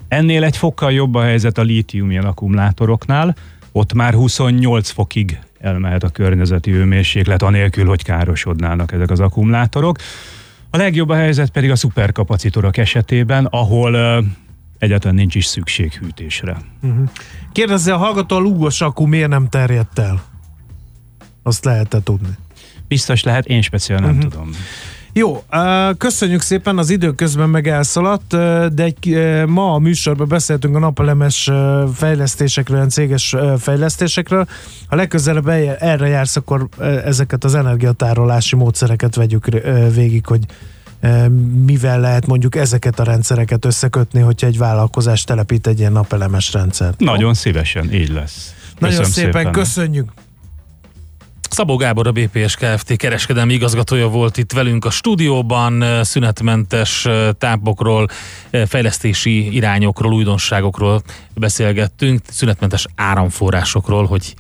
Ennél 0.09 0.45
egy 0.45 0.57
fokkal 0.57 0.93
jobb 0.93 1.15
a 1.15 1.23
helyzet 1.23 1.59
a 1.59 1.63
lítium 1.63 2.11
ilyen 2.11 2.25
akkumulátoroknál, 2.25 3.37
ott 3.73 3.93
már 3.93 4.15
28 4.15 4.91
fokig 4.91 5.39
elmehet 5.65 6.03
a 6.03 6.09
környezeti 6.09 6.71
hőmérséklet, 6.71 7.43
anélkül, 7.43 7.87
hogy 7.87 8.03
károsodnának 8.03 8.93
ezek 8.93 9.11
az 9.11 9.21
akkumulátorok. 9.21 9.99
A 10.71 10.77
legjobb 10.77 11.09
a 11.09 11.15
helyzet 11.15 11.51
pedig 11.51 11.71
a 11.71 11.77
szuperkapacitorok 11.77 12.77
esetében, 12.77 13.45
ahol 13.45 14.25
egyáltalán 14.79 15.15
nincs 15.15 15.35
is 15.35 15.47
szükség 15.47 15.93
hűtésre. 15.93 16.57
Kérdezze 17.53 17.95
a 17.95 17.97
hallgató, 17.97 18.37
a 18.37 18.39
lúgos 18.39 18.81
akku 18.81 19.07
miért 19.07 19.29
nem 19.29 19.49
terjedt 19.49 19.99
el? 19.99 20.23
Azt 21.43 21.65
lehet 21.65 21.97
tudni. 22.05 22.29
Biztos 22.89 23.23
lehet, 23.23 23.47
én 23.47 23.63
speciál 23.63 24.01
nem 24.01 24.17
uh-huh. 24.17 24.31
tudom. 24.31 24.51
Jó, 25.17 25.45
köszönjük 25.99 26.41
szépen, 26.41 26.79
az 26.79 26.91
idő 26.91 27.13
közben 27.13 27.49
meg 27.49 27.69
elszaladt, 27.69 28.29
de 28.75 28.83
egy, 28.83 29.19
ma 29.47 29.73
a 29.73 29.79
műsorban 29.79 30.29
beszéltünk 30.29 30.77
a 30.77 30.79
napelemes 30.79 31.51
fejlesztésekről, 31.95 32.77
olyan 32.77 32.89
céges 32.89 33.37
fejlesztésekről. 33.59 34.47
Ha 34.87 34.97
legközelebb 34.97 35.49
el- 35.49 35.77
erre 35.77 36.09
jársz, 36.09 36.37
akkor 36.37 36.69
ezeket 37.05 37.45
az 37.45 37.55
energiatárolási 37.55 38.57
módszereket 38.57 39.15
vegyük 39.15 39.47
végig, 39.95 40.27
hogy 40.27 40.45
mivel 41.65 42.01
lehet 42.01 42.27
mondjuk 42.27 42.57
ezeket 42.57 43.01
a 43.01 43.05
rendszereket 43.05 43.65
összekötni, 43.65 44.21
hogyha 44.21 44.47
egy 44.47 44.59
vállalkozás 44.59 45.25
telepít 45.25 45.67
egy 45.67 45.79
ilyen 45.79 45.93
napelemes 45.93 46.53
rendszert. 46.53 47.01
Nagyon 47.01 47.35
szívesen, 47.35 47.93
így 47.93 48.13
lesz. 48.13 48.55
Nagyon 48.79 48.99
Köszönöm 48.99 49.33
szépen, 49.33 49.53
köszönjük! 49.53 50.13
Szabó 51.55 51.77
Gábor, 51.77 52.07
a 52.07 52.13
BPS 52.13 52.57
Kft. 52.57 52.97
kereskedelmi 52.97 53.53
igazgatója 53.53 54.09
volt 54.09 54.37
itt 54.37 54.53
velünk 54.53 54.85
a 54.85 54.91
stúdióban, 54.91 55.83
eh, 55.83 56.05
szünetmentes 56.05 57.07
eh, 57.07 57.29
tápokról, 57.39 58.07
eh, 58.51 58.67
fejlesztési 58.67 59.55
irányokról, 59.55 60.13
újdonságokról 60.13 61.03
beszélgettünk, 61.35 62.21
szünetmentes 62.29 62.87
áramforrásokról, 62.97 64.07
hogy 64.07 64.35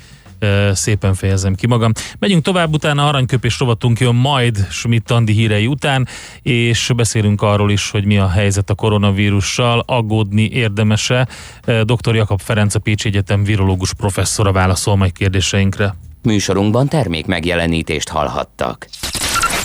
szépen 0.72 1.14
fejezem 1.14 1.54
ki 1.54 1.66
magam. 1.66 1.92
Megyünk 2.18 2.42
tovább, 2.42 2.72
utána 2.72 3.08
aranyköpés 3.08 3.58
rovatunk 3.58 4.00
jön 4.00 4.14
majd 4.14 4.66
Schmidt 4.70 5.10
Andi 5.10 5.32
hírei 5.32 5.66
után, 5.66 6.08
és 6.42 6.90
beszélünk 6.96 7.42
arról 7.42 7.70
is, 7.70 7.90
hogy 7.90 8.04
mi 8.04 8.18
a 8.18 8.28
helyzet 8.28 8.70
a 8.70 8.74
koronavírussal, 8.74 9.82
aggódni 9.86 10.50
érdemese. 10.50 11.28
Dr. 11.64 12.14
Jakab 12.14 12.40
Ferenc, 12.40 12.74
a 12.74 12.78
Pécsi 12.78 13.08
Egyetem 13.08 13.44
virológus 13.44 13.94
professzora 13.94 14.52
válaszol 14.52 14.96
majd 14.96 15.12
kérdéseinkre. 15.12 15.94
Műsorunkban 16.24 16.88
termék 16.88 17.26
megjelenítést 17.26 18.08
hallhattak. 18.08 18.86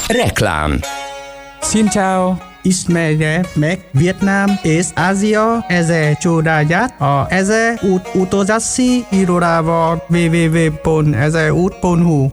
Reklám 0.08 0.80
Xin 1.62 1.90
chào, 1.90 2.36
Ismail 2.62 3.46
meg 3.54 3.86
Vietnam 3.92 4.60
és 4.62 4.86
Ázsia 4.94 5.66
ezer 5.68 6.18
csodáját 6.18 7.02
a 7.02 7.26
ezer 7.30 7.80
út 7.84 8.10
utazási 8.14 9.06
irodával 9.10 10.04
www.ezerút.hu 10.10 12.30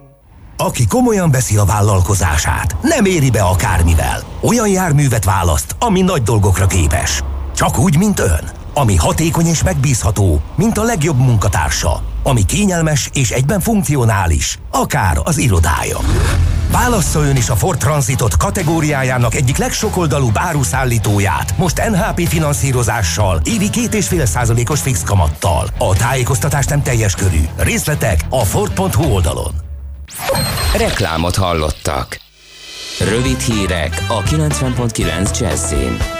Aki 0.56 0.86
komolyan 0.86 1.30
veszi 1.30 1.56
a 1.56 1.64
vállalkozását, 1.64 2.76
nem 2.82 3.04
éri 3.04 3.30
be 3.30 3.42
akármivel. 3.42 4.22
Olyan 4.42 4.68
járművet 4.68 5.24
választ, 5.24 5.76
ami 5.78 6.00
nagy 6.00 6.22
dolgokra 6.22 6.66
képes. 6.66 7.22
Csak 7.54 7.78
úgy, 7.78 7.98
mint 7.98 8.20
ön. 8.20 8.65
Ami 8.78 8.96
hatékony 8.96 9.46
és 9.46 9.62
megbízható, 9.62 10.40
mint 10.56 10.78
a 10.78 10.82
legjobb 10.82 11.18
munkatársa. 11.18 12.02
Ami 12.22 12.44
kényelmes 12.44 13.10
és 13.12 13.30
egyben 13.30 13.60
funkcionális, 13.60 14.58
akár 14.70 15.18
az 15.22 15.38
irodája. 15.38 15.98
Válassza 16.70 17.20
ön 17.20 17.36
is 17.36 17.48
a 17.48 17.56
Ford 17.56 17.78
Transitot 17.78 18.36
kategóriájának 18.36 19.34
egyik 19.34 19.56
legsokoldalúbb 19.56 20.32
áruszállítóját, 20.34 21.58
most 21.58 21.88
NHP 21.88 22.28
finanszírozással, 22.28 23.40
évi 23.44 23.68
2,5 23.72 24.24
százalékos 24.24 24.80
fix 24.80 25.02
kamattal. 25.02 25.68
A 25.78 25.96
tájékoztatás 25.96 26.66
nem 26.66 26.82
teljes 26.82 27.14
körű. 27.14 27.40
Részletek 27.56 28.20
a 28.28 28.44
Ford.hu 28.44 29.04
oldalon. 29.04 29.54
Reklámot 30.76 31.36
hallottak. 31.36 32.20
Rövid 32.98 33.40
hírek 33.40 34.04
a 34.08 34.22
90.9 34.22 35.38
Jazzin. 35.38 36.15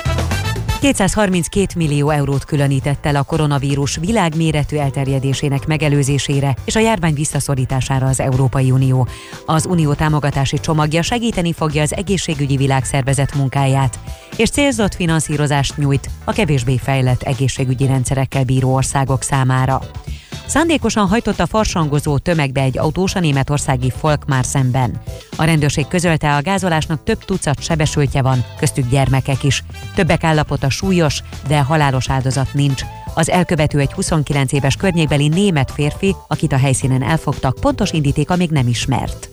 232 0.81 1.67
millió 1.77 2.11
eurót 2.11 2.45
különített 2.45 3.07
el 3.07 3.17
a 3.17 3.23
koronavírus 3.23 3.97
világméretű 3.97 4.77
elterjedésének 4.77 5.67
megelőzésére 5.67 6.57
és 6.65 6.77
a 6.77 6.81
járvány 6.81 7.15
visszaszorítására 7.15 8.07
az 8.07 8.21
Európai 8.21 8.71
Unió. 8.71 9.09
Az 9.47 9.67
unió 9.67 9.93
támogatási 9.93 10.61
csomagja 10.61 11.03
segíteni 11.03 11.53
fogja 11.53 11.83
az 11.83 11.95
egészségügyi 11.95 12.57
világszervezet 12.57 13.35
munkáját, 13.35 13.99
és 14.37 14.51
célzott 14.51 14.95
finanszírozást 14.95 15.77
nyújt 15.77 16.11
a 16.25 16.33
kevésbé 16.33 16.77
fejlett 16.77 17.23
egészségügyi 17.23 17.87
rendszerekkel 17.87 18.45
bíró 18.45 18.75
országok 18.75 19.23
számára. 19.23 19.81
Szándékosan 20.47 21.07
hajtott 21.07 21.41
a 21.41 21.47
farsangozó 21.47 22.19
tömegbe 22.19 22.61
egy 22.61 22.79
autós 22.79 23.15
a 23.15 23.21
németországi 23.21 23.93
Folkmár 23.99 24.45
szemben. 24.45 25.01
A 25.37 25.45
rendőrség 25.45 25.89
közölte, 25.89 26.35
a 26.35 26.43
gázolásnak 26.43 27.05
több 27.05 27.25
tucat 27.25 27.63
sebesültje 27.63 28.23
van, 28.23 28.45
köztük 28.59 28.89
gyermekek 28.89 29.45
is. 29.45 29.65
Többek 29.95 30.25
állapota 30.25 30.71
súlyos, 30.71 31.23
de 31.49 31.61
halálos 31.61 32.11
áldozat 32.11 32.55
nincs. 32.55 32.83
Az 33.15 33.31
elkövető 33.31 33.79
egy 33.79 33.93
29 33.93 34.53
éves 34.53 34.77
környékbeli 34.77 35.29
német 35.29 35.71
férfi, 35.71 36.15
akit 36.29 36.53
a 36.53 36.59
helyszínen 36.59 37.03
elfogtak, 37.03 37.61
pontos 37.61 37.93
indítéka 37.93 38.37
még 38.37 38.51
nem 38.51 38.69
ismert. 38.69 39.29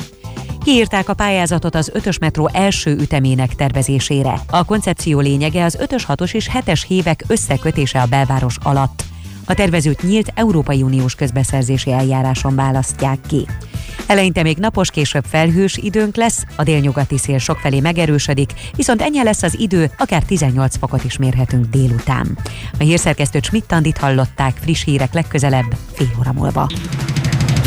Kiírták 0.64 1.10
a 1.10 1.14
pályázatot 1.14 1.76
az 1.76 1.92
5-ös 1.94 2.20
metró 2.20 2.50
első 2.54 2.92
ütemének 2.92 3.56
tervezésére. 3.56 4.40
A 4.50 4.64
koncepció 4.64 5.20
lényege 5.20 5.64
az 5.64 5.78
5-ös, 5.82 6.04
6-os 6.08 6.34
és 6.34 6.50
7-es 6.54 6.84
hívek 6.88 7.24
összekötése 7.28 8.02
a 8.02 8.06
belváros 8.06 8.58
alatt. 8.64 9.04
A 9.46 9.54
tervezőt 9.54 10.04
nyílt 10.04 10.32
Európai 10.36 10.82
Uniós 10.82 11.16
közbeszerzési 11.16 11.92
eljáráson 11.92 12.56
választják 12.56 13.18
ki. 13.28 13.48
Eleinte 14.08 14.44
még 14.44 14.58
napos, 14.58 14.92
később 14.92 15.24
felhős 15.30 15.78
időnk 15.78 16.16
lesz, 16.16 16.44
a 16.56 16.64
délnyugati 16.64 17.18
szél 17.18 17.38
sokfelé 17.38 17.80
megerősödik, 17.80 18.54
viszont 18.76 19.02
ennyi 19.02 19.24
lesz 19.24 19.44
az 19.44 19.60
idő, 19.60 19.92
akár 19.98 20.24
18 20.24 20.78
fokot 20.78 21.04
is 21.04 21.18
mérhetünk 21.18 21.66
délután. 21.66 22.38
A 22.80 22.84
hírszerkesztőt 22.84 23.44
Schmidt-Tandit 23.44 23.98
hallották, 23.98 24.58
friss 24.62 24.84
hírek 24.84 25.14
legközelebb, 25.14 25.76
fél 25.94 26.12
óra 26.20 26.34
múlva. 26.34 26.70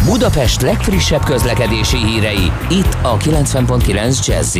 Budapest 0.04 0.60
legfrissebb 0.60 1.24
közlekedési 1.24 1.96
hírei, 1.96 2.52
itt 2.70 2.96
a 3.02 3.16
90.9 3.16 4.26
jazz 4.26 4.56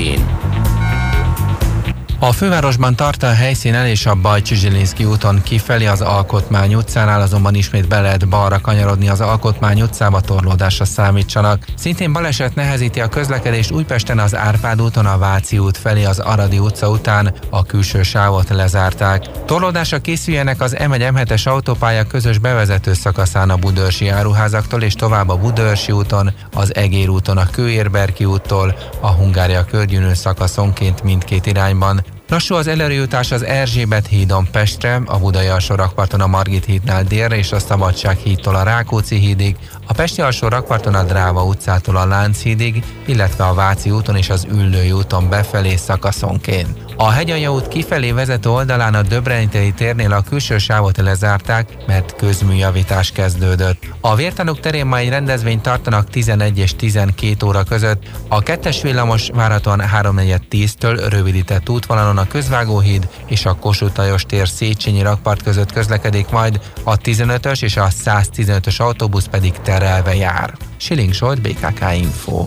a 2.19 2.33
fővárosban 2.33 2.97
tart 2.97 3.23
a 3.23 3.33
helyszínen 3.33 3.87
és 3.87 4.07
a 4.07 4.15
Bajcsi 4.15 5.05
úton 5.05 5.43
kifelé 5.43 5.87
az 5.87 6.01
Alkotmány 6.01 6.75
utcánál 6.75 7.21
azonban 7.21 7.55
ismét 7.55 7.89
be 7.89 8.01
lehet 8.01 8.29
balra 8.29 8.61
kanyarodni 8.61 9.09
az 9.09 9.21
Alkotmány 9.21 9.83
utcába 9.83 10.21
torlódásra 10.21 10.85
számítsanak. 10.85 11.65
Szintén 11.77 12.13
baleset 12.13 12.55
nehezíti 12.55 13.01
a 13.01 13.09
közlekedést 13.09 13.71
Újpesten 13.71 14.19
az 14.19 14.35
Árpád 14.35 14.83
úton 14.83 15.07
a 15.07 15.19
Váci 15.19 15.59
út 15.59 15.77
felé 15.77 16.05
az 16.05 16.19
Aradi 16.19 16.59
utca 16.59 16.91
után 16.91 17.35
a 17.51 17.65
külső 17.65 18.03
sávot 18.03 18.49
lezárták. 18.49 19.25
Torlódásra 19.45 19.99
készüljenek 19.99 20.61
az 20.61 20.77
M1-M7-es 20.79 21.49
autópálya 21.49 22.05
közös 22.05 22.39
bevezető 22.39 22.93
szakaszán 22.93 23.51
a 23.51 23.57
Budörsi 23.57 24.09
áruházaktól 24.09 24.83
és 24.83 24.95
tovább 24.95 25.29
a 25.29 25.37
Budörsi 25.37 25.93
úton, 25.93 26.33
az 26.53 26.75
Egér 26.75 27.09
úton 27.09 27.37
a 27.37 27.51
Kőérberki 27.51 28.25
úttól, 28.25 28.77
a 29.01 29.11
Hungária 29.11 29.65
körgyűnő 29.65 30.15
szakaszonként 30.15 31.03
mindkét 31.03 31.47
irányban. 31.47 32.05
Lassú 32.29 32.55
az 32.55 32.67
előrejutás 32.67 33.31
az 33.33 33.43
Erzsébet 33.43 34.07
hídon 34.07 34.49
Pestre, 34.51 35.03
a 35.05 35.19
Budai 35.19 35.47
alsó 35.47 35.75
a 36.21 36.27
Margit 36.27 36.65
hídnál 36.65 37.05
délre 37.05 37.37
és 37.37 37.53
a 37.53 37.59
Szabadság 37.59 38.17
hídtól 38.17 38.55
a 38.55 38.62
Rákóczi 38.62 39.17
hídig, 39.17 39.57
a 39.87 39.93
Pesti 39.93 40.21
alsó 40.21 40.49
a 40.95 41.05
Dráva 41.05 41.45
utcától 41.45 41.97
a 41.97 42.07
Lánchídig, 42.07 42.85
illetve 43.05 43.45
a 43.45 43.55
Váci 43.55 43.91
úton 43.91 44.17
és 44.17 44.31
az 44.31 44.47
Üllői 44.51 44.93
úton 44.93 45.29
befelé 45.29 45.77
szakaszonként. 45.77 46.86
A 46.99 47.11
hegyalja 47.11 47.53
út 47.53 47.69
kifelé 47.69 48.13
vezető 48.13 48.51
oldalán 48.51 48.95
a 48.95 49.03
Döbrenitei 49.03 49.73
térnél 49.73 50.13
a 50.13 50.23
külső 50.29 50.59
sávot 50.59 50.97
lezárták, 50.97 51.69
mert 51.87 52.17
közműjavítás 52.17 53.11
kezdődött. 53.11 53.83
A 54.01 54.15
vértanúk 54.15 54.61
terén 54.61 54.87
ma 54.87 54.99
egy 54.99 55.09
rendezvényt 55.09 55.63
tartanak 55.63 56.11
11 56.11 56.59
és 56.59 56.77
12 56.77 57.47
óra 57.47 57.63
között. 57.63 58.03
A 58.29 58.43
kettes 58.43 58.83
villamos 58.83 59.31
várhatóan 59.35 59.81
3.4.10-től 59.81 61.07
rövidített 61.11 61.69
útvonalon 61.69 62.19
a 62.19 62.27
Közvágóhíd 62.27 63.09
és 63.27 63.47
a 63.47 63.55
Kossuth 63.55 64.25
tér 64.27 64.49
Széchenyi 64.49 65.03
rakpart 65.03 65.43
között 65.43 65.73
közlekedik 65.73 66.29
majd, 66.31 66.61
a 66.83 66.97
15-ös 66.97 67.63
és 67.63 67.77
a 67.77 67.89
115-ös 68.05 68.77
autóbusz 68.77 69.27
pedig 69.27 69.53
terelve 69.53 70.15
jár. 70.15 70.55
Siling 70.77 71.13
Solt, 71.13 71.41
BKK 71.41 71.85
Info. 71.95 72.47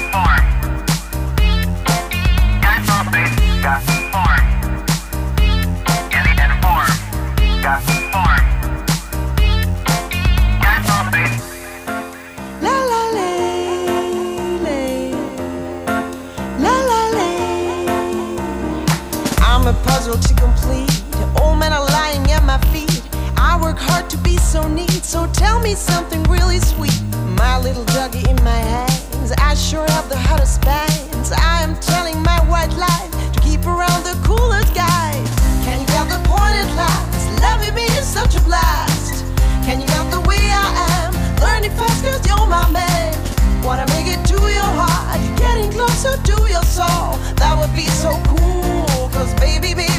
so 25.11 25.27
tell 25.33 25.59
me 25.59 25.75
something 25.75 26.23
really 26.31 26.59
sweet. 26.59 26.97
My 27.35 27.59
little 27.59 27.83
doggy 27.83 28.23
in 28.29 28.37
my 28.45 28.61
hands, 28.75 29.33
I 29.39 29.55
sure 29.55 29.85
have 29.91 30.07
the 30.07 30.15
hottest 30.15 30.61
bands. 30.61 31.33
I 31.33 31.63
am 31.63 31.75
telling 31.81 32.17
my 32.23 32.39
white 32.47 32.71
lie 32.79 33.09
to 33.33 33.39
keep 33.41 33.59
around 33.67 34.05
the 34.07 34.15
coolest 34.23 34.73
guys. 34.73 35.27
Can 35.67 35.81
you 35.81 35.87
get 35.87 36.07
the 36.07 36.21
point 36.31 36.55
at 36.63 36.71
last? 36.79 37.27
Loving 37.43 37.75
me 37.75 37.83
is 37.99 38.07
such 38.07 38.37
a 38.37 38.41
blast. 38.47 39.25
Can 39.67 39.81
you 39.81 39.87
get 39.87 40.05
the 40.15 40.21
way 40.21 40.39
I 40.39 40.67
am? 40.95 41.11
Learning 41.43 41.75
fast 41.75 42.05
cause 42.05 42.25
you're 42.25 42.47
my 42.47 42.63
man. 42.71 43.11
Wanna 43.65 43.87
make 43.91 44.07
it 44.07 44.23
to 44.31 44.39
your 44.39 44.71
heart, 44.79 45.19
getting 45.35 45.71
closer 45.75 46.15
to 46.15 46.37
your 46.47 46.63
soul. 46.63 47.19
That 47.35 47.59
would 47.59 47.75
be 47.75 47.87
so 47.99 48.15
cool. 48.31 49.09
Cause 49.11 49.33
baby, 49.43 49.75
baby, 49.75 49.90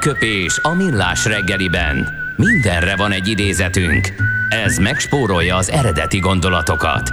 Aranyköpés 0.00 0.58
a 0.62 0.74
millás 0.74 1.24
reggeliben. 1.24 2.08
Mindenre 2.36 2.96
van 2.96 3.12
egy 3.12 3.28
idézetünk. 3.28 4.14
Ez 4.48 4.78
megspórolja 4.78 5.56
az 5.56 5.70
eredeti 5.70 6.18
gondolatokat. 6.18 7.12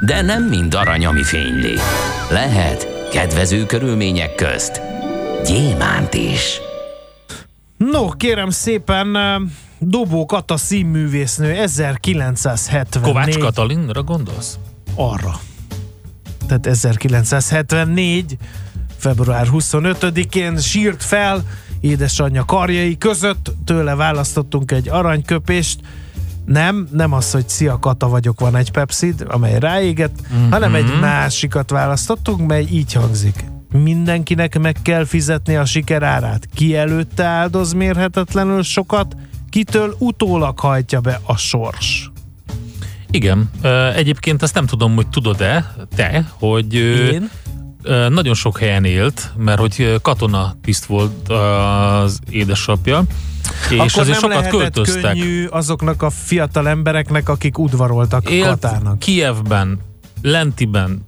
De 0.00 0.22
nem 0.22 0.44
mind 0.44 0.74
arany, 0.74 1.06
ami 1.06 1.22
fényli. 1.22 1.74
Lehet 2.30 3.08
kedvező 3.10 3.66
körülmények 3.66 4.34
közt 4.34 4.80
gyémánt 5.44 6.14
is. 6.14 6.60
No, 7.76 8.08
kérem 8.08 8.50
szépen, 8.50 9.16
Dobó 9.78 10.26
Kata 10.26 10.56
színművésznő 10.56 11.50
1974. 11.50 13.12
Kovács 13.12 13.38
Katalinra 13.38 14.02
gondolsz? 14.02 14.58
Arra. 14.94 15.40
Tehát 16.46 16.66
1974. 16.66 18.36
február 18.98 19.46
25-én 19.52 20.56
sírt 20.56 21.02
fel 21.02 21.44
édesanyja 21.80 22.44
karjai 22.44 22.98
között, 22.98 23.52
tőle 23.64 23.94
választottunk 23.94 24.72
egy 24.72 24.88
aranyköpést, 24.88 25.80
nem, 26.44 26.88
nem 26.92 27.12
az, 27.12 27.30
hogy 27.30 27.48
szia 27.48 27.78
Kata 27.78 28.08
vagyok, 28.08 28.40
van 28.40 28.56
egy 28.56 28.70
Pepsid, 28.70 29.24
amely 29.28 29.58
ráégett, 29.58 30.14
mm-hmm. 30.34 30.50
hanem 30.50 30.74
egy 30.74 31.00
másikat 31.00 31.70
választottunk, 31.70 32.46
mely 32.46 32.66
így 32.70 32.92
hangzik. 32.92 33.44
Mindenkinek 33.72 34.58
meg 34.58 34.76
kell 34.82 35.04
fizetni 35.04 35.56
a 35.56 35.64
siker 35.64 36.02
árát. 36.02 36.48
Ki 36.54 36.76
előtte 36.76 37.24
áldoz 37.24 37.72
mérhetetlenül 37.72 38.62
sokat, 38.62 39.16
kitől 39.50 39.96
utólag 39.98 40.58
hajtja 40.58 41.00
be 41.00 41.20
a 41.24 41.36
sors. 41.36 42.10
Igen. 43.10 43.50
Egyébként 43.94 44.42
azt 44.42 44.54
nem 44.54 44.66
tudom, 44.66 44.94
hogy 44.94 45.08
tudod-e 45.08 45.74
te, 45.96 46.28
hogy 46.38 46.74
Én? 46.74 47.30
Nagyon 48.08 48.34
sok 48.34 48.58
helyen 48.58 48.84
élt, 48.84 49.32
mert 49.36 49.58
hogy 49.60 49.98
katona 50.02 50.54
tiszt 50.62 50.84
volt 50.84 51.28
az 51.28 52.18
édesapja, 52.30 53.02
és 53.70 53.78
Akkor 53.78 54.00
azért 54.00 54.20
nem 54.20 54.30
sokat 54.30 54.48
költöztek. 54.48 55.02
könnyű 55.02 55.46
azoknak 55.46 56.02
a 56.02 56.10
fiatal 56.10 56.68
embereknek, 56.68 57.28
akik 57.28 57.58
udvaroltak 57.58 58.30
Élt 58.30 58.46
Katának. 58.46 58.98
Kijevben, 58.98 59.78
Lentiben, 60.22 61.04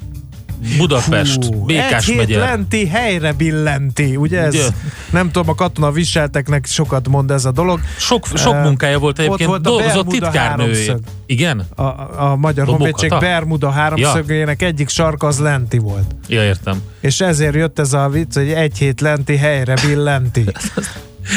Budapest, 0.78 1.44
Fú, 1.44 1.64
Békás 1.64 2.08
egy 2.08 2.16
megye. 2.16 2.38
lenti, 2.38 2.86
helyre 2.86 3.32
billenti. 3.32 4.16
Ugye 4.16 4.40
ez, 4.40 4.54
Ugye? 4.54 4.64
nem 5.10 5.30
tudom, 5.30 5.48
a 5.48 5.54
katona 5.54 5.90
viselteknek 5.90 6.66
sokat 6.66 7.08
mond 7.08 7.30
ez 7.30 7.44
a 7.44 7.50
dolog. 7.50 7.80
Sok, 7.98 8.26
sok 8.34 8.54
Eh, 8.54 8.62
munkája 8.62 8.98
volt 8.98 9.18
ott 9.18 9.24
egyébként, 9.24 9.48
volt 9.48 9.66
a 9.66 9.70
dolgozott 9.70 10.06
titkárnője. 10.08 10.96
Igen? 11.26 11.66
A, 11.76 11.82
a 12.24 12.36
Magyar 12.36 12.64
Dobó 12.64 12.76
Honvédség? 12.78 13.14
Bermuda 13.18 13.70
háromszögének 13.70 14.62
egyik 14.62 14.88
sarka 14.88 15.26
az 15.26 15.38
lenti 15.38 15.78
volt. 15.78 16.14
Ja, 16.28 16.42
értem. 16.44 16.82
És 17.00 17.20
ezért 17.20 17.54
jött 17.54 17.78
ez 17.78 17.92
a 17.92 18.08
vicc, 18.08 18.34
hogy 18.34 18.50
egy 18.50 18.78
hét 18.78 19.00
lenti, 19.00 19.36
helyre 19.36 19.74
billenti. 19.86 20.44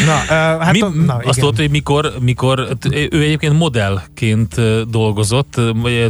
Na, 0.05 0.21
uh, 0.21 0.63
hát 0.63 0.71
Mi, 0.71 0.81
a, 0.81 0.89
na 0.89 1.15
azt 1.23 1.39
tudod, 1.39 1.55
hogy 1.55 1.69
mikor, 1.69 2.13
mikor, 2.19 2.77
ő 2.91 3.21
egyébként 3.21 3.57
modellként 3.57 4.55
dolgozott, 4.89 5.61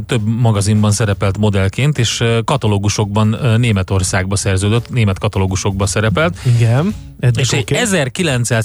több 0.06 0.22
magazinban 0.26 0.92
szerepelt 0.92 1.38
modellként, 1.38 1.98
és 1.98 2.24
katalógusokban 2.46 3.38
Németországba 3.58 4.36
szerződött, 4.36 4.90
német 4.90 5.20
katalógusokba 5.20 5.86
szerepelt. 5.86 6.38
Igen. 6.58 6.96
És 7.36 7.52
okay. 7.52 7.64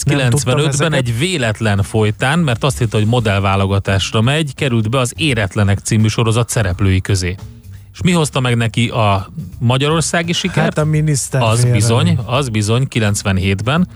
Nem 0.04 0.30
tudtam 0.30 0.58
1995-ben 0.58 0.68
ezeket. 0.68 0.92
egy 0.92 1.18
véletlen 1.18 1.82
folytán, 1.82 2.38
mert 2.38 2.64
azt 2.64 2.78
hitte, 2.78 2.96
hogy 2.96 3.06
modellválogatásra 3.06 4.20
megy, 4.20 4.54
került 4.54 4.90
be 4.90 4.98
az 4.98 5.12
Éretlenek 5.16 5.78
című 5.78 6.06
sorozat 6.08 6.48
szereplői 6.48 7.00
közé. 7.00 7.36
És 7.92 8.04
mi 8.04 8.12
hozta 8.12 8.40
meg 8.40 8.56
neki 8.56 8.88
a 8.88 9.30
magyarországi 9.58 10.32
sikert? 10.32 10.56
Hát 10.56 10.78
a 10.78 10.84
miniszter 10.84 11.42
Az 11.42 11.64
bizony, 11.64 12.18
az 12.24 12.48
bizony 12.48 12.86
97-ben. 12.90 13.88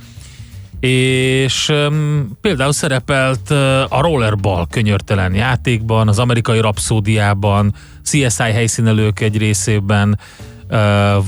És 0.89 1.69
um, 1.69 2.31
például 2.41 2.73
szerepelt 2.73 3.51
uh, 3.51 3.59
a 3.89 4.01
Rollerball 4.01 4.67
könyörtelen 4.71 5.35
játékban, 5.35 6.09
az 6.09 6.19
amerikai 6.19 6.61
rapszódiában, 6.61 7.75
CSI 8.05 8.43
helyszínelők 8.53 9.21
egy 9.21 9.39
részében, 9.39 10.19
uh, 10.71 10.79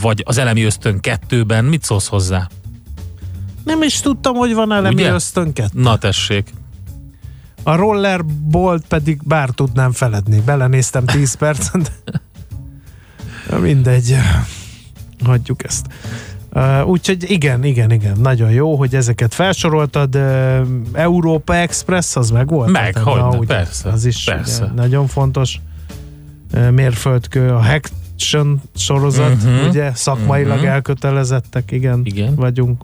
vagy 0.01 0.23
az 0.27 0.39
Elemi 0.39 0.63
Ösztön 0.63 0.99
2-ben. 1.03 1.65
Mit 1.65 1.83
szólsz 1.83 2.09
hozzá? 2.09 2.49
Nem 3.65 3.83
is 3.83 4.01
tudtam, 4.01 4.35
hogy 4.35 4.55
van 4.55 4.73
elemi 4.73 4.95
Ugye? 4.95 5.13
ösztönket. 5.13 5.73
Na 5.73 5.99
tessék. 5.99 6.51
A 7.63 7.75
rollerbolt 7.77 8.87
pedig 8.87 9.21
bár 9.25 9.51
tudnám 9.51 9.93
feledni. 9.93 10.41
Belenéztem 10.41 11.05
10 11.05 11.35
percet. 11.35 11.93
de 13.49 13.57
Mindegy. 13.59 14.17
Hagyjuk 15.25 15.65
ezt. 15.65 15.87
Uh, 16.55 16.89
úgyhogy 16.89 17.31
igen, 17.31 17.65
igen, 17.65 17.91
igen. 17.91 18.17
Nagyon 18.21 18.51
jó, 18.51 18.77
hogy 18.77 18.95
ezeket 18.95 19.35
felsoroltad. 19.35 20.17
Uh, 20.17 20.67
Európa 20.93 21.57
Express, 21.57 22.17
az 22.17 22.31
meg 22.31 22.49
volt? 22.49 22.71
Meg, 22.71 22.95
na, 23.05 23.29
ugye, 23.29 23.55
persze, 23.55 23.89
Az 23.89 24.05
is 24.05 24.25
persze. 24.25 24.73
Nagyon 24.77 25.07
fontos. 25.07 25.61
Uh, 26.55 26.71
mérföldkő, 26.71 27.49
a 27.51 27.63
Action 28.15 28.63
sorozat, 28.75 29.43
Mhm, 29.45 29.69
ugye? 29.69 29.95
Szakmailag 29.95 30.59
mhm. 30.59 30.67
elkötelezettek, 30.67 31.71
igen, 31.71 32.01
Igen. 32.05 32.35
vagyunk. 32.35 32.83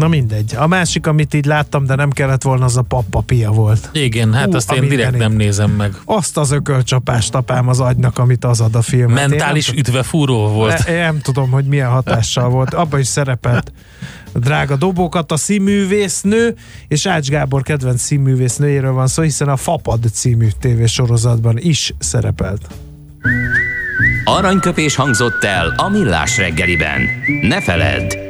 Na 0.00 0.08
mindegy. 0.08 0.54
A 0.56 0.66
másik, 0.66 1.06
amit 1.06 1.34
így 1.34 1.44
láttam, 1.44 1.86
de 1.86 1.94
nem 1.94 2.10
kellett 2.10 2.42
volna, 2.42 2.64
az 2.64 2.76
a 2.76 2.82
pappapia 2.82 3.50
volt. 3.50 3.90
Igen, 3.92 4.32
hát 4.34 4.44
Hú, 4.44 4.54
azt 4.54 4.72
én 4.72 4.88
direkt 4.88 5.16
nem 5.16 5.32
nézem 5.32 5.70
meg. 5.70 5.94
Azt 6.04 6.36
az 6.36 6.50
ökölcsapást 6.50 7.32
tapám 7.32 7.68
az 7.68 7.80
agynak, 7.80 8.18
amit 8.18 8.44
az 8.44 8.60
ad 8.60 8.74
a 8.74 8.82
film. 8.82 9.12
Mentális 9.12 9.72
ütvefúró 9.72 10.48
volt. 10.48 10.86
Ne, 10.86 11.00
nem 11.00 11.20
tudom, 11.20 11.50
hogy 11.50 11.64
milyen 11.64 11.88
hatással 11.88 12.48
volt. 12.48 12.74
Abban 12.74 13.00
is 13.00 13.06
szerepelt 13.06 13.72
drága 14.34 14.76
dobókat, 14.76 15.32
a 15.32 15.36
színművésznő, 15.36 16.54
és 16.88 17.06
Ács 17.06 17.28
Gábor 17.28 17.62
kedvenc 17.62 18.00
színművésznőjéről 18.00 18.92
van 18.92 19.06
szó, 19.06 19.22
hiszen 19.22 19.48
a 19.48 19.56
Fapad 19.56 20.04
című 20.12 20.48
tévésorozatban 20.60 21.58
is 21.58 21.94
szerepelt. 21.98 22.66
Aranyköpés 24.24 24.94
hangzott 24.94 25.44
el 25.44 25.74
a 25.76 25.88
millás 25.88 26.36
reggeliben. 26.36 27.00
Ne 27.42 27.60
feledd, 27.60 28.29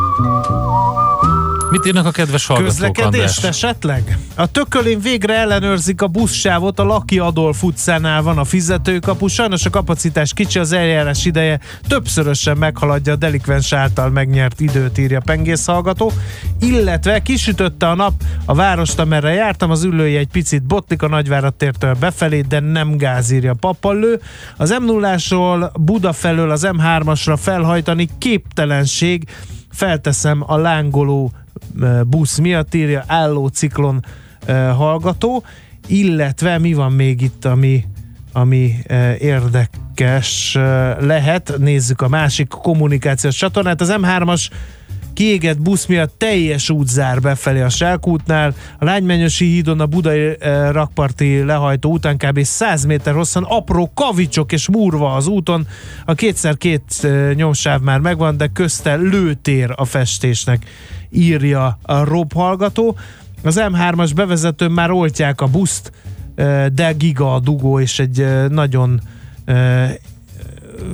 Mit 1.71 1.85
írnak 1.85 2.05
a 2.05 2.11
kedves 2.11 2.45
hallgatók, 2.45 2.71
Közlekedést 2.71 3.37
András? 3.37 3.43
esetleg? 3.43 4.17
A 4.35 4.51
tökölén 4.51 4.99
végre 4.99 5.37
ellenőrzik 5.37 6.01
a 6.01 6.07
buszsávot, 6.07 6.79
a 6.79 6.83
Laki 6.83 7.19
Adolf 7.19 7.63
utcánál 7.63 8.21
van 8.21 8.37
a 8.37 8.43
fizetőkapu, 8.43 9.27
sajnos 9.27 9.65
a 9.65 9.69
kapacitás 9.69 10.33
kicsi, 10.33 10.59
az 10.59 10.71
eljárás 10.71 11.25
ideje 11.25 11.59
többszörösen 11.87 12.57
meghaladja 12.57 13.13
a 13.13 13.15
delikvens 13.15 13.73
által 13.73 14.09
megnyert 14.09 14.59
időt, 14.59 14.97
írja 14.97 15.19
Pengész 15.25 15.65
hallgató, 15.65 16.11
illetve 16.59 17.21
kisütötte 17.21 17.89
a 17.89 17.95
nap 17.95 18.13
a 18.45 18.53
várost, 18.53 18.99
amerre 18.99 19.33
jártam, 19.33 19.71
az 19.71 19.83
ülője 19.83 20.19
egy 20.19 20.31
picit 20.31 20.63
botlik 20.63 21.01
a 21.01 21.07
Nagyvárat 21.07 21.53
tértől 21.53 21.93
befelé, 21.99 22.41
de 22.41 22.59
nem 22.59 22.97
gáz, 22.97 23.31
írja 23.31 23.53
Papallő. 23.53 24.21
Az 24.57 24.69
m 24.79 24.85
0 24.85 25.71
Buda 25.79 26.13
felől 26.13 26.51
az 26.51 26.67
M3-asra 26.71 27.37
felhajtani 27.41 28.09
képtelenség, 28.17 29.29
felteszem 29.71 30.43
a 30.47 30.57
lángoló 30.57 31.31
busz 32.07 32.37
miatt, 32.37 32.73
írja 32.73 33.03
álló 33.07 33.47
ciklon 33.47 34.05
hallgató, 34.75 35.43
illetve 35.87 36.57
mi 36.57 36.73
van 36.73 36.91
még 36.91 37.21
itt, 37.21 37.45
ami, 37.45 37.85
ami 38.31 38.75
érdekes 39.19 40.57
lehet, 40.99 41.53
nézzük 41.57 42.01
a 42.01 42.07
másik 42.07 42.47
kommunikációs 42.47 43.35
csatornát, 43.35 43.81
az 43.81 43.95
M3-as 44.01 44.49
kiégett 45.21 45.61
busz 45.61 45.85
miatt 45.85 46.13
teljes 46.17 46.69
út 46.69 46.87
zár 46.87 47.21
befelé 47.21 47.61
a 47.61 47.69
Selkútnál, 47.69 48.55
a 48.79 48.85
Lánymenyosi 48.85 49.45
hídon 49.45 49.79
a 49.79 49.85
budai 49.85 50.35
eh, 50.39 50.71
rakparti 50.71 51.43
lehajtó 51.43 51.91
után 51.91 52.17
kb. 52.17 52.43
100 52.43 52.85
méter 52.85 53.13
hosszan 53.13 53.43
apró 53.43 53.91
kavicsok 53.93 54.51
és 54.51 54.69
múrva 54.69 55.13
az 55.13 55.27
úton, 55.27 55.67
a 56.05 56.13
kétszer 56.13 56.57
két 56.57 56.83
eh, 57.01 57.33
nyomsáv 57.33 57.81
már 57.81 57.99
megvan, 57.99 58.37
de 58.37 58.47
közte 58.47 58.95
lőtér 58.95 59.73
a 59.75 59.85
festésnek, 59.85 60.65
írja 61.11 61.77
a 61.81 62.03
Rob 62.03 62.33
hallgató. 62.33 62.97
Az 63.43 63.59
M3-as 63.59 64.11
bevezetőn 64.15 64.71
már 64.71 64.91
oltják 64.91 65.41
a 65.41 65.47
buszt, 65.47 65.91
eh, 66.35 66.65
de 66.65 66.91
giga 66.91 67.33
a 67.33 67.39
dugó, 67.39 67.79
és 67.79 67.99
egy 67.99 68.21
eh, 68.21 68.47
nagyon 68.47 69.01
eh, 69.45 69.93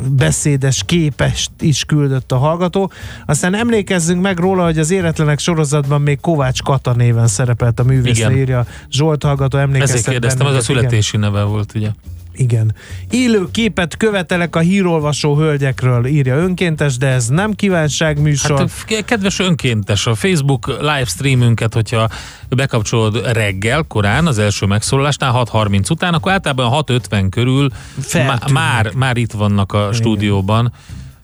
beszédes 0.10 0.84
képest 0.86 1.52
is 1.60 1.86
küldött 1.86 2.32
a 2.32 2.38
hallgató. 2.38 2.92
Aztán 3.26 3.56
emlékezzünk 3.56 4.22
meg 4.22 4.40
róla, 4.40 4.64
hogy 4.64 4.80
az 4.80 4.92
Éretlenek 4.92 5.40
sorozatban 5.40 6.02
még 6.02 6.20
Kovács 6.20 6.62
Kata 6.62 6.94
néven 6.94 7.28
szerepelt 7.28 7.80
a 7.80 7.84
művész, 7.84 8.18
Igen. 8.18 8.38
írja 8.38 8.66
Zsolt 8.90 9.24
hallgató, 9.24 9.58
emlékeztet 9.58 9.98
Ezért 9.98 10.12
kérdeztem, 10.12 10.46
az 10.46 10.52
a 10.52 10.56
bennünket, 10.56 10.70
igen. 10.70 10.90
születési 10.90 11.18
neve 11.18 11.44
volt, 11.44 11.72
ugye? 11.76 11.90
Igen. 12.38 12.76
Élő 13.10 13.48
képet 13.52 13.98
követelek 13.98 14.56
a 14.56 14.60
hírolvasó 14.60 15.36
hölgyekről, 15.36 16.06
írja 16.06 16.36
önkéntes, 16.36 16.98
de 16.98 17.08
ez 17.08 17.28
nem 17.28 17.54
kívánságműsor. 17.54 18.60
Hát 18.60 19.06
kedves 19.06 19.40
önkéntes, 19.40 20.08
a 20.08 20.16
Facebook 20.16 20.68
livestreamünket, 20.68 21.74
hogyha 21.74 22.10
bekapcsolod 22.50 23.32
reggel, 23.34 23.84
korán, 23.88 24.28
az 24.28 24.38
első 24.40 24.66
megszólalásnál 24.66 25.44
6.30 25.52 25.92
után, 25.92 26.14
akkor 26.14 26.32
általában 26.32 26.84
6.50 26.88 27.28
körül 27.30 27.70
má, 28.14 28.40
már, 28.52 28.92
már 28.94 29.18
itt 29.18 29.32
vannak 29.32 29.74
a 29.74 29.90
stúdióban, 29.94 30.74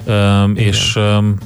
öm, 0.05 0.55
és 0.55 0.95
öm, 0.95 1.38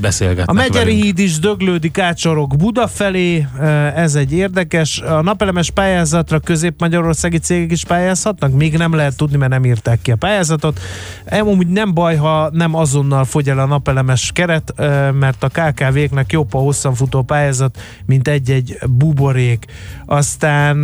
beszélgetnek 0.00 0.48
A 0.48 0.52
Megyeri 0.52 0.84
velünk. 0.84 1.02
híd 1.02 1.18
is 1.18 1.38
döglődik 1.38 1.98
átsorog 1.98 2.56
Buda 2.56 2.88
felé, 2.88 3.46
ez 3.94 4.14
egy 4.14 4.32
érdekes. 4.32 4.98
A 5.00 5.22
napelemes 5.22 5.70
pályázatra 5.70 6.40
közép-magyarországi 6.40 7.38
cégek 7.38 7.72
is 7.72 7.84
pályázhatnak? 7.84 8.52
Még 8.52 8.76
nem 8.76 8.94
lehet 8.94 9.16
tudni, 9.16 9.36
mert 9.36 9.50
nem 9.50 9.64
írták 9.64 10.02
ki 10.02 10.10
a 10.10 10.16
pályázatot. 10.16 10.80
Amúgy 11.30 11.66
nem 11.66 11.94
baj, 11.94 12.16
ha 12.16 12.50
nem 12.52 12.74
azonnal 12.74 13.24
fogy 13.24 13.48
el 13.48 13.58
a 13.58 13.66
napelemes 13.66 14.30
keret, 14.34 14.74
mert 15.12 15.42
a 15.44 15.48
KKV-knek 15.48 16.32
jobb 16.32 16.54
a 16.54 16.58
hosszanfutó 16.58 17.22
pályázat, 17.22 17.78
mint 18.06 18.28
egy-egy 18.28 18.78
buborék. 18.90 19.64
Aztán 20.06 20.76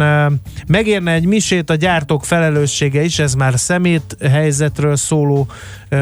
megérne 0.66 1.12
egy 1.12 1.26
misét 1.26 1.70
a 1.70 1.74
gyártók 1.74 2.24
felelőssége 2.24 3.02
is, 3.02 3.18
ez 3.18 3.34
már 3.34 3.58
szemét 3.58 4.16
helyzetről 4.30 4.96
szóló 4.96 5.46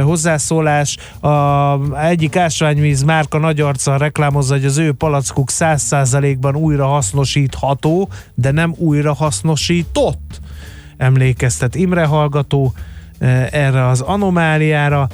hozzászólás. 0.02 0.96
A 1.20 1.98
egyik 1.98 2.36
ásványvíz 2.36 3.02
márka 3.02 3.38
nagy 3.38 3.60
arccal 3.60 3.98
reklámozza, 3.98 4.54
hogy 4.54 4.64
az 4.64 4.78
ő 4.78 4.92
palackuk 4.92 5.48
100%-ban 5.52 6.56
újra 6.56 6.86
hasznosítható, 6.86 8.08
de 8.34 8.50
nem 8.50 8.74
újra 8.76 9.14
hasznosított. 9.14 10.40
Emlékeztet 10.96 11.74
Imre 11.74 12.04
hallgató 12.04 12.72
erre 13.50 13.86
az 13.86 14.00
anomáliára. 14.00 15.08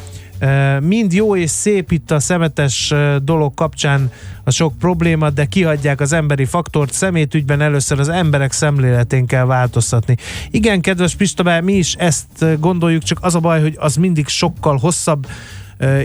Mind 0.80 1.12
jó 1.12 1.36
és 1.36 1.50
szép 1.50 1.92
itt 1.92 2.10
a 2.10 2.20
szemetes 2.20 2.94
dolog 3.22 3.54
kapcsán 3.54 4.10
a 4.44 4.50
sok 4.50 4.78
probléma, 4.78 5.30
de 5.30 5.44
kihagyják 5.44 6.00
az 6.00 6.12
emberi 6.12 6.44
faktort. 6.44 6.92
Szemétügyben 6.92 7.60
először 7.60 8.00
az 8.00 8.08
emberek 8.08 8.52
szemléletén 8.52 9.26
kell 9.26 9.44
változtatni. 9.44 10.16
Igen, 10.50 10.80
kedves 10.80 11.14
Pista, 11.14 11.60
mi 11.60 11.72
is 11.72 11.94
ezt 11.94 12.60
gondoljuk, 12.60 13.02
csak 13.02 13.18
az 13.22 13.34
a 13.34 13.40
baj, 13.40 13.60
hogy 13.60 13.74
az 13.78 13.96
mindig 13.96 14.28
sokkal 14.28 14.76
hosszabb 14.76 15.26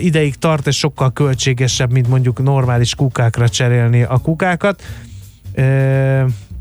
ideig 0.02 0.36
tart, 0.36 0.68
és 0.68 0.78
sokkal 0.78 1.14
költségesebb, 1.14 1.92
mint 1.92 2.08
mondjuk 2.08 2.44
normális 2.44 2.96
kukákra 2.96 3.50
cserélni 3.50 4.04
a 4.04 4.18
kukákat. 4.18 4.82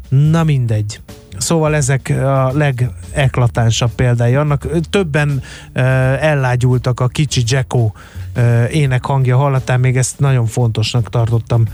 Na 0.08 0.44
mindegy. 0.44 1.00
Szóval 1.38 1.74
ezek 1.74 2.08
a 2.08 2.52
legeklatánsabb 2.52 3.90
példái 3.90 4.34
annak. 4.34 4.66
Többen 4.90 5.28
uh, 5.28 5.82
ellágyultak 6.24 7.00
a 7.00 7.08
kicsi 7.08 7.42
Jacko 7.46 7.92
uh, 8.36 8.74
ének 8.74 9.04
hangja 9.04 9.36
hallatán, 9.36 9.80
még 9.80 9.96
ezt 9.96 10.18
nagyon 10.18 10.46
fontosnak 10.46 11.10
tartottam. 11.10 11.64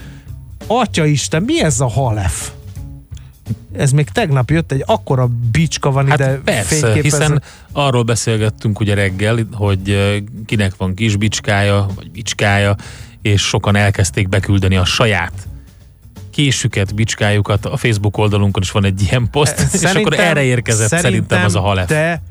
Atya 0.67 1.05
Isten, 1.05 1.43
mi 1.43 1.63
ez 1.63 1.81
a 1.81 1.89
halef? 1.89 2.51
Ez 3.73 3.91
még 3.91 4.09
tegnap 4.09 4.51
jött, 4.51 4.73
egy 4.73 4.83
akkora 4.87 5.29
bicska 5.51 5.91
van 5.91 6.09
Hát 6.09 6.19
ide 6.19 6.41
persze, 6.45 6.93
hiszen 6.93 7.43
arról 7.73 8.03
beszélgettünk 8.03 8.81
ugye 8.81 8.95
reggel, 8.95 9.39
hogy 9.53 10.15
kinek 10.47 10.77
van 10.77 10.95
kis 10.95 11.17
bicskája, 11.17 11.87
vagy 11.95 12.11
bicskája, 12.11 12.77
és 13.23 13.43
sokan 13.43 13.77
elkezdték 13.77 14.29
beküldeni 14.29 14.77
a 14.77 14.85
saját 14.85 15.49
késüket, 16.35 16.95
bicskájukat. 16.95 17.67
A 17.67 17.77
Facebook 17.77 18.19
oldalunkon 18.19 18.63
is 18.63 18.71
van 18.71 18.85
egy 18.85 19.03
ilyen 19.03 19.29
poszt, 19.31 19.75
és 19.75 19.83
akkor 19.83 20.13
erre 20.19 20.43
érkezett 20.43 20.89
szerintem, 20.89 21.13
szerintem 21.13 21.45
az 21.45 21.55
a 21.55 21.61
halef. 21.61 21.87
te 21.89 22.23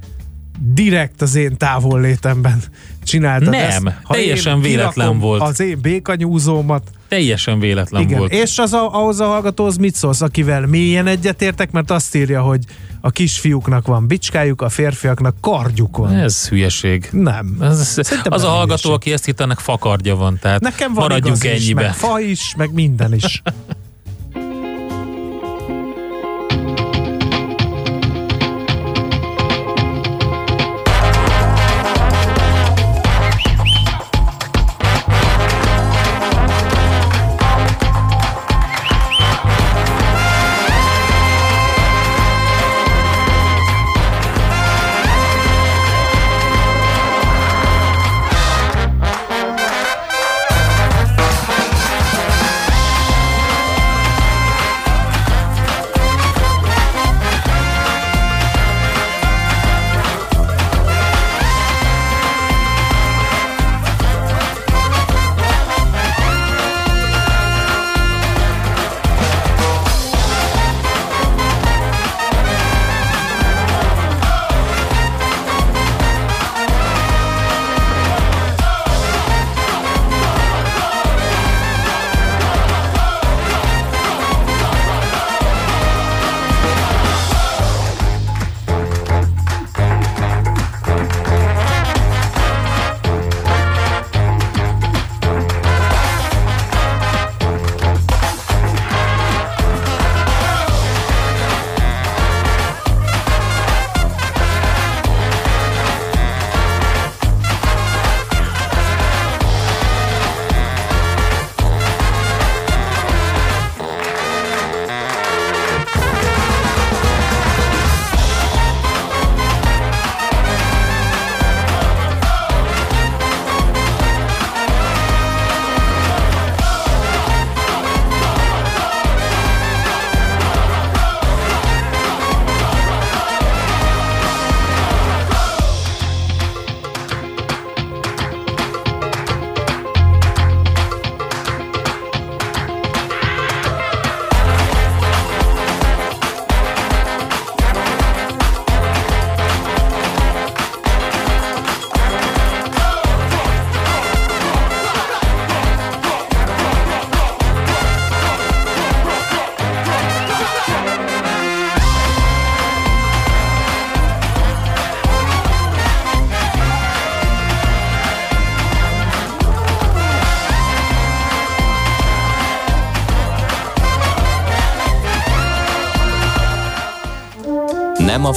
direkt 0.60 1.22
az 1.22 1.36
én 1.36 1.58
távol 1.58 2.01
létemben 2.01 2.64
csináltad 3.04 3.49
Nem, 3.49 3.88
ezt. 3.88 3.97
teljesen 4.08 4.56
én 4.56 4.62
véletlen 4.62 5.20
volt. 5.20 5.41
Az 5.41 5.60
én 5.60 5.80
békanyúzómat. 5.82 6.84
Teljesen 7.08 7.60
véletlen 7.60 8.01
Igen. 8.01 8.18
volt. 8.18 8.34
És 8.34 8.58
az 8.58 8.74
a, 8.74 8.93
ahhoz 8.93 9.20
a 9.20 9.26
hallgatóhoz 9.26 9.78
mit 9.78 9.95
szólsz, 9.95 10.22
akivel 10.22 10.66
mélyen 10.66 11.08
egyetértek, 11.08 11.72
mert 11.72 11.91
azt 11.91 12.16
írja, 12.16 12.41
hogy 12.41 12.64
a 13.01 13.10
kisfiúknak 13.10 13.88
van 13.88 14.08
bicskájuk, 14.08 14.62
a 14.62 14.70
férfiaknak 14.70 15.36
kardjuk 15.41 15.97
van. 15.97 16.14
Ez 16.16 16.47
hülyeség. 16.47 17.10
Nem. 17.12 17.58
Ez, 17.62 17.88
Szerintem 17.88 18.32
az 18.34 18.41
a 18.43 18.45
nem 18.45 18.56
hallgató, 18.56 18.68
hülyeség. 18.74 18.91
aki 18.91 19.12
ezt 19.12 19.26
hitt, 19.26 19.39
ennek 19.39 19.60
fakardja 19.60 20.16
van, 20.16 20.38
tehát 20.41 20.62
Nekem 20.62 20.93
van 20.93 21.04
maradjunk 21.04 21.43
igaz 21.43 21.56
is, 21.58 21.62
ennyibe. 21.64 21.82
meg 21.82 21.93
fa 21.93 22.20
is, 22.20 22.54
meg 22.58 22.74
minden 22.74 23.14
is. 23.14 23.41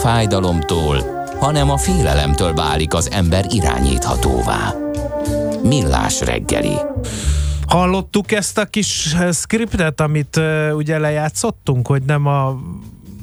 fájdalomtól, 0.06 1.24
hanem 1.38 1.70
a 1.70 1.76
félelemtől 1.76 2.54
válik 2.54 2.94
az 2.94 3.10
ember 3.10 3.44
irányíthatóvá. 3.48 4.74
Millás 5.62 6.20
reggeli. 6.20 6.74
Hallottuk 7.66 8.32
ezt 8.32 8.58
a 8.58 8.64
kis 8.64 9.14
eh, 9.14 9.32
skriptet, 9.32 10.00
amit 10.00 10.36
uh, 10.36 10.76
ugye 10.76 10.98
lejátszottunk, 10.98 11.86
hogy 11.86 12.02
nem 12.02 12.26
a 12.26 12.56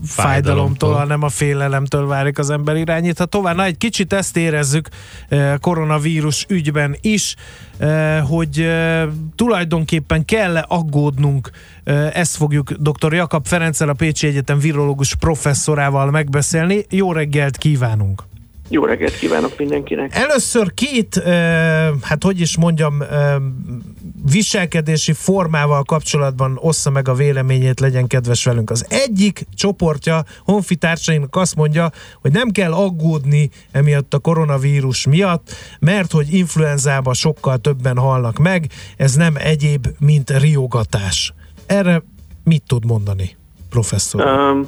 fájdalomtól, 0.05 0.93
hanem 0.93 1.23
a 1.23 1.29
félelemtől 1.29 2.07
válik 2.07 2.39
az 2.39 2.49
ember 2.49 2.75
irányítha 2.75 3.25
tovább. 3.25 3.55
Na, 3.55 3.63
egy 3.63 3.77
kicsit 3.77 4.13
ezt 4.13 4.37
érezzük 4.37 4.87
eh, 5.29 5.53
koronavírus 5.61 6.45
ügyben 6.49 6.95
is, 7.01 7.35
eh, 7.77 8.21
hogy 8.27 8.59
eh, 8.59 9.07
tulajdonképpen 9.35 10.25
kell 10.25 10.57
aggódnunk, 10.57 11.49
ezt 12.13 12.35
fogjuk 12.35 12.71
dr. 12.71 13.13
Jakab 13.13 13.45
Ferenccel, 13.45 13.89
a 13.89 13.93
Pécsi 13.93 14.27
Egyetem 14.27 14.59
virológus 14.59 15.15
professzorával 15.15 16.11
megbeszélni. 16.11 16.85
Jó 16.89 17.11
reggelt 17.11 17.57
kívánunk! 17.57 18.23
Jó 18.69 18.85
reggelt 18.85 19.17
kívánok 19.17 19.57
mindenkinek! 19.57 20.15
Először 20.15 20.73
két, 20.73 21.23
hát 22.01 22.23
hogy 22.23 22.39
is 22.39 22.57
mondjam, 22.57 23.03
viselkedési 24.31 25.13
formával 25.13 25.83
kapcsolatban 25.83 26.57
ossza 26.61 26.89
meg 26.89 27.07
a 27.07 27.13
véleményét, 27.13 27.79
legyen 27.79 28.07
kedves 28.07 28.43
velünk. 28.43 28.69
Az 28.69 28.85
egyik 28.89 29.45
csoportja 29.55 30.23
honfitársainak 30.45 31.35
azt 31.35 31.55
mondja, 31.55 31.91
hogy 32.21 32.31
nem 32.31 32.49
kell 32.49 32.73
aggódni 32.73 33.49
emiatt 33.71 34.13
a 34.13 34.19
koronavírus 34.19 35.07
miatt, 35.07 35.55
mert 35.79 36.11
hogy 36.11 36.33
influenzába 36.33 37.13
sokkal 37.13 37.57
többen 37.57 37.97
halnak 37.97 38.37
meg, 38.37 38.69
ez 38.97 39.15
nem 39.15 39.35
egyéb, 39.37 39.87
mint 39.99 40.29
riogatás. 40.29 41.33
Erre 41.65 42.03
mit 42.43 42.63
tud 42.67 42.85
mondani, 42.85 43.35
professzor? 43.69 44.25
Um, 44.25 44.67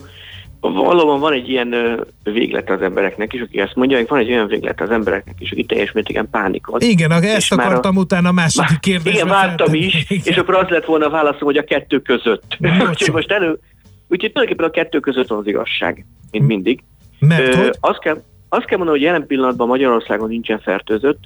valóban 0.74 1.20
van 1.20 1.34
egy 1.34 1.50
ilyen 1.50 1.76
véglet 2.24 2.70
az 2.70 2.82
embereknek 2.82 3.34
is, 3.34 3.42
aki 3.42 3.60
ezt 3.60 3.76
mondja, 3.76 3.98
hogy 3.98 4.08
van 4.08 4.20
egy 4.20 4.32
olyan 4.32 4.48
véglet 4.48 4.82
az 4.82 4.90
embereknek 4.90 5.36
is, 5.40 5.52
aki 5.52 5.64
teljes 5.64 5.92
mértékben 5.92 6.30
pánikol. 6.30 6.82
Igen, 6.82 7.12
ezt 7.12 7.52
akartam 7.52 7.96
utána 7.96 8.30
a 8.30 8.32
második 8.32 8.80
kérdésre. 8.80 9.12
Igen, 9.12 9.28
vártam 9.28 9.68
feltenni. 9.68 9.86
is, 9.86 10.06
és 10.24 10.38
akkor 10.38 10.56
az 10.56 10.68
lett 10.68 10.86
volna 10.86 11.06
a 11.06 11.10
válaszom, 11.10 11.44
hogy 11.44 11.58
a 11.58 11.64
kettő 11.64 12.00
között. 12.00 12.58
Úgyhogy 12.90 13.14
most 13.14 13.32
elő, 13.32 13.60
úgyhogy 14.08 14.32
tulajdonképpen 14.32 14.66
a 14.66 14.70
kettő 14.70 15.00
között 15.00 15.28
van 15.28 15.40
az 15.40 15.48
igazság, 15.48 16.06
mint 16.32 16.48
mindig. 16.48 16.84
Mert 17.20 17.56
Ö, 17.56 17.58
hogy? 17.58 17.76
azt, 17.80 18.00
kell, 18.00 18.22
azt 18.50 18.66
kell 18.66 18.78
mondani, 18.78 18.98
hogy 18.98 19.08
jelen 19.08 19.28
pillanatban 19.28 19.68
Magyarországon 19.68 20.30
nincsen 20.30 20.60
fertőzött, 20.60 21.20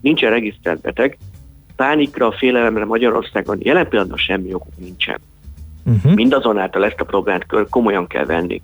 nincsen 0.00 0.30
regisztrált 0.30 0.80
beteg, 0.80 1.18
pánikra, 1.76 2.32
félelemre 2.32 2.84
Magyarországon 2.84 3.58
jelen 3.62 3.88
pillanatban 3.88 4.18
semmi 4.18 4.54
okunk 4.54 4.78
nincsen. 4.78 5.18
Uh-huh. 5.84 6.14
Mindazonáltal 6.14 6.84
ezt 6.84 7.00
a 7.00 7.04
problémát 7.04 7.46
komolyan 7.70 8.06
kell 8.06 8.24
venni. 8.24 8.62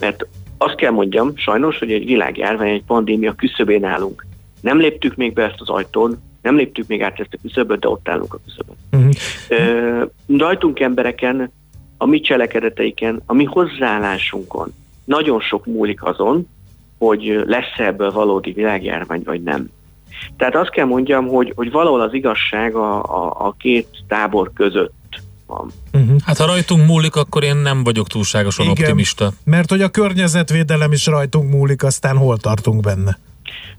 Mert 0.00 0.26
azt 0.58 0.74
kell 0.74 0.90
mondjam, 0.90 1.36
sajnos, 1.36 1.78
hogy 1.78 1.92
egy 1.92 2.04
világjárvány, 2.04 2.68
egy 2.68 2.84
pandémia 2.84 3.32
küszöbén 3.34 3.84
állunk. 3.84 4.26
Nem 4.60 4.78
léptük 4.78 5.16
még 5.16 5.32
be 5.32 5.42
ezt 5.42 5.60
az 5.60 5.68
ajtón, 5.68 6.22
nem 6.42 6.56
léptük 6.56 6.86
még 6.86 7.02
át 7.02 7.20
ezt 7.20 7.34
a 7.34 7.38
küszöböt, 7.42 7.80
de 7.80 7.88
ott 7.88 8.08
állunk 8.08 8.34
a 8.34 8.40
küszöbön. 8.44 8.76
Uh-huh. 8.92 10.10
Rajtunk 10.38 10.80
embereken, 10.80 11.52
a 11.96 12.06
mi 12.06 12.20
cselekedeteiken, 12.20 13.22
a 13.26 13.34
mi 13.34 13.44
hozzáállásunkon 13.44 14.72
nagyon 15.04 15.40
sok 15.40 15.66
múlik 15.66 16.02
azon, 16.02 16.48
hogy 16.98 17.42
lesz 17.46 17.78
ebből 17.78 18.10
valódi 18.10 18.52
világjárvány, 18.52 19.22
vagy 19.24 19.42
nem. 19.42 19.68
Tehát 20.36 20.56
azt 20.56 20.70
kell 20.70 20.86
mondjam, 20.86 21.26
hogy, 21.26 21.52
hogy 21.56 21.70
valahol 21.70 22.00
az 22.00 22.14
igazság 22.14 22.74
a, 22.74 23.02
a, 23.02 23.46
a 23.46 23.54
két 23.58 23.88
tábor 24.08 24.50
között 24.54 24.92
van. 25.56 25.72
Uh-huh. 26.02 26.20
Hát 26.24 26.36
ha 26.36 26.46
rajtunk 26.46 26.86
múlik, 26.86 27.16
akkor 27.16 27.44
én 27.44 27.56
nem 27.56 27.84
vagyok 27.84 28.06
túlságosan 28.06 28.64
Igen. 28.64 28.76
optimista. 28.78 29.30
Mert 29.44 29.70
hogy 29.70 29.82
a 29.82 29.88
környezetvédelem 29.88 30.92
is 30.92 31.06
rajtunk 31.06 31.50
múlik, 31.50 31.82
aztán 31.82 32.16
hol 32.16 32.38
tartunk 32.38 32.80
benne. 32.80 33.18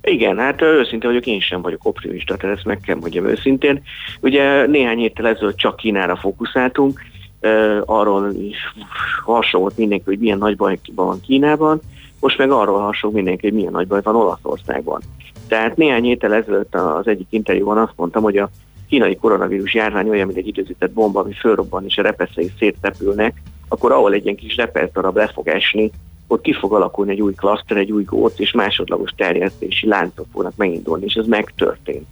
Igen, 0.02 0.38
hát 0.38 0.62
ö, 0.62 0.66
őszinte 0.66 1.08
vagyok, 1.08 1.26
én 1.26 1.40
sem 1.40 1.62
vagyok 1.62 1.86
optimista, 1.86 2.38
tehát 2.38 2.56
ezt 2.56 2.66
meg 2.66 2.80
kell 2.80 2.96
mondjam 2.96 3.28
őszintén. 3.28 3.82
Ugye 4.20 4.68
néhány 4.68 4.98
héttel 4.98 5.28
ezelőtt 5.28 5.58
csak 5.58 5.76
Kínára 5.76 6.16
fókuszáltunk, 6.16 7.00
arról 7.86 8.34
is 8.34 8.58
hasonlott 9.26 9.78
mindenki, 9.78 10.04
hogy 10.06 10.20
milyen 10.20 10.38
nagy 10.38 10.56
baj 10.56 10.80
van 10.96 11.22
Kínában, 11.22 11.82
most 12.20 12.38
meg 12.38 12.52
arról 12.52 12.80
hasonlott 12.80 13.18
mindenki, 13.18 13.46
hogy 13.46 13.56
milyen 13.56 13.72
nagy 13.72 13.88
baj 13.88 14.02
van 14.04 14.16
Olaszországban. 14.16 15.02
Tehát 15.48 15.78
néhány 15.78 16.04
héttel 16.04 16.34
ezelőtt 16.34 16.76
az 16.76 17.08
egyik 17.08 17.28
interjúban 17.30 17.78
azt 17.78 17.94
mondtam, 17.96 18.24
hogy 18.24 18.38
a 18.38 18.50
kínai 18.94 19.16
koronavírus 19.16 19.74
járvány 19.74 20.10
olyan, 20.10 20.26
mint 20.26 20.38
egy 20.38 20.48
időzített 20.48 20.92
bomba, 20.92 21.20
ami 21.20 21.34
fölrobban 21.34 21.86
és 21.86 21.98
a 21.98 22.02
repeszei 22.02 22.52
szétrepülnek, 22.60 23.42
akkor 23.68 23.92
ahol 23.92 24.14
egy 24.14 24.24
ilyen 24.24 24.36
kis 24.36 24.56
repeszdarab 24.56 25.16
le 25.16 25.28
fog 25.28 25.48
esni, 25.48 25.92
ott 26.28 26.42
ki 26.42 26.54
fog 26.54 26.74
alakulni 26.74 27.12
egy 27.12 27.22
új 27.22 27.34
klaszter, 27.34 27.78
egy 27.78 27.92
új 27.92 28.04
góc, 28.04 28.40
és 28.40 28.52
másodlagos 28.52 29.12
terjesztési 29.18 29.88
láncok 29.88 30.26
fognak 30.32 30.56
megindulni, 30.56 31.06
és 31.06 31.14
ez 31.14 31.26
megtörtént. 31.26 32.06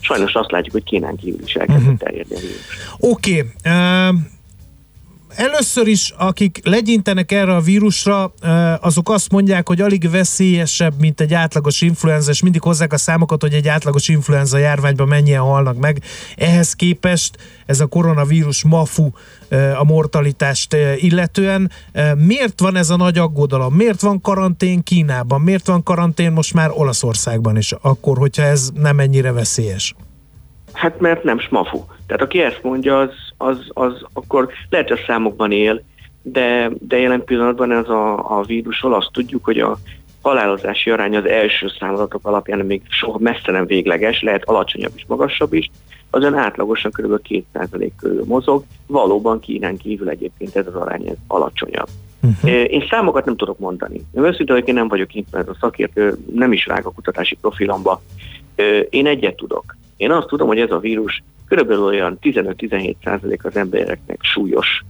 Sajnos 0.00 0.34
azt 0.34 0.50
látjuk, 0.50 0.72
hogy 0.72 0.84
Kínán 0.84 1.16
kívül 1.16 1.40
is 1.44 1.54
elkezdett 1.54 1.84
Mhm. 1.86 1.94
terjedni 1.94 2.34
a 2.36 2.38
vírus. 2.38 2.66
Oké. 2.98 3.38
Okay. 3.38 4.12
Először 5.34 5.86
is, 5.86 6.14
akik 6.16 6.60
legyintenek 6.64 7.32
erre 7.32 7.54
a 7.54 7.60
vírusra, 7.60 8.32
azok 8.80 9.10
azt 9.10 9.30
mondják, 9.30 9.68
hogy 9.68 9.80
alig 9.80 10.10
veszélyesebb, 10.10 10.94
mint 11.00 11.20
egy 11.20 11.34
átlagos 11.34 11.80
influenza, 11.80 12.30
és 12.30 12.42
mindig 12.42 12.62
hozzák 12.62 12.92
a 12.92 12.98
számokat, 12.98 13.40
hogy 13.40 13.52
egy 13.52 13.68
átlagos 13.68 14.08
influenza 14.08 14.58
járványban 14.58 15.08
mennyien 15.08 15.40
halnak 15.40 15.76
meg. 15.76 16.02
Ehhez 16.36 16.72
képest 16.72 17.36
ez 17.66 17.80
a 17.80 17.86
koronavírus 17.86 18.64
mafu 18.64 19.10
a 19.78 19.84
mortalitást 19.84 20.76
illetően. 20.96 21.70
Miért 22.16 22.60
van 22.60 22.76
ez 22.76 22.90
a 22.90 22.96
nagy 22.96 23.18
aggodalom? 23.18 23.74
Miért 23.74 24.00
van 24.00 24.20
karantén 24.20 24.82
Kínában? 24.82 25.40
Miért 25.40 25.66
van 25.66 25.82
karantén 25.82 26.32
most 26.32 26.54
már 26.54 26.70
Olaszországban 26.72 27.56
is, 27.56 27.72
akkor, 27.80 28.18
hogyha 28.18 28.42
ez 28.42 28.70
nem 28.74 29.00
ennyire 29.00 29.32
veszélyes? 29.32 29.94
Hát 30.72 31.00
mert 31.00 31.24
nem 31.24 31.38
smafu. 31.38 31.84
Tehát 32.06 32.22
aki 32.22 32.42
ezt 32.42 32.62
mondja, 32.62 32.98
az, 32.98 33.10
az, 33.36 33.58
az 33.68 33.92
akkor 34.12 34.48
lehet, 34.68 34.88
hogy 34.88 34.98
a 34.98 35.04
számokban 35.06 35.52
él, 35.52 35.82
de, 36.22 36.70
de 36.80 36.98
jelen 36.98 37.24
pillanatban 37.24 37.72
ez 37.72 37.88
a, 37.88 38.38
a 38.38 38.42
vírusról 38.42 38.94
azt 38.94 39.12
tudjuk, 39.12 39.44
hogy 39.44 39.58
a 39.58 39.78
halálozási 40.22 40.90
arány 40.90 41.16
az 41.16 41.24
első 41.24 41.68
számadatok 41.78 42.26
alapján 42.26 42.58
még 42.58 42.82
soha 42.88 43.18
messze 43.18 43.52
nem 43.52 43.66
végleges, 43.66 44.22
lehet 44.22 44.44
alacsonyabb 44.44 44.92
is, 44.94 45.04
magasabb 45.08 45.52
is, 45.52 45.70
azon 46.10 46.34
átlagosan 46.34 46.90
kb. 46.90 47.20
2% 47.54 47.90
körül 48.00 48.24
mozog, 48.26 48.64
valóban 48.86 49.40
Kínán 49.40 49.76
kívül 49.76 50.08
egyébként 50.08 50.56
ez 50.56 50.66
az 50.66 50.74
arány 50.74 51.06
ez 51.06 51.16
alacsonyabb. 51.26 51.88
Uh-huh. 52.22 52.50
Én 52.50 52.84
számokat 52.90 53.24
nem 53.24 53.36
tudok 53.36 53.58
mondani. 53.58 54.04
Én 54.14 54.24
őszintén, 54.24 54.54
hogy 54.54 54.68
én 54.68 54.74
nem 54.74 54.88
vagyok 54.88 55.14
influenza 55.14 55.56
szakértő, 55.60 56.18
nem 56.34 56.52
is 56.52 56.64
vág 56.64 56.86
a 56.86 56.90
kutatási 56.90 57.36
profilomba. 57.40 58.02
Én 58.90 59.06
egyet 59.06 59.36
tudok. 59.36 59.76
Én 60.00 60.10
azt 60.10 60.26
tudom, 60.26 60.46
hogy 60.46 60.58
ez 60.58 60.70
a 60.70 60.78
vírus 60.78 61.22
körülbelül 61.48 61.84
olyan 61.84 62.18
15-17% 62.22 63.40
az 63.42 63.56
embereknek 63.56 64.18
súlyos 64.22 64.84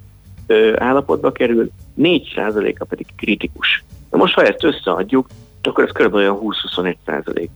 ö, 0.46 0.74
állapotba 0.78 1.32
kerül, 1.32 1.70
4%-a 1.98 2.84
pedig 2.84 3.06
kritikus. 3.16 3.84
Na 4.10 4.18
most, 4.18 4.34
ha 4.34 4.42
ezt 4.42 4.64
összeadjuk, 4.64 5.26
akkor 5.62 5.84
ez 5.84 5.92
körülbelül 5.92 6.26
olyan 6.26 6.54
20-21%, 6.74 7.48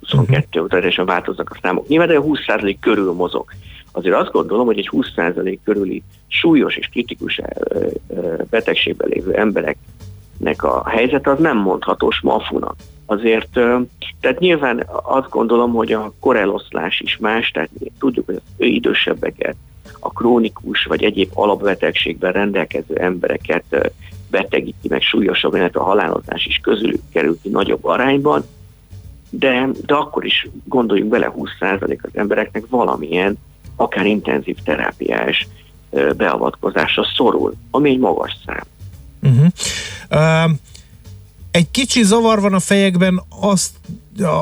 22, 0.00 0.46
uh-huh. 0.52 0.68
teljesen 0.68 1.06
változnak 1.06 1.50
a 1.50 1.58
számok. 1.62 1.88
Nyilván 1.88 2.08
olyan 2.08 2.24
20% 2.26 2.76
körül 2.80 3.12
mozog. 3.12 3.50
Azért 3.92 4.14
azt 4.14 4.32
gondolom, 4.32 4.66
hogy 4.66 4.78
egy 4.78 4.90
20% 4.92 5.58
körüli 5.64 6.02
súlyos 6.26 6.76
és 6.76 6.86
kritikus 6.86 7.40
betegségben 8.50 9.08
lévő 9.08 9.34
embereknek 9.34 10.62
a 10.62 10.88
helyzet 10.88 11.26
az 11.26 11.38
nem 11.38 11.56
mondható 11.56 12.12
mafunak. 12.22 12.74
Azért, 13.10 13.48
tehát 14.20 14.38
nyilván 14.38 14.86
azt 15.02 15.28
gondolom, 15.28 15.72
hogy 15.72 15.92
a 15.92 16.12
koreloszlás 16.20 17.00
is 17.00 17.16
más, 17.16 17.50
tehát 17.50 17.70
tudjuk, 17.98 18.26
hogy 18.26 18.34
az 18.34 18.42
idősebbeket, 18.56 19.56
a 20.00 20.12
krónikus 20.12 20.84
vagy 20.84 21.02
egyéb 21.04 21.30
alapbetegségben 21.34 22.32
rendelkező 22.32 22.94
embereket 22.94 23.92
betegíti 24.30 24.88
meg 24.88 25.02
súlyosabban, 25.02 25.58
illetve 25.58 25.80
a 25.80 25.84
halálozás 25.84 26.46
is 26.46 26.60
közülük 26.62 27.00
kerül 27.12 27.38
ki 27.42 27.48
nagyobb 27.48 27.84
arányban, 27.84 28.44
de, 29.30 29.68
de 29.86 29.94
akkor 29.94 30.24
is 30.24 30.48
gondoljunk 30.64 31.10
bele 31.10 31.32
20% 31.36 31.98
az 32.02 32.10
embereknek 32.12 32.64
valamilyen, 32.68 33.38
akár 33.76 34.06
intenzív 34.06 34.56
terápiás 34.64 35.48
beavatkozásra 36.16 37.06
szorul, 37.16 37.54
ami 37.70 37.90
egy 37.90 37.98
magas 37.98 38.36
szám. 38.46 38.64
Uh-huh. 39.22 39.46
Uh, 40.10 40.50
egy 41.50 41.70
kicsi 41.70 42.02
zavar 42.02 42.40
van 42.40 42.54
a 42.54 42.60
fejekben 42.60 43.22
azt, 43.40 43.70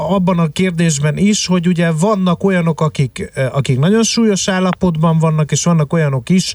abban 0.08 0.38
a 0.38 0.48
kérdésben 0.48 1.16
is, 1.16 1.46
hogy 1.46 1.66
ugye 1.66 1.90
vannak 1.90 2.44
olyanok, 2.44 2.80
akik, 2.80 3.32
akik 3.52 3.78
nagyon 3.78 4.02
súlyos 4.02 4.48
állapotban 4.48 5.18
vannak, 5.18 5.52
és 5.52 5.64
vannak 5.64 5.92
olyanok 5.92 6.28
is, 6.28 6.54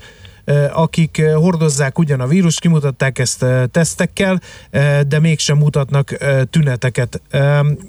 akik 0.73 1.21
hordozzák 1.33 1.99
ugyan 1.99 2.19
a 2.19 2.27
vírus, 2.27 2.59
kimutatták 2.59 3.19
ezt 3.19 3.45
tesztekkel, 3.71 4.41
de 5.07 5.19
mégsem 5.19 5.57
mutatnak 5.57 6.17
tüneteket. 6.49 7.21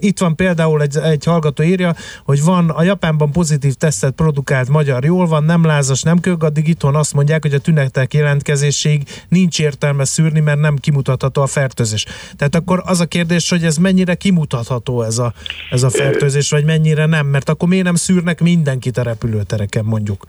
Itt 0.00 0.18
van 0.18 0.36
például 0.36 0.82
egy, 0.82 0.96
egy 0.96 1.24
hallgató 1.24 1.62
írja, 1.62 1.94
hogy 2.24 2.42
van 2.42 2.70
a 2.70 2.82
Japánban 2.82 3.32
pozitív 3.32 3.74
tesztet 3.74 4.12
produkált 4.12 4.68
magyar 4.68 5.05
jól 5.05 5.26
van, 5.26 5.44
nem 5.44 5.64
lázas, 5.64 6.03
nem 6.03 6.20
kög, 6.20 6.44
addig 6.44 6.68
itthon 6.68 6.94
azt 6.94 7.14
mondják, 7.14 7.42
hogy 7.42 7.55
a 7.55 7.59
tünetek 7.59 8.14
jelentkezésig 8.14 9.09
nincs 9.28 9.61
értelme 9.61 10.05
szűrni, 10.05 10.40
mert 10.40 10.61
nem 10.61 10.76
kimutatható 10.76 11.42
a 11.42 11.46
fertőzés. 11.46 12.07
Tehát 12.36 12.55
akkor 12.55 12.82
az 12.86 13.00
a 13.00 13.07
kérdés, 13.07 13.50
hogy 13.50 13.64
ez 13.64 13.76
mennyire 13.76 14.14
kimutatható 14.14 15.03
ez 15.03 15.18
a, 15.18 15.32
ez 15.70 15.82
a 15.82 15.90
fertőzés, 15.90 16.50
vagy 16.50 16.64
mennyire 16.64 17.07
nem, 17.07 17.26
mert 17.26 17.48
akkor 17.48 17.68
miért 17.68 17.84
nem 17.84 17.94
szűrnek 17.94 18.40
mindenkit 18.40 18.98
a 18.98 19.03
repülőtereken 19.03 19.84
mondjuk? 19.84 20.26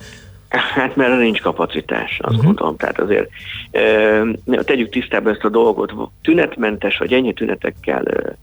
Hát 0.57 0.95
mert 0.95 1.19
nincs 1.19 1.41
kapacitás, 1.41 2.19
azt 2.19 2.29
uh-huh. 2.29 2.45
gondolom. 2.45 2.75
Tehát 2.77 2.99
azért 2.99 3.29
e, 3.71 4.63
tegyük 4.63 4.89
tisztába 4.89 5.29
ezt 5.29 5.43
a 5.43 5.49
dolgot. 5.49 5.93
Tünetmentes 6.21 6.97
vagy 6.97 7.13
ennyi 7.13 7.33
tünetekkel 7.33 8.05
e, 8.05 8.35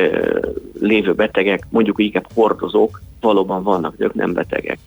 e, 0.00 0.10
lévő 0.80 1.12
betegek, 1.12 1.66
mondjuk 1.70 1.98
inkább 2.00 2.26
hordozók, 2.34 3.00
valóban 3.20 3.62
vannak, 3.62 3.96
de 3.96 4.04
ők 4.04 4.14
nem 4.14 4.32
betegek. 4.32 4.78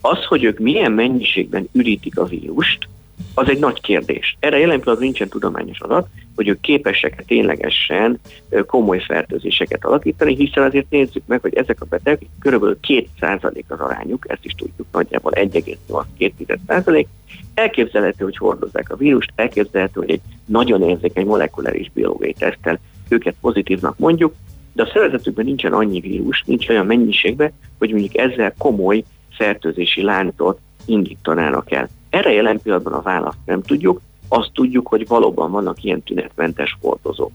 Az, 0.00 0.24
hogy 0.24 0.44
ők 0.44 0.58
milyen 0.58 0.92
mennyiségben 0.92 1.68
ürítik 1.72 2.18
a 2.18 2.24
vírust, 2.24 2.88
az 3.34 3.48
egy 3.48 3.58
nagy 3.58 3.80
kérdés. 3.80 4.36
Erre 4.40 4.58
jelen 4.58 4.80
pillanatban 4.80 5.08
nincsen 5.08 5.28
tudományos 5.28 5.80
adat, 5.80 6.08
hogy 6.36 6.48
ők 6.48 6.60
képesek 6.60 7.24
ténylegesen 7.26 8.20
komoly 8.66 9.00
fertőzéseket 9.00 9.84
alakítani, 9.84 10.34
hiszen 10.34 10.64
azért 10.64 10.90
nézzük 10.90 11.22
meg, 11.26 11.40
hogy 11.40 11.54
ezek 11.54 11.80
a 11.80 11.84
betegek 11.84 12.28
körülbelül 12.40 12.78
2% 13.20 13.62
az 13.68 13.80
arányuk, 13.80 14.24
ezt 14.28 14.44
is 14.44 14.52
tudjuk 14.52 14.86
nagyjából 14.92 15.32
1,8-2%. 15.34 17.06
Elképzelhető, 17.54 18.24
hogy 18.24 18.36
hordozzák 18.36 18.90
a 18.90 18.96
vírust, 18.96 19.32
elképzelhető, 19.34 20.00
hogy 20.00 20.10
egy 20.10 20.20
nagyon 20.46 20.82
érzékeny 20.82 21.26
molekuláris 21.26 21.90
biológiai 21.94 22.34
teszttel 22.38 22.78
őket 23.08 23.34
pozitívnak 23.40 23.98
mondjuk, 23.98 24.34
de 24.72 24.82
a 24.82 24.90
szervezetükben 24.92 25.44
nincsen 25.44 25.72
annyi 25.72 26.00
vírus, 26.00 26.42
nincs 26.46 26.68
olyan 26.68 26.86
mennyiségben, 26.86 27.52
hogy 27.78 27.90
mondjuk 27.90 28.16
ezzel 28.16 28.54
komoly 28.58 29.04
fertőzési 29.30 30.02
láncot 30.02 30.58
indítanának 30.86 31.72
el. 31.72 31.88
Erre 32.10 32.32
jelen 32.32 32.60
pillanatban 32.60 32.92
a 32.92 33.02
választ 33.02 33.38
nem 33.44 33.62
tudjuk, 33.62 34.00
azt 34.28 34.50
tudjuk, 34.52 34.86
hogy 34.86 35.06
valóban 35.06 35.50
vannak 35.50 35.82
ilyen 35.82 36.02
tünetmentes 36.02 36.76
hordozók. 36.80 37.32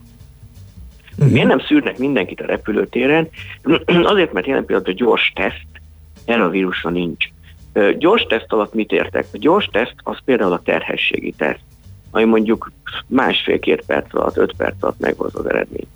Uh-huh. 1.18 1.32
Miért 1.32 1.48
nem 1.48 1.60
szűrnek 1.60 1.98
mindenkit 1.98 2.40
a 2.40 2.46
repülőtéren? 2.46 3.28
Azért, 4.12 4.32
mert 4.32 4.46
jelen 4.46 4.64
pillanatban 4.64 4.96
gyors 4.96 5.32
teszt 5.34 5.66
erre 6.24 6.44
a 6.44 6.48
vírusra 6.48 6.90
nincs. 6.90 7.28
Gyors 7.98 8.22
teszt 8.22 8.52
alatt 8.52 8.74
mit 8.74 8.92
értek? 8.92 9.26
A 9.32 9.38
gyors 9.38 9.68
teszt 9.72 9.94
az 10.02 10.18
például 10.24 10.52
a 10.52 10.62
terhességi 10.64 11.32
teszt, 11.36 11.64
ami 12.10 12.24
mondjuk 12.24 12.72
másfél-két 13.06 13.84
perc 13.86 14.14
alatt, 14.14 14.36
öt 14.36 14.54
perc 14.56 14.74
alatt 14.80 14.98
meghoz 14.98 15.34
az 15.34 15.48
eredmény. 15.48 15.86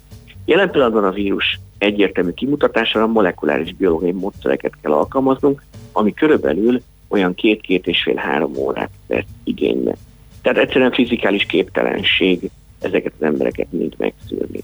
Jelen 0.44 0.70
pillanatban 0.70 1.04
a 1.04 1.10
vírus 1.10 1.60
egyértelmű 1.78 2.30
kimutatására 2.30 3.06
molekuláris 3.06 3.74
biológiai 3.74 4.12
módszereket 4.12 4.72
kell 4.82 4.92
alkalmaznunk, 4.92 5.62
ami 5.92 6.14
körülbelül 6.14 6.82
olyan 7.10 7.34
két-két 7.34 7.86
és 7.86 8.02
fél-három 8.02 8.56
órát 8.56 8.90
vesz 9.06 9.24
igénybe. 9.44 9.96
Tehát 10.42 10.58
egyszerűen 10.58 10.92
fizikális 10.92 11.44
képtelenség 11.44 12.50
ezeket 12.80 13.12
az 13.18 13.26
embereket 13.26 13.66
mind 13.70 13.94
megszűrni. 13.98 14.60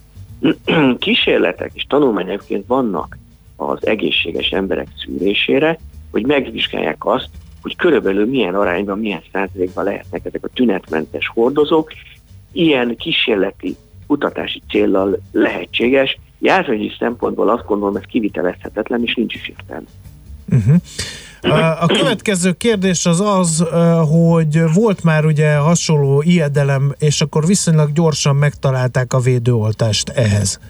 Kísérletek 0.98 1.70
és 1.74 1.84
tanulmányokként 1.88 2.66
vannak 2.66 3.18
az 3.56 3.86
egészséges 3.86 4.48
emberek 4.48 4.88
szűrésére, 5.04 5.78
hogy 6.10 6.26
megvizsgálják 6.26 7.04
azt, 7.06 7.28
hogy 7.62 7.76
körülbelül 7.76 8.26
milyen 8.26 8.54
arányban, 8.54 8.98
milyen 8.98 9.22
százalékban 9.32 9.84
lehetnek 9.84 10.24
ezek 10.24 10.44
a 10.44 10.48
tünetmentes 10.54 11.28
hordozók. 11.28 11.92
Ilyen 12.52 12.96
kísérleti 12.96 13.76
kutatási 14.06 14.62
céllal 14.68 15.18
lehetséges. 15.32 16.18
Járványi 16.38 16.90
szempontból 16.98 17.48
azt 17.48 17.66
gondolom, 17.66 17.96
ez 17.96 18.02
kivitelezhetetlen, 18.02 19.02
és 19.02 19.14
nincs 19.14 19.34
is 19.34 19.48
értelme. 19.48 19.86
Uh-huh. 20.50 20.76
A 21.80 21.86
következő 21.86 22.52
kérdés 22.52 23.06
az 23.06 23.20
az, 23.20 23.64
hogy 24.10 24.72
volt 24.74 25.02
már 25.04 25.24
ugye 25.24 25.56
hasonló 25.56 26.22
ijedelem, 26.22 26.94
és 26.98 27.20
akkor 27.20 27.46
viszonylag 27.46 27.92
gyorsan 27.92 28.36
megtalálták 28.36 29.12
a 29.12 29.18
védőoltást 29.18 30.08
ehhez. 30.08 30.60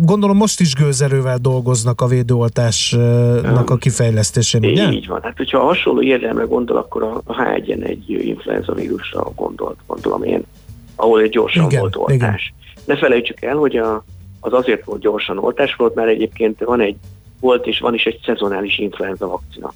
Gondolom 0.00 0.36
most 0.36 0.60
is 0.60 0.74
gőzerővel 0.74 1.38
dolgoznak 1.38 2.00
a 2.00 2.06
védőoltásnak 2.06 3.70
a 3.70 3.76
kifejlesztésén, 3.76 4.64
ugye? 4.64 4.90
Így 4.90 5.06
van. 5.06 5.20
Hát, 5.22 5.36
hogyha 5.36 5.58
hasonló 5.58 6.00
ijedelemre 6.00 6.44
gondol, 6.44 6.76
akkor 6.76 7.02
a 7.02 7.22
H1N1 7.26 7.96
influenza 8.06 8.72
vírusra 8.72 9.32
gondolt, 9.36 9.78
gondolom 9.86 10.22
én, 10.22 10.42
ahol 10.96 11.20
egy 11.20 11.30
gyorsan 11.30 11.64
igen, 11.64 11.80
volt 11.80 11.96
oltás. 11.96 12.18
Igen. 12.18 12.84
Ne 12.84 12.96
felejtsük 12.96 13.42
el, 13.42 13.56
hogy 13.56 13.76
a, 13.76 14.04
az 14.40 14.52
azért 14.52 14.84
volt 14.84 15.00
gyorsan 15.00 15.38
oltás 15.38 15.74
volt, 15.74 15.94
mert 15.94 16.08
egyébként 16.08 16.60
van 16.64 16.80
egy 16.80 16.96
volt 17.42 17.66
és 17.66 17.78
van 17.78 17.94
is 17.94 18.04
egy 18.04 18.20
szezonális 18.24 18.78
influenza 18.78 19.26
vakcina. 19.26 19.72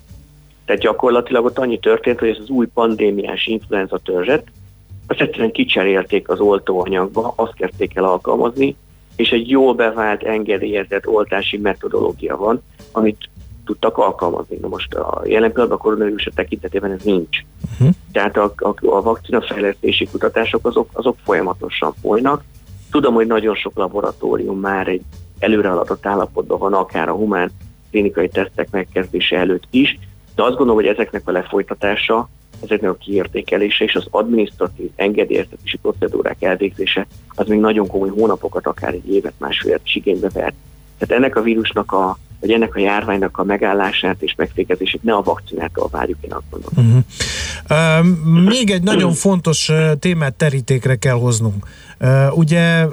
Tehát 0.64 0.82
gyakorlatilag 0.82 1.44
ott 1.44 1.58
annyi 1.58 1.78
történt, 1.78 2.18
hogy 2.18 2.28
ez 2.28 2.38
az 2.40 2.48
új 2.48 2.66
pandémiás 2.66 3.46
influenza 3.46 3.98
törzset, 3.98 4.46
azt 5.06 5.20
egyszerűen 5.20 5.52
kicserélték 5.52 6.28
az 6.28 6.40
oltóanyagba, 6.40 7.32
azt 7.36 7.54
kezdték 7.54 7.96
el 7.96 8.04
alkalmazni, 8.04 8.76
és 9.16 9.30
egy 9.30 9.50
jól 9.50 9.74
bevált, 9.74 10.22
engedélyezett 10.22 11.06
oltási 11.06 11.58
metodológia 11.58 12.36
van, 12.36 12.62
amit 12.92 13.28
tudtak 13.64 13.98
alkalmazni. 13.98 14.56
Na 14.60 14.68
most 14.68 14.94
a 14.94 15.22
jelen 15.24 15.52
pillanatban 15.52 15.78
a 15.78 15.82
koronavírus 15.82 16.28
tekintetében 16.34 16.92
ez 16.92 17.02
nincs. 17.02 17.38
Uh-huh. 17.72 17.94
Tehát 18.12 18.36
a, 18.36 18.52
a, 18.56 18.86
a 18.86 19.02
vakcinafejlesztési 19.02 20.06
kutatások 20.06 20.66
azok, 20.66 20.88
azok 20.92 21.16
folyamatosan 21.24 21.94
folynak. 22.02 22.44
Tudom, 22.90 23.14
hogy 23.14 23.26
nagyon 23.26 23.54
sok 23.54 23.76
laboratórium 23.76 24.60
már 24.60 24.88
egy 24.88 25.02
előrehaladott 25.38 26.06
állapotban 26.06 26.58
van, 26.58 26.72
akár 26.72 27.08
a 27.08 27.14
humán 27.14 27.50
klinikai 27.90 28.28
tesztek 28.28 28.70
megkezdése 28.70 29.36
előtt 29.36 29.66
is, 29.70 29.98
de 30.34 30.42
azt 30.42 30.56
gondolom, 30.56 30.74
hogy 30.74 30.86
ezeknek 30.86 31.22
a 31.24 31.32
lefolytatása, 31.32 32.28
ezeknek 32.62 32.90
a 32.90 32.94
kiértékelése 32.94 33.84
és 33.84 33.94
az 33.94 34.06
adminisztratív 34.10 34.90
engedélyeztetési 34.96 35.76
procedúrák 35.76 36.42
elvégzése 36.42 37.06
az 37.34 37.46
még 37.46 37.58
nagyon 37.58 37.86
komoly 37.86 38.08
hónapokat, 38.08 38.66
akár 38.66 38.92
egy 38.92 39.12
évet, 39.12 39.32
másfél 39.38 39.80
is 39.84 39.94
igénybe 39.94 40.28
vett. 40.28 40.54
Tehát 40.98 41.22
ennek 41.22 41.36
a 41.36 41.42
vírusnak 41.42 41.92
a 41.92 42.18
vagy 42.40 42.50
ennek 42.50 42.74
a 42.74 42.78
járványnak 42.78 43.38
a 43.38 43.44
megállását 43.44 44.22
és 44.22 44.34
megfékezését 44.36 45.02
ne 45.02 45.14
a 45.14 45.22
vakcinától 45.22 45.88
várjuk, 45.90 46.18
én 46.20 46.32
azt 46.32 46.44
gondolom. 46.50 46.86
Uh-huh. 46.86 47.04
Uh, 47.70 48.44
még 48.44 48.70
egy 48.70 48.82
nagyon 48.82 49.12
fontos 49.12 49.72
témát 49.98 50.34
terítékre 50.34 50.96
kell 50.96 51.14
hoznunk. 51.14 51.66
Ugye 52.30 52.86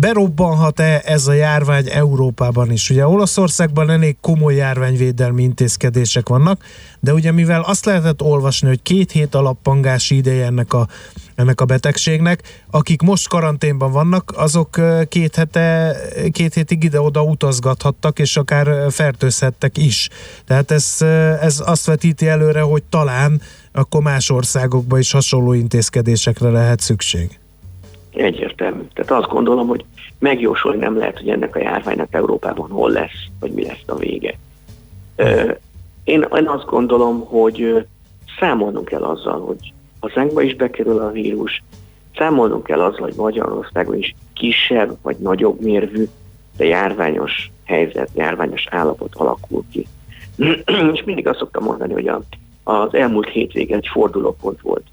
berobbanhat-e 0.00 1.02
ez 1.04 1.26
a 1.26 1.32
járvány 1.32 1.86
Európában 1.90 2.72
is? 2.72 2.90
Ugye 2.90 3.06
Olaszországban 3.06 3.90
elég 3.90 4.16
komoly 4.20 4.54
járványvédelmi 4.54 5.42
intézkedések 5.42 6.28
vannak, 6.28 6.64
de 7.00 7.12
ugye 7.12 7.32
mivel 7.32 7.60
azt 7.60 7.84
lehetett 7.84 8.22
olvasni, 8.22 8.68
hogy 8.68 8.82
két 8.82 9.12
hét 9.12 9.34
alappangási 9.34 10.16
ideje 10.16 10.44
ennek 10.44 10.72
a, 10.72 10.88
ennek 11.34 11.60
a 11.60 11.64
betegségnek, 11.64 12.64
akik 12.70 13.02
most 13.02 13.28
karanténban 13.28 13.92
vannak, 13.92 14.32
azok 14.36 14.80
két, 15.08 15.36
hete, 15.36 15.96
két 16.32 16.54
hétig 16.54 16.84
ide-oda 16.84 17.22
utazgathattak, 17.22 18.18
és 18.18 18.36
akár 18.36 18.92
fertőzhettek 18.92 19.78
is. 19.78 20.08
Tehát 20.46 20.70
ez, 20.70 20.96
ez 21.40 21.62
azt 21.64 21.86
vetíti 21.86 22.28
előre, 22.28 22.60
hogy 22.60 22.82
talán 22.82 23.40
akkor 23.72 24.02
más 24.02 24.30
országokban 24.30 24.98
is 24.98 25.10
hasonló 25.10 25.52
intézkedésekre 25.52 26.48
lehet 26.50 26.80
szükség. 26.80 27.39
Egyértelmű. 28.20 28.82
Tehát 28.94 29.22
azt 29.22 29.32
gondolom, 29.32 29.66
hogy 29.66 29.84
megjósolni 30.18 30.78
nem 30.78 30.98
lehet, 30.98 31.18
hogy 31.18 31.28
ennek 31.28 31.56
a 31.56 31.60
járványnak 31.60 32.14
Európában 32.14 32.70
hol 32.70 32.90
lesz, 32.90 33.26
vagy 33.40 33.52
mi 33.52 33.64
lesz 33.64 33.84
a 33.86 33.94
vége. 33.94 34.34
Én, 36.04 36.26
én 36.34 36.48
azt 36.48 36.64
gondolom, 36.64 37.20
hogy 37.20 37.86
számolnunk 38.38 38.84
kell 38.84 39.02
azzal, 39.02 39.40
hogy 39.40 39.72
hazánkba 40.00 40.42
is 40.42 40.56
bekerül 40.56 40.98
a 40.98 41.10
vírus, 41.10 41.62
számolnunk 42.16 42.62
kell 42.62 42.80
azzal, 42.80 43.00
hogy 43.00 43.14
Magyarországon 43.16 43.96
is 43.96 44.14
kisebb 44.32 44.96
vagy 45.02 45.16
nagyobb 45.16 45.60
mérvű, 45.60 46.04
de 46.56 46.64
járványos 46.64 47.50
helyzet, 47.64 48.10
járványos 48.14 48.66
állapot 48.70 49.14
alakul 49.14 49.64
ki. 49.72 49.86
És 50.94 51.02
mindig 51.04 51.26
azt 51.26 51.38
szoktam 51.38 51.64
mondani, 51.64 51.92
hogy 51.92 52.08
a, 52.08 52.20
az 52.62 52.94
elmúlt 52.94 53.28
hétvég 53.28 53.72
egy 53.72 53.88
fordulópont 53.92 54.60
volt 54.60 54.84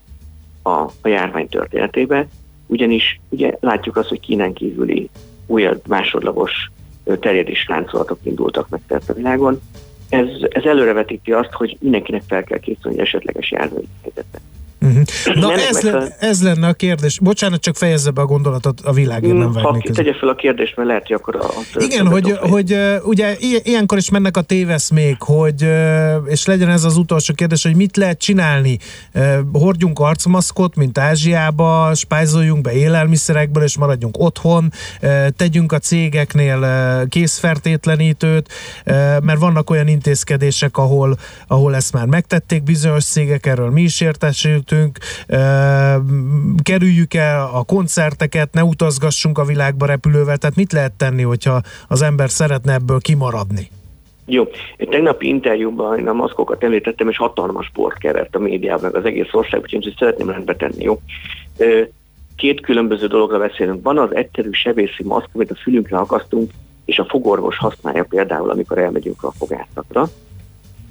a, 0.62 0.82
a 1.02 1.08
járvány 1.08 1.50
történetében, 1.50 2.30
ugyanis 2.68 3.20
ugye 3.30 3.58
látjuk 3.60 3.98
azt, 3.98 4.10
hogy 4.10 4.20
Kínán 4.20 4.54
kívüli 4.54 5.10
újabb 5.46 5.82
másodlagos 5.88 6.72
terjedés 7.04 7.66
láncolatok 7.68 8.20
indultak 8.24 8.70
meg 8.70 9.02
a 9.08 9.14
világon. 9.14 9.62
Ez, 10.10 10.28
ez 10.50 10.64
előrevetíti 10.64 11.32
azt, 11.32 11.52
hogy 11.52 11.78
mindenkinek 11.80 12.24
fel 12.28 12.44
kell 12.44 12.60
készülni 12.60 13.00
esetleges 13.00 13.52
járványi 13.52 13.88
helyzetre. 14.02 14.40
Uh-huh. 14.82 15.02
Na 15.26 15.52
Ennek 15.52 15.66
ez, 15.66 15.74
megfelel- 15.74 16.00
lenne, 16.00 16.16
ez 16.20 16.44
lenne 16.44 16.68
a 16.68 16.74
kérdés. 16.74 17.20
Bocsánat, 17.20 17.62
csak 17.62 17.76
fejezze 17.76 18.12
be 18.12 18.22
a 18.22 18.26
gondolatot 18.26 18.80
a 18.82 18.94
világért, 18.94 19.34
nem 19.34 19.48
Mm, 19.48 19.54
Ha 19.54 19.62
vágnék 19.62 19.82
ki 19.82 19.88
közé. 19.88 20.02
tegye 20.04 20.18
fel 20.18 20.30
a 20.30 20.36
kérdést, 20.36 20.76
mert 20.76 20.88
lehet, 20.88 21.08
hogy 21.08 21.16
akkor 21.16 21.36
a... 21.36 21.44
a 21.46 21.84
Igen, 21.84 22.08
hogy, 22.08 22.32
hogy 22.40 22.78
ugye 23.04 23.36
ilyenkor 23.64 23.98
is 23.98 24.10
mennek 24.10 24.38
a 24.38 24.42
téveszmék, 24.42 25.16
hogy, 25.20 25.68
és 26.26 26.46
legyen 26.46 26.70
ez 26.70 26.84
az 26.84 26.98
utolsó 26.98 27.34
kérdés, 27.34 27.64
hogy 27.64 27.76
mit 27.76 27.98
lehet 27.98 28.20
csinálni? 28.20 28.78
Hordjunk 29.54 30.00
arcmaszkot, 30.00 30.76
mint 30.76 30.98
Ázsiába, 30.98 31.92
spájzoljunk 31.96 32.62
be 32.62 32.72
élelmiszerekből, 32.74 33.64
és 33.64 33.78
maradjunk 33.78 34.18
otthon, 34.20 34.72
tegyünk 35.36 35.72
a 35.72 35.80
cégeknél 35.80 36.60
készfertétlenítőt, 37.10 38.54
mert 39.24 39.40
vannak 39.40 39.70
olyan 39.70 39.88
intézkedések, 39.88 40.78
ahol, 40.78 41.18
ahol 41.48 41.76
ezt 41.76 41.94
már 41.94 42.06
megtették 42.06 42.64
bizonyos 42.64 43.04
cégek, 43.06 43.46
erről 43.46 43.70
mi 43.70 43.82
is 43.82 44.02
értesültünk, 44.02 44.66
Ö, 44.72 45.96
kerüljük 46.64 47.14
el 47.14 47.50
a 47.54 47.64
koncerteket, 47.64 48.54
ne 48.54 48.64
utazgassunk 48.64 49.38
a 49.38 49.46
világba 49.46 49.86
repülővel, 49.86 50.38
tehát 50.38 50.56
mit 50.56 50.72
lehet 50.72 50.92
tenni, 50.92 51.22
hogyha 51.22 51.62
az 51.88 52.02
ember 52.02 52.30
szeretne 52.30 52.74
ebből 52.74 53.00
kimaradni? 53.00 53.70
Jó, 54.26 54.48
egy 54.78 54.88
tegnapi 54.88 55.28
interjúban 55.28 56.00
én 56.00 56.08
a 56.08 56.14
maszkokat 56.14 56.64
említettem, 56.64 57.10
és 57.10 57.18
hatalmas 57.18 57.66
sport 57.66 57.98
kevert 57.98 58.36
a 58.36 58.40
médiában, 58.40 58.96
az 58.96 59.06
egész 59.06 59.30
ország, 59.32 59.62
úgyhogy 59.62 59.96
szeretném 59.98 60.30
rendbe 60.30 60.56
tenni, 60.56 60.84
jó? 60.84 61.02
Két 62.36 62.62
különböző 62.62 63.08
dologra 63.08 63.38
beszélünk. 63.38 63.84
Van 63.84 63.98
az 63.98 64.16
egyszerű 64.16 64.50
sebészi 64.52 65.04
maszk, 65.04 65.30
amit 65.34 65.52
a 65.52 65.56
fülünkre 65.56 65.98
akasztunk, 65.98 66.52
és 66.86 67.00
a 67.00 67.06
fogorvos 67.06 67.58
használja 67.58 68.04
például, 68.04 68.50
amikor 68.50 68.78
elmegyünk 68.78 69.24
a 69.24 69.32
fogászatra. 69.32 70.10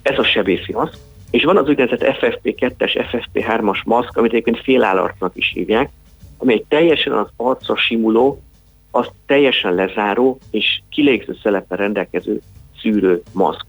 Ez 0.02 0.18
a 0.18 0.24
sebészi 0.24 0.72
maszk. 0.72 0.98
És 1.36 1.44
van 1.44 1.56
az 1.56 1.68
úgynevezett 1.68 2.16
FFP2-es, 2.20 3.06
FFP3-as 3.12 3.84
maszk, 3.84 4.16
amit 4.16 4.30
egyébként 4.30 4.60
félállarcnak 4.60 5.36
is 5.36 5.50
hívják, 5.54 5.90
ami 6.38 6.52
egy 6.52 6.64
teljesen 6.68 7.12
az 7.12 7.28
arcra 7.36 7.76
simuló, 7.76 8.42
azt 8.90 9.12
teljesen 9.26 9.74
lezáró 9.74 10.38
és 10.50 10.80
kilégző 10.90 11.36
szeleppel 11.42 11.78
rendelkező 11.78 12.40
szűrő 12.80 13.22
maszk. 13.32 13.66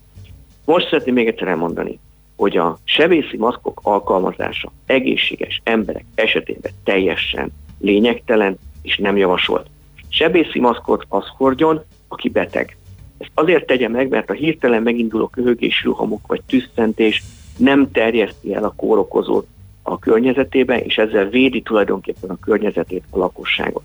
Most 0.65 0.89
szeretném 0.89 1.13
még 1.13 1.27
egyszer 1.27 1.47
elmondani, 1.47 1.99
hogy 2.35 2.57
a 2.57 2.77
sebészi 2.83 3.37
maszkok 3.37 3.79
alkalmazása 3.83 4.71
egészséges 4.85 5.61
emberek 5.63 6.05
esetében 6.15 6.71
teljesen 6.83 7.51
lényegtelen 7.79 8.57
és 8.81 8.97
nem 8.97 9.17
javasolt. 9.17 9.67
Sebészi 10.09 10.59
maszkot 10.59 11.05
az 11.09 11.25
hordjon, 11.37 11.83
aki 12.07 12.29
beteg. 12.29 12.77
Ezt 13.17 13.31
azért 13.33 13.65
tegye 13.65 13.87
meg, 13.87 14.09
mert 14.09 14.29
a 14.29 14.33
hirtelen 14.33 14.83
meginduló 14.83 15.27
köhögés, 15.27 15.83
ruhamok 15.83 16.27
vagy 16.27 16.41
tüsszentés 16.47 17.23
nem 17.57 17.91
terjeszti 17.91 18.53
el 18.53 18.63
a 18.63 18.73
kórokozót 18.75 19.47
a 19.81 19.99
környezetébe, 19.99 20.79
és 20.79 20.97
ezzel 20.97 21.29
védi 21.29 21.61
tulajdonképpen 21.61 22.29
a 22.29 22.39
környezetét, 22.39 23.03
a 23.09 23.17
lakosságot. 23.17 23.83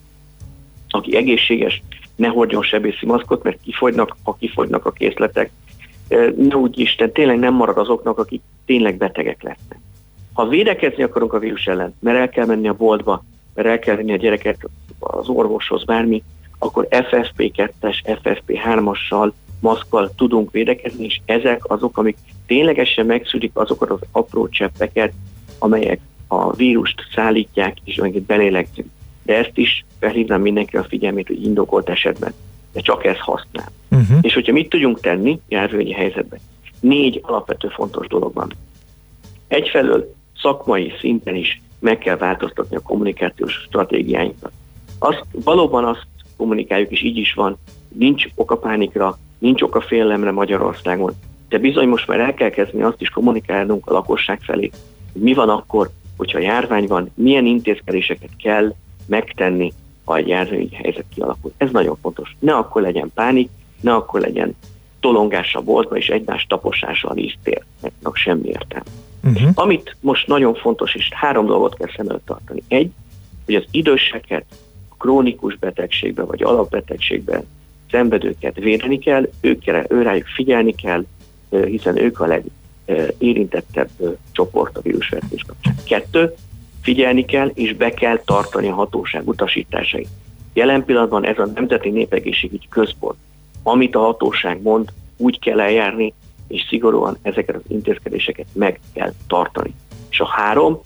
Aki 0.89 1.17
egészséges, 1.17 1.83
ne 2.17 2.29
hordjon 2.29 2.63
sebészi 2.63 3.07
maszkot, 3.07 3.43
mert 3.43 3.59
kifogynak, 3.63 4.17
ha 4.23 4.37
kifogynak 4.39 4.87
a 4.87 4.91
készletek, 4.91 5.51
ne 6.37 6.57
úgy 6.57 6.79
Isten, 6.79 7.13
tényleg 7.13 7.39
nem 7.39 7.55
marad 7.55 7.79
azoknak, 7.79 8.19
akik 8.19 8.43
tényleg 8.65 8.97
betegek 8.97 9.43
lesznek. 9.43 9.79
Ha 10.33 10.49
védekezni 10.49 11.03
akarunk 11.03 11.33
a 11.33 11.39
vírus 11.39 11.67
ellen, 11.67 11.95
mert 12.01 12.19
el 12.19 12.29
kell 12.29 12.47
menni 12.47 12.69
a 12.69 12.75
boltba, 12.75 13.25
mert 13.55 13.69
el 13.69 13.79
kell 13.79 13.97
venni 13.97 14.13
a 14.13 14.17
gyereket 14.17 14.69
az 14.99 15.29
orvoshoz, 15.29 15.85
bármi, 15.85 16.23
akkor 16.59 16.87
FFP2-es, 16.91 17.97
FFP3-assal, 18.05 19.31
maszkkal 19.61 20.11
tudunk 20.17 20.51
védekezni, 20.51 21.05
és 21.05 21.21
ezek 21.25 21.71
azok, 21.71 21.99
amik 21.99 22.17
ténylegesen 22.47 23.07
megszűrik 23.07 23.51
azokat 23.55 23.91
az 23.91 24.01
apró 24.11 24.49
cseppeket, 24.49 25.13
amelyek 25.59 26.01
a 26.27 26.53
vírust 26.53 27.07
szállítják, 27.15 27.77
és 27.85 27.99
amiket 27.99 28.23
belélegzünk. 28.23 28.89
De 29.23 29.37
ezt 29.37 29.59
is 29.59 29.85
felhívnám 29.99 30.41
mindenki 30.41 30.77
a 30.77 30.85
figyelmét, 30.85 31.27
hogy 31.27 31.45
indokolt 31.45 31.89
esetben, 31.89 32.33
de 32.73 32.81
csak 32.81 33.05
ez 33.05 33.19
használ. 33.19 33.71
Uh-huh. 33.91 34.19
És 34.21 34.35
hogyha 34.35 34.53
mit 34.53 34.69
tudjunk 34.69 35.01
tenni 35.01 35.41
járványi 35.49 35.93
helyzetben? 35.93 36.39
Négy 36.81 37.21
alapvető 37.23 37.69
fontos 37.69 38.07
dolog 38.07 38.35
van. 38.35 38.53
Egyfelől 39.49 40.15
szakmai 40.41 40.93
szinten 41.01 41.35
is 41.35 41.61
meg 41.79 41.99
kell 41.99 42.17
változtatni 42.17 42.77
a 42.77 42.81
kommunikációs 42.81 43.53
stratégiáinkat. 43.53 44.53
Azt, 44.99 45.25
valóban 45.33 45.85
azt 45.85 46.07
kommunikáljuk, 46.37 46.91
és 46.91 47.03
így 47.03 47.17
is 47.17 47.35
van, 47.35 47.59
nincs 47.89 48.27
oka 48.35 48.57
pánikra, 48.57 49.19
nincs 49.39 49.63
oka 49.63 49.81
félelemre 49.81 50.31
Magyarországon, 50.31 51.13
de 51.53 51.59
bizony 51.59 51.89
most 51.89 52.07
már 52.07 52.21
el 52.21 52.35
kell 52.35 52.51
kezdeni 52.51 52.83
azt 52.83 53.01
is 53.01 53.09
kommunikálnunk 53.09 53.87
a 53.87 53.93
lakosság 53.93 54.41
felé, 54.41 54.71
hogy 55.13 55.23
mi 55.23 55.35
van 55.35 55.49
akkor, 55.49 55.91
hogyha 56.17 56.39
járvány 56.39 56.87
van, 56.87 57.11
milyen 57.15 57.47
intézkedéseket 57.47 58.31
kell 58.43 58.75
megtenni, 59.07 59.73
ha 60.05 60.17
egy 60.17 60.29
járványi 60.29 60.69
helyzet 60.73 61.05
kialakul. 61.15 61.53
Ez 61.57 61.71
nagyon 61.71 61.97
fontos. 62.03 62.37
Ne 62.39 62.55
akkor 62.55 62.83
legyen 62.83 63.11
pánik, 63.15 63.51
ne 63.81 63.95
akkor 63.95 64.21
legyen 64.21 64.57
tolongás 65.01 65.55
a 65.55 65.61
boltba 65.61 65.97
és 65.97 66.09
egymás 66.09 66.47
taposása 66.49 67.09
a 67.09 67.13
lisztér, 67.13 67.63
mert 67.81 67.95
annak 68.03 68.17
semmi 68.17 68.49
értelme. 68.49 68.91
Uh-huh. 69.25 69.51
Amit 69.55 69.97
most 70.01 70.27
nagyon 70.27 70.55
fontos, 70.55 70.95
és 70.95 71.09
három 71.15 71.47
dolgot 71.47 71.77
kell 71.77 71.91
szem 71.97 72.09
előtt 72.09 72.27
tartani. 72.27 72.63
Egy, 72.69 72.91
hogy 73.45 73.55
az 73.55 73.65
időseket 73.71 74.45
a 74.89 74.95
krónikus 74.99 75.57
betegségben 75.57 76.27
vagy 76.27 76.43
alapbetegségben 76.43 77.45
szenvedőket 77.91 78.57
védeni 78.57 78.99
kell, 78.99 79.29
őkre, 79.41 79.87
őrájuk 79.89 80.27
figyelni 80.27 80.75
kell, 80.75 81.05
hiszen 81.65 81.97
ők 81.97 82.21
a 82.21 82.41
legérintettebb 82.87 83.91
csoport 84.33 84.77
a 84.77 84.81
vírusfertőzés 84.81 85.45
kapcsán. 85.47 85.75
Kettő, 85.85 86.35
figyelni 86.83 87.25
kell 87.25 87.51
és 87.55 87.75
be 87.75 87.91
kell 87.91 88.19
tartani 88.25 88.69
a 88.69 88.75
hatóság 88.75 89.29
utasításait. 89.29 90.09
Jelen 90.53 90.85
pillanatban 90.85 91.25
ez 91.25 91.39
a 91.39 91.47
Nemzeti 91.55 91.91
Népegészségügyi 91.91 92.69
Központ, 92.69 93.19
amit 93.63 93.95
a 93.95 94.01
hatóság 94.01 94.63
mond, 94.63 94.93
úgy 95.17 95.39
kell 95.39 95.61
eljárni, 95.61 96.15
és 96.49 96.65
szigorúan 96.69 97.17
ezeket 97.23 97.55
az 97.55 97.63
intézkedéseket 97.69 98.47
meg 98.53 98.81
kell 98.95 99.13
tartani. 99.27 99.75
És 100.11 100.21
a 100.21 100.27
három, 100.27 100.81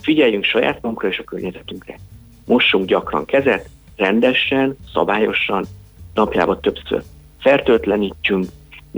figyeljünk 0.00 0.44
saját 0.44 0.78
magunkra 0.82 1.08
és 1.08 1.18
a 1.18 1.24
környezetünkre. 1.24 1.98
Mossunk 2.44 2.86
gyakran 2.86 3.24
kezet, 3.24 3.68
rendesen, 3.96 4.76
szabályosan, 4.92 5.66
napjában 6.14 6.60
többször. 6.60 7.02
Fertőtlenítsünk, 7.38 8.46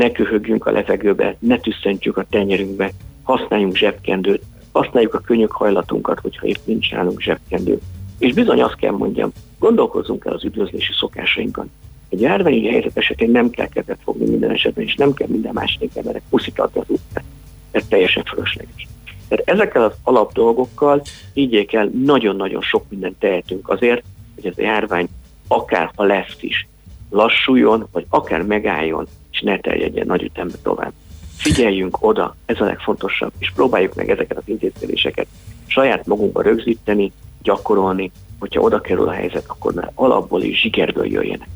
ne 0.01 0.12
köhögjünk 0.12 0.66
a 0.66 0.70
levegőbe, 0.70 1.36
ne 1.38 1.59
tüsszentjük 1.59 2.16
a 2.16 2.26
tenyerünkbe, 2.30 2.90
használjunk 3.22 3.76
zsebkendőt, 3.76 4.42
használjuk 4.72 5.14
a 5.14 5.20
könyökhajlatunkat, 5.20 6.20
hogyha 6.20 6.46
épp 6.46 6.64
nincs 6.64 6.90
nálunk 6.90 7.20
zsebkendő. 7.20 7.78
És 8.18 8.32
bizony 8.32 8.62
azt 8.62 8.76
kell 8.76 8.92
mondjam, 8.92 9.32
gondolkozzunk 9.59 10.24
el 10.24 10.32
az 10.32 10.44
üdvözlési 10.44 10.92
szokásainkon. 10.92 11.70
Egy 12.09 12.20
járványi 12.20 12.68
helyzet 12.68 12.96
esetén 12.96 13.30
nem 13.30 13.51
kell 13.51 13.68
kezet 13.68 13.98
fogni 14.05 14.28
minden 14.28 14.51
esetben, 14.51 14.84
és 14.84 14.94
nem 14.94 15.14
kell 15.14 15.28
minden 15.30 15.53
másik 15.53 15.96
emberek 15.96 16.22
puszítatni 16.30 16.80
az 16.80 16.86
utcán. 16.88 17.24
Ez 17.70 17.84
teljesen 17.88 18.24
fölösleges. 18.24 18.88
Tehát 19.28 19.48
ezekkel 19.48 19.82
az 19.82 19.92
alap 20.03 20.32
dolgokkal 20.32 21.03
higgyék 21.32 21.72
el, 21.72 21.90
nagyon-nagyon 22.05 22.62
sok 22.62 22.84
mindent 22.88 23.18
tehetünk 23.18 23.68
azért, 23.68 24.03
hogy 24.34 24.46
ez 24.46 24.55
a 24.57 24.62
járvány 24.62 25.09
akár 25.48 25.90
ha 25.96 26.05
lesz 26.05 26.36
is, 26.40 26.68
lassuljon, 27.11 27.88
vagy 27.92 28.07
akár 28.09 28.42
megálljon, 28.42 29.07
és 29.33 29.41
ne 29.41 29.59
terjedjen 29.59 30.07
nagy 30.07 30.22
ütembe 30.22 30.57
tovább. 30.62 30.93
Figyeljünk 31.37 31.97
oda, 32.01 32.37
ez 32.47 32.61
a 32.61 32.64
legfontosabb, 32.64 33.33
és 33.39 33.51
próbáljuk 33.55 33.95
meg 33.95 34.11
ezeket 34.11 34.37
az 34.37 34.43
intézkedéseket 34.45 35.26
saját 35.66 36.07
magunkba 36.07 36.43
rögzíteni, 36.43 37.12
gyakorolni, 37.43 38.11
hogyha 38.39 38.61
oda 38.61 38.81
kerül 38.81 39.09
a 39.09 39.12
helyzet, 39.12 39.45
akkor 39.47 39.74
már 39.74 39.91
alapból 39.95 40.43
és 40.43 40.61
zsigerből 40.61 41.07
jöjjenek. 41.07 41.49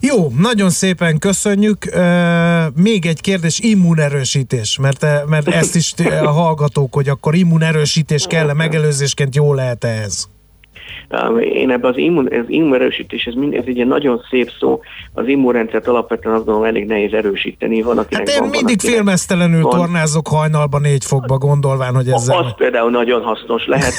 Jó, 0.00 0.32
nagyon 0.38 0.70
szépen 0.70 1.18
köszönjük. 1.18 1.84
Még 2.74 3.06
egy 3.06 3.20
kérdés, 3.20 3.58
immunerősítés, 3.58 4.78
mert, 4.78 5.06
mert 5.26 5.48
ezt 5.48 5.74
is 5.74 5.94
a 6.22 6.30
hallgatók, 6.30 6.94
hogy 6.94 7.08
akkor 7.08 7.34
immunerősítés 7.34 8.26
kell 8.26 8.52
megelőzésként 8.52 9.34
jó 9.34 9.54
lehet 9.54 9.84
ez? 9.84 10.28
Én 11.40 11.70
ebben 11.70 11.90
az, 11.90 11.96
immun, 11.96 12.26
az 12.32 12.44
immunerősítés, 12.46 13.24
ez, 13.24 13.34
mind, 13.34 13.54
ez 13.54 13.64
egy 13.66 13.86
nagyon 13.86 14.22
szép 14.30 14.50
szó, 14.58 14.80
az 15.12 15.26
immunrendszert 15.26 15.86
alapvetően 15.86 16.34
azt 16.34 16.44
gondolom 16.44 16.68
elég 16.68 16.86
nehéz 16.86 17.12
erősíteni. 17.12 17.82
Van, 17.82 17.98
akinek 17.98 18.28
hát 18.28 18.36
én 18.36 18.42
van, 18.42 18.50
mindig 18.50 18.80
van, 18.82 18.92
félmeztelenül 18.92 19.62
van. 19.62 19.78
tornázok 19.78 20.28
hajnalban 20.28 20.80
négy 20.80 21.04
fokba, 21.04 21.38
gondolván, 21.38 21.94
hogy 21.94 22.08
ezzel... 22.08 22.38
Az 22.38 22.54
például 22.56 22.90
nagyon 22.90 23.22
hasznos 23.22 23.66
lehet. 23.66 23.94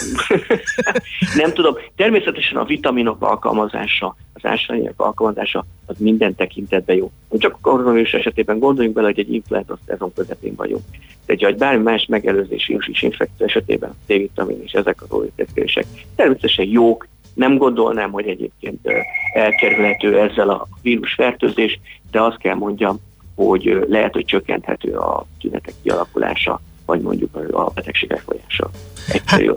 Nem 1.42 1.54
tudom, 1.54 1.74
természetesen 1.96 2.58
a 2.58 2.64
vitaminok 2.64 3.18
alkalmazása, 3.20 4.16
az 4.34 4.46
ásványok 4.46 4.94
alkalmazása, 4.98 5.66
az 5.86 5.96
minden 5.98 6.36
tekintetben 6.36 6.96
jó. 6.96 7.12
Csak 7.38 7.54
a 7.54 7.58
koronavírus 7.62 8.14
esetében 8.14 8.60
gondoljunk 8.60 8.96
bele, 8.96 9.08
hogy 9.08 9.20
egy 9.20 9.34
influenza 9.34 9.78
szezon 9.88 10.14
közepén 10.14 10.56
vagyunk. 10.56 10.82
De 11.26 11.36
egy 11.38 11.58
bármi 11.58 11.84
más 11.84 12.06
megelőzési 12.06 12.78
és 12.92 13.02
infekció 13.02 13.46
esetében 13.46 13.90
a 13.90 13.96
D-vitamin 14.06 14.62
és 14.64 14.72
ezek 14.72 15.02
az 15.02 15.12
óvintézkedések 15.12 15.86
természetesen 16.16 16.68
jók, 16.68 17.08
nem 17.34 17.58
gondolnám, 17.58 18.12
hogy 18.12 18.28
egyébként 18.28 18.88
elkerülhető 19.34 20.20
ezzel 20.20 20.50
a 20.50 20.68
vírusfertőzés, 20.82 21.80
de 22.12 22.22
azt 22.22 22.38
kell 22.38 22.56
mondjam, 22.56 23.00
hogy 23.36 23.86
lehet, 23.88 24.14
hogy 24.14 24.26
csökkenthető 24.26 24.92
a 24.92 25.26
tünetek 25.40 25.74
kialakulása 25.82 26.62
vagy 26.86 27.02
mondjuk 27.02 27.36
a 27.36 27.72
betegségek 27.74 28.20
folyása. 28.20 28.70
Egyszerű, 29.08 29.52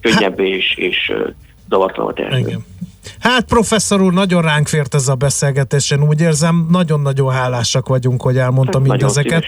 könnyebb 0.00 0.40
és, 0.40 0.74
és 0.76 1.10
ö, 1.14 1.28
zavartalanabb. 1.68 2.62
Hát 3.28 3.44
professzor 3.44 4.00
úr, 4.00 4.12
nagyon 4.12 4.42
ránk 4.42 4.66
fért 4.66 4.94
ez 4.94 5.08
a 5.08 5.14
beszélgetés, 5.14 5.90
én 5.90 6.02
úgy 6.02 6.20
érzem, 6.20 6.66
nagyon-nagyon 6.70 7.32
hálásak 7.32 7.88
vagyunk, 7.88 8.22
hogy 8.22 8.36
elmondta 8.36 8.78
Nagyon 8.78 8.96
mindezeket. 8.96 9.44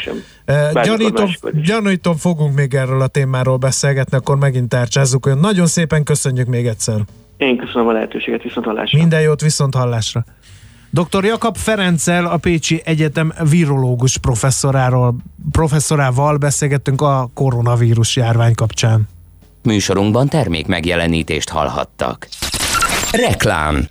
Gyanítom, 0.84 1.30
gyanítom, 1.52 2.16
fogunk 2.16 2.54
még 2.54 2.74
erről 2.74 3.00
a 3.00 3.06
témáról 3.06 3.56
beszélgetni, 3.56 4.16
akkor 4.16 4.36
megint 4.36 4.68
tárcsázzuk. 4.68 5.26
Ön 5.26 5.38
Nagyon 5.38 5.66
szépen 5.66 6.02
köszönjük 6.02 6.46
még 6.46 6.66
egyszer. 6.66 7.00
Én 7.36 7.56
köszönöm 7.56 7.88
a 7.88 7.92
lehetőséget, 7.92 8.42
viszont 8.42 8.66
hallásra. 8.66 8.98
Minden 8.98 9.20
jót, 9.20 9.40
viszont 9.40 9.74
hallásra. 9.74 10.24
Dr. 10.90 11.24
Jakab 11.24 11.56
Ferenccel, 11.56 12.26
a 12.26 12.36
Pécsi 12.36 12.82
Egyetem 12.84 13.32
virológus 13.50 14.18
professzoráról, 14.18 15.14
professzorával 15.50 16.36
beszélgettünk 16.36 17.00
a 17.00 17.30
koronavírus 17.34 18.16
járvány 18.16 18.54
kapcsán. 18.54 19.08
Műsorunkban 19.62 20.28
termék 20.28 20.66
megjelenítést 20.66 21.48
hallhattak. 21.48 22.28
Reklám 23.12 23.88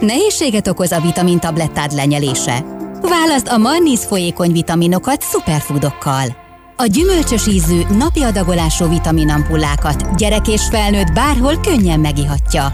Nehézséget 0.00 0.68
okoz 0.68 0.92
a 0.92 1.00
vitamintablettád 1.00 1.92
lenyelése? 1.92 2.64
Válaszd 3.00 3.48
a 3.48 3.58
Marniz 3.58 4.04
folyékony 4.04 4.52
vitaminokat 4.52 5.22
szuperfoodokkal. 5.22 6.24
A 6.76 6.86
gyümölcsös 6.86 7.46
ízű, 7.46 7.80
napi 7.98 8.22
adagolású 8.22 8.88
vitaminampullákat 8.88 10.16
gyerek 10.16 10.48
és 10.48 10.62
felnőtt 10.70 11.12
bárhol 11.12 11.60
könnyen 11.60 12.00
megihatja. 12.00 12.72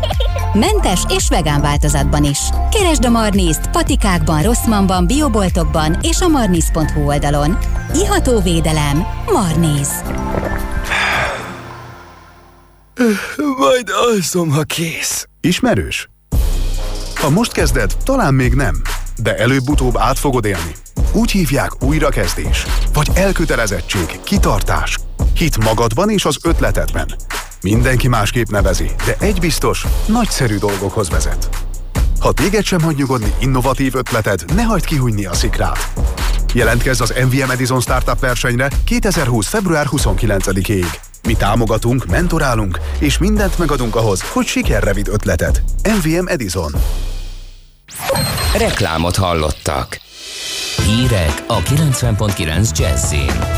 Mentes 0.53 1.01
és 1.16 1.28
vegán 1.28 1.61
változatban 1.61 2.24
is. 2.24 2.38
Keresd 2.70 3.05
a 3.05 3.11
Marnízt 3.11 3.70
patikákban, 3.70 4.42
Rosszmanban, 4.42 5.07
bioboltokban 5.07 5.99
és 6.03 6.20
a 6.20 6.28
marniz.hu 6.28 7.07
oldalon. 7.07 7.59
Iható 7.94 8.40
védelem. 8.40 9.07
Marníz. 9.32 9.90
Majd 13.36 13.90
alszom, 13.90 14.51
ha 14.51 14.62
kész. 14.62 15.28
Ismerős? 15.40 16.09
Ha 17.14 17.30
most 17.30 17.53
kezded, 17.53 17.97
talán 18.05 18.34
még 18.34 18.55
nem, 18.55 18.82
de 19.16 19.36
előbb-utóbb 19.36 19.97
át 19.97 20.18
fogod 20.18 20.44
élni. 20.44 20.74
Úgy 21.12 21.30
hívják 21.30 21.82
újrakezdés, 21.84 22.66
vagy 22.92 23.09
elkötelezettség, 23.14 24.20
kitartás, 24.24 24.99
hit 25.34 25.64
magadban 25.64 26.11
és 26.11 26.24
az 26.24 26.36
ötletedben. 26.42 27.14
Mindenki 27.62 28.09
másképp 28.09 28.49
nevezi, 28.49 28.90
de 29.05 29.16
egy 29.18 29.40
biztos, 29.40 29.86
nagyszerű 30.07 30.57
dolgokhoz 30.57 31.11
vezet. 31.11 31.49
Ha 32.20 32.32
téged 32.32 32.64
sem 32.64 32.80
hagy 32.80 32.97
nyugodni 32.97 33.32
innovatív 33.38 33.94
ötleted, 33.94 34.44
ne 34.55 34.62
hagyd 34.62 34.84
kihújni 34.84 35.26
a 35.26 35.34
szikrát. 35.34 35.92
Jelentkezz 36.55 37.01
az 37.01 37.14
MVM 37.24 37.51
Edison 37.51 37.80
Startup 37.80 38.20
versenyre 38.20 38.68
2020. 38.84 39.47
február 39.47 39.86
29-ig. 39.90 40.86
Mi 41.27 41.35
támogatunk, 41.35 42.07
mentorálunk, 42.07 42.81
és 42.99 43.18
mindent 43.18 43.59
megadunk 43.59 43.97
ahhoz, 43.97 44.22
hogy 44.33 44.47
sikerre 44.47 44.93
vidd 44.93 45.11
ötleted. 45.11 45.62
MVM 45.83 46.27
Edison. 46.27 46.72
Reklámot 48.57 49.16
hallottak. 49.16 50.01
Hírek 50.85 51.45
a 51.47 51.59
90.9 51.59 52.79
Jazzin. 52.79 53.55